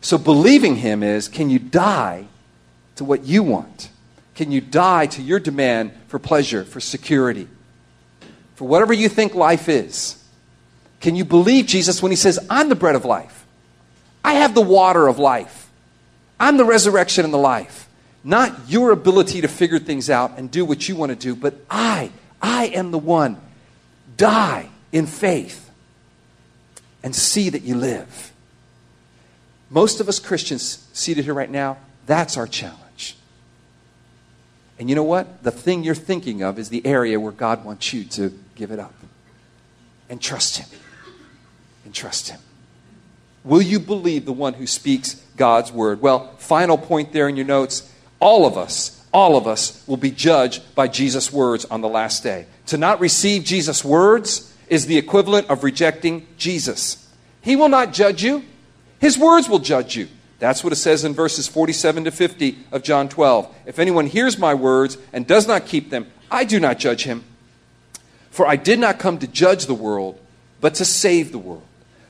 So 0.00 0.18
believing 0.18 0.76
him 0.76 1.02
is 1.02 1.28
can 1.28 1.50
you 1.50 1.58
die 1.58 2.26
to 2.96 3.04
what 3.04 3.24
you 3.24 3.42
want? 3.42 3.90
Can 4.34 4.50
you 4.50 4.60
die 4.60 5.06
to 5.06 5.22
your 5.22 5.38
demand 5.38 5.92
for 6.08 6.18
pleasure, 6.18 6.64
for 6.64 6.80
security, 6.80 7.46
for 8.54 8.66
whatever 8.66 8.92
you 8.92 9.08
think 9.08 9.34
life 9.34 9.68
is? 9.68 10.16
Can 11.00 11.14
you 11.14 11.24
believe 11.24 11.66
Jesus 11.66 12.02
when 12.02 12.10
he 12.10 12.16
says, 12.16 12.38
I'm 12.48 12.68
the 12.68 12.74
bread 12.74 12.94
of 12.94 13.04
life? 13.04 13.46
I 14.24 14.34
have 14.34 14.54
the 14.54 14.60
water 14.60 15.08
of 15.08 15.18
life. 15.18 15.70
I'm 16.38 16.56
the 16.56 16.64
resurrection 16.64 17.24
and 17.24 17.34
the 17.34 17.38
life. 17.38 17.88
Not 18.22 18.68
your 18.68 18.90
ability 18.90 19.40
to 19.40 19.48
figure 19.48 19.78
things 19.78 20.10
out 20.10 20.38
and 20.38 20.50
do 20.50 20.64
what 20.64 20.88
you 20.88 20.96
want 20.96 21.10
to 21.10 21.16
do, 21.16 21.34
but 21.34 21.54
I, 21.70 22.10
I 22.40 22.66
am 22.66 22.90
the 22.90 22.98
one. 22.98 23.40
Die 24.16 24.68
in 24.92 25.06
faith 25.06 25.70
and 27.02 27.14
see 27.14 27.48
that 27.48 27.62
you 27.62 27.74
live. 27.76 28.32
Most 29.70 30.00
of 30.00 30.08
us 30.08 30.18
Christians 30.18 30.86
seated 30.92 31.24
here 31.24 31.34
right 31.34 31.50
now, 31.50 31.78
that's 32.06 32.36
our 32.36 32.46
challenge. 32.46 33.16
And 34.78 34.88
you 34.88 34.96
know 34.96 35.04
what? 35.04 35.42
The 35.42 35.50
thing 35.50 35.84
you're 35.84 35.94
thinking 35.94 36.42
of 36.42 36.58
is 36.58 36.68
the 36.68 36.84
area 36.84 37.20
where 37.20 37.32
God 37.32 37.64
wants 37.64 37.92
you 37.92 38.04
to 38.04 38.36
give 38.54 38.70
it 38.70 38.78
up 38.78 38.94
and 40.08 40.20
trust 40.20 40.58
Him. 40.58 40.78
And 41.84 41.94
trust 41.94 42.30
Him. 42.30 42.40
Will 43.44 43.62
you 43.62 43.78
believe 43.78 44.26
the 44.26 44.32
one 44.32 44.54
who 44.54 44.66
speaks 44.66 45.14
God's 45.36 45.72
word? 45.72 46.02
Well, 46.02 46.34
final 46.38 46.76
point 46.76 47.12
there 47.12 47.28
in 47.28 47.36
your 47.36 47.46
notes 47.46 47.89
all 48.20 48.46
of 48.46 48.56
us, 48.56 49.04
all 49.12 49.36
of 49.36 49.46
us 49.46 49.82
will 49.86 49.96
be 49.96 50.10
judged 50.10 50.74
by 50.74 50.86
Jesus' 50.86 51.32
words 51.32 51.64
on 51.64 51.80
the 51.80 51.88
last 51.88 52.22
day. 52.22 52.46
To 52.66 52.76
not 52.78 53.00
receive 53.00 53.44
Jesus' 53.44 53.84
words 53.84 54.54
is 54.68 54.86
the 54.86 54.98
equivalent 54.98 55.48
of 55.50 55.64
rejecting 55.64 56.26
Jesus. 56.36 57.08
He 57.42 57.56
will 57.56 57.68
not 57.68 57.92
judge 57.92 58.22
you, 58.22 58.44
His 59.00 59.18
words 59.18 59.48
will 59.48 59.58
judge 59.58 59.96
you. 59.96 60.08
That's 60.38 60.64
what 60.64 60.72
it 60.72 60.76
says 60.76 61.04
in 61.04 61.12
verses 61.12 61.46
47 61.46 62.04
to 62.04 62.10
50 62.10 62.58
of 62.72 62.82
John 62.82 63.08
12. 63.10 63.54
If 63.66 63.78
anyone 63.78 64.06
hears 64.06 64.38
my 64.38 64.54
words 64.54 64.96
and 65.12 65.26
does 65.26 65.46
not 65.46 65.66
keep 65.66 65.90
them, 65.90 66.10
I 66.30 66.44
do 66.44 66.58
not 66.58 66.78
judge 66.78 67.04
him. 67.04 67.24
For 68.30 68.46
I 68.46 68.56
did 68.56 68.78
not 68.78 68.98
come 68.98 69.18
to 69.18 69.26
judge 69.26 69.66
the 69.66 69.74
world, 69.74 70.18
but 70.60 70.74
to 70.76 70.84
save 70.86 71.30
the 71.30 71.38
world. 71.38 71.66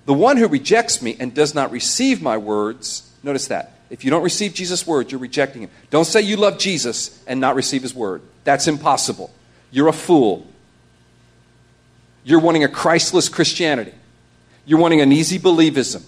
The 0.06 0.14
one 0.14 0.36
who 0.36 0.46
rejects 0.46 1.02
me 1.02 1.16
and 1.18 1.34
does 1.34 1.56
not 1.56 1.72
receive 1.72 2.22
my 2.22 2.36
words, 2.36 3.10
notice 3.24 3.48
that. 3.48 3.79
If 3.90 4.04
you 4.04 4.10
don't 4.10 4.22
receive 4.22 4.54
Jesus' 4.54 4.86
word, 4.86 5.10
you're 5.10 5.20
rejecting 5.20 5.62
him. 5.62 5.70
Don't 5.90 6.04
say 6.04 6.20
you 6.20 6.36
love 6.36 6.58
Jesus 6.58 7.22
and 7.26 7.40
not 7.40 7.56
receive 7.56 7.82
his 7.82 7.94
word. 7.94 8.22
That's 8.44 8.68
impossible. 8.68 9.32
You're 9.72 9.88
a 9.88 9.92
fool. 9.92 10.46
You're 12.22 12.40
wanting 12.40 12.64
a 12.64 12.68
Christless 12.68 13.28
Christianity. 13.28 13.92
You're 14.64 14.78
wanting 14.78 15.00
an 15.00 15.10
easy 15.10 15.38
believism. 15.38 16.04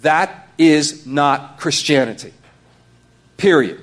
That 0.00 0.48
is 0.56 1.06
not 1.06 1.58
Christianity. 1.58 2.32
Period. 3.36 3.80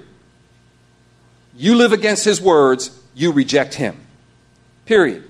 You 1.56 1.76
live 1.76 1.92
against 1.92 2.26
his 2.26 2.42
words, 2.42 3.00
you 3.14 3.32
reject 3.32 3.76
him. 3.76 4.00
Period. 4.86 5.30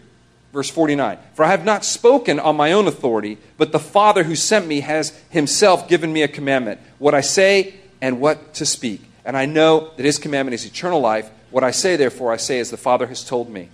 Verse 0.53 0.69
49 0.69 1.17
For 1.33 1.43
I 1.43 1.49
have 1.49 1.65
not 1.65 1.83
spoken 1.83 2.39
on 2.39 2.55
my 2.55 2.71
own 2.71 2.87
authority, 2.87 3.39
but 3.57 3.71
the 3.71 3.79
Father 3.79 4.23
who 4.23 4.35
sent 4.35 4.67
me 4.67 4.79
has 4.81 5.19
himself 5.29 5.89
given 5.89 6.13
me 6.13 6.21
a 6.21 6.27
commandment, 6.27 6.79
what 6.99 7.15
I 7.15 7.21
say 7.21 7.73
and 7.99 8.21
what 8.21 8.53
to 8.55 8.65
speak. 8.65 9.01
And 9.25 9.35
I 9.35 9.45
know 9.45 9.91
that 9.97 10.05
his 10.05 10.19
commandment 10.19 10.53
is 10.53 10.65
eternal 10.65 10.99
life. 10.99 11.29
What 11.49 11.63
I 11.63 11.71
say, 11.71 11.95
therefore, 11.95 12.31
I 12.31 12.37
say 12.37 12.59
as 12.59 12.69
the 12.69 12.77
Father 12.77 13.07
has 13.07 13.25
told 13.25 13.49
me. 13.49 13.69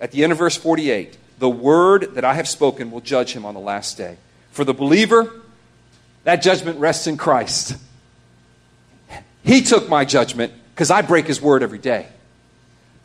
At 0.00 0.12
the 0.12 0.22
end 0.22 0.32
of 0.32 0.38
verse 0.38 0.56
48, 0.56 1.16
the 1.38 1.48
word 1.48 2.14
that 2.14 2.24
I 2.24 2.34
have 2.34 2.48
spoken 2.48 2.90
will 2.90 3.00
judge 3.00 3.32
him 3.32 3.44
on 3.44 3.54
the 3.54 3.60
last 3.60 3.98
day. 3.98 4.16
For 4.52 4.64
the 4.64 4.74
believer, 4.74 5.32
that 6.24 6.36
judgment 6.36 6.78
rests 6.78 7.06
in 7.06 7.16
Christ. 7.16 7.76
He 9.42 9.62
took 9.62 9.88
my 9.88 10.04
judgment 10.04 10.52
because 10.74 10.90
I 10.90 11.02
break 11.02 11.26
his 11.26 11.40
word 11.40 11.62
every 11.62 11.78
day. 11.78 12.06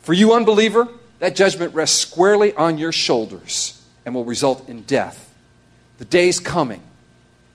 For 0.00 0.12
you, 0.12 0.34
unbeliever, 0.34 0.88
that 1.22 1.36
judgment 1.36 1.72
rests 1.72 2.00
squarely 2.00 2.52
on 2.54 2.78
your 2.78 2.90
shoulders 2.90 3.80
and 4.04 4.12
will 4.12 4.24
result 4.24 4.68
in 4.68 4.82
death. 4.82 5.32
The 5.98 6.04
day's 6.04 6.40
coming. 6.40 6.82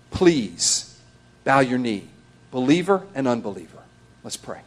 Please 0.10 0.98
bow 1.44 1.60
your 1.60 1.78
knee, 1.78 2.08
believer 2.50 3.06
and 3.14 3.28
unbeliever. 3.28 3.80
Let's 4.24 4.38
pray. 4.38 4.62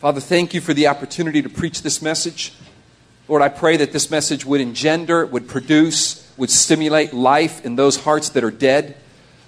Father, 0.00 0.20
thank 0.20 0.52
you 0.52 0.60
for 0.60 0.74
the 0.74 0.88
opportunity 0.88 1.40
to 1.40 1.48
preach 1.48 1.80
this 1.80 2.02
message. 2.02 2.52
Lord, 3.26 3.40
I 3.40 3.48
pray 3.48 3.78
that 3.78 3.90
this 3.90 4.10
message 4.10 4.44
would 4.44 4.60
engender, 4.60 5.24
would 5.24 5.48
produce, 5.48 6.30
would 6.36 6.50
stimulate 6.50 7.14
life 7.14 7.64
in 7.64 7.74
those 7.74 7.96
hearts 7.96 8.28
that 8.30 8.44
are 8.44 8.50
dead. 8.50 8.98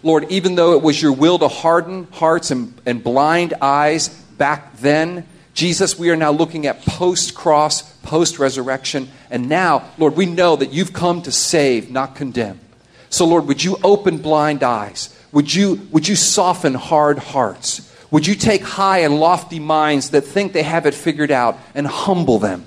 Lord, 0.02 0.32
even 0.32 0.54
though 0.54 0.72
it 0.72 0.82
was 0.82 1.02
your 1.02 1.12
will 1.12 1.38
to 1.40 1.48
harden 1.48 2.08
hearts 2.12 2.50
and, 2.50 2.72
and 2.86 3.04
blind 3.04 3.52
eyes 3.60 4.08
back 4.08 4.78
then, 4.78 5.26
Jesus, 5.58 5.98
we 5.98 6.10
are 6.10 6.16
now 6.16 6.30
looking 6.30 6.68
at 6.68 6.82
post 6.82 7.34
cross, 7.34 7.82
post 8.02 8.38
resurrection. 8.38 9.08
And 9.28 9.48
now, 9.48 9.90
Lord, 9.98 10.14
we 10.14 10.24
know 10.24 10.54
that 10.54 10.72
you've 10.72 10.92
come 10.92 11.20
to 11.22 11.32
save, 11.32 11.90
not 11.90 12.14
condemn. 12.14 12.60
So, 13.10 13.26
Lord, 13.26 13.48
would 13.48 13.64
you 13.64 13.76
open 13.82 14.18
blind 14.18 14.62
eyes? 14.62 15.12
Would 15.32 15.52
you, 15.52 15.88
would 15.90 16.06
you 16.06 16.14
soften 16.14 16.74
hard 16.74 17.18
hearts? 17.18 17.92
Would 18.12 18.24
you 18.24 18.36
take 18.36 18.62
high 18.62 18.98
and 18.98 19.18
lofty 19.18 19.58
minds 19.58 20.10
that 20.10 20.20
think 20.20 20.52
they 20.52 20.62
have 20.62 20.86
it 20.86 20.94
figured 20.94 21.32
out 21.32 21.58
and 21.74 21.88
humble 21.88 22.38
them? 22.38 22.64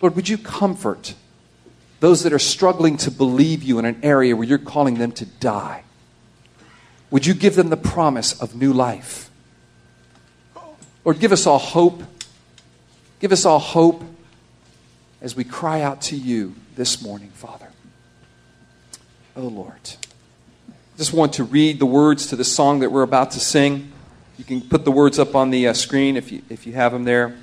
Lord, 0.00 0.14
would 0.14 0.28
you 0.28 0.38
comfort 0.38 1.14
those 1.98 2.22
that 2.22 2.32
are 2.32 2.38
struggling 2.38 2.96
to 2.98 3.10
believe 3.10 3.64
you 3.64 3.80
in 3.80 3.84
an 3.84 3.98
area 4.04 4.36
where 4.36 4.46
you're 4.46 4.58
calling 4.58 4.98
them 4.98 5.10
to 5.10 5.26
die? 5.26 5.82
Would 7.10 7.26
you 7.26 7.34
give 7.34 7.56
them 7.56 7.68
the 7.68 7.76
promise 7.76 8.40
of 8.40 8.54
new 8.54 8.72
life? 8.72 9.29
Lord, 11.04 11.18
give 11.18 11.32
us 11.32 11.46
all 11.46 11.58
hope. 11.58 12.02
Give 13.20 13.32
us 13.32 13.44
all 13.44 13.58
hope 13.58 14.02
as 15.20 15.36
we 15.36 15.44
cry 15.44 15.82
out 15.82 16.00
to 16.02 16.16
you 16.16 16.54
this 16.76 17.02
morning, 17.02 17.30
Father. 17.30 17.68
Oh, 19.36 19.42
Lord. 19.42 19.72
I 20.68 20.98
just 20.98 21.12
want 21.12 21.34
to 21.34 21.44
read 21.44 21.78
the 21.78 21.86
words 21.86 22.26
to 22.28 22.36
the 22.36 22.44
song 22.44 22.80
that 22.80 22.90
we're 22.90 23.02
about 23.02 23.30
to 23.32 23.40
sing. 23.40 23.92
You 24.38 24.44
can 24.44 24.60
put 24.60 24.84
the 24.84 24.90
words 24.90 25.18
up 25.18 25.34
on 25.34 25.50
the 25.50 25.68
uh, 25.68 25.72
screen 25.74 26.16
if 26.16 26.32
you, 26.32 26.42
if 26.48 26.66
you 26.66 26.72
have 26.72 26.92
them 26.92 27.04
there. 27.04 27.36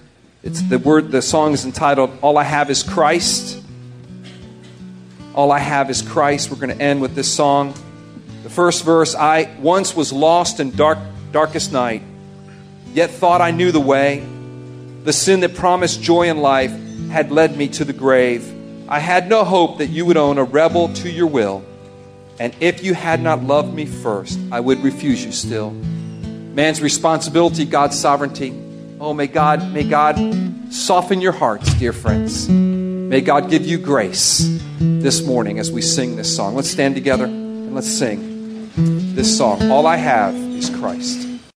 It's 0.43 0.61
the 0.61 0.79
word 0.79 1.11
the 1.11 1.21
song 1.21 1.53
is 1.53 1.65
entitled 1.65 2.11
All 2.21 2.37
I 2.37 2.43
Have 2.43 2.69
is 2.69 2.83
Christ. 2.83 3.63
All 5.35 5.51
I 5.51 5.59
have 5.59 5.89
is 5.89 6.01
Christ. 6.01 6.49
We're 6.49 6.57
going 6.57 6.75
to 6.75 6.83
end 6.83 7.01
with 7.01 7.13
this 7.13 7.31
song. 7.31 7.73
The 8.43 8.49
first 8.49 8.83
verse, 8.83 9.13
I 9.13 9.55
once 9.59 9.95
was 9.95 10.13
lost 10.13 10.59
in 10.59 10.71
dark 10.71 10.97
darkest 11.31 11.71
night, 11.71 12.01
yet 12.97 13.11
thought 13.11 13.41
I 13.41 13.51
knew 13.51 13.71
the 13.71 13.79
way. 13.79 14.25
The 15.03 15.13
sin 15.13 15.41
that 15.41 15.53
promised 15.53 16.01
joy 16.01 16.29
in 16.29 16.37
life 16.37 16.71
had 17.11 17.31
led 17.31 17.55
me 17.55 17.67
to 17.69 17.85
the 17.85 17.93
grave. 17.93 18.51
I 18.89 18.97
had 18.97 19.29
no 19.29 19.43
hope 19.43 19.77
that 19.77 19.87
you 19.87 20.03
would 20.07 20.17
own 20.17 20.39
a 20.39 20.43
rebel 20.43 20.91
to 20.95 21.09
your 21.09 21.27
will. 21.27 21.63
And 22.39 22.55
if 22.59 22.83
you 22.83 22.95
had 22.95 23.21
not 23.21 23.43
loved 23.43 23.71
me 23.71 23.85
first, 23.85 24.39
I 24.51 24.61
would 24.61 24.79
refuse 24.79 25.23
you 25.23 25.31
still. 25.31 25.69
Man's 25.69 26.81
responsibility, 26.81 27.65
God's 27.65 27.99
sovereignty. 27.99 28.51
Oh, 28.99 29.13
may 29.13 29.27
God, 29.27 29.71
may 29.71 29.83
God 29.83 30.17
soften 30.73 31.21
your 31.21 31.33
hearts, 31.33 31.71
dear 31.75 31.93
friends. 31.93 32.49
May 32.49 33.21
God 33.21 33.51
give 33.51 33.63
you 33.63 33.77
grace 33.77 34.59
this 34.79 35.23
morning 35.23 35.59
as 35.59 35.71
we 35.71 35.83
sing 35.83 36.15
this 36.15 36.35
song. 36.35 36.55
Let's 36.55 36.71
stand 36.71 36.95
together 36.95 37.25
and 37.25 37.75
let's 37.75 37.91
sing 37.91 38.71
this 39.13 39.37
song. 39.37 39.69
All 39.69 39.85
I 39.85 39.97
have 39.97 40.33
is 40.33 40.71
Christ. 40.71 41.36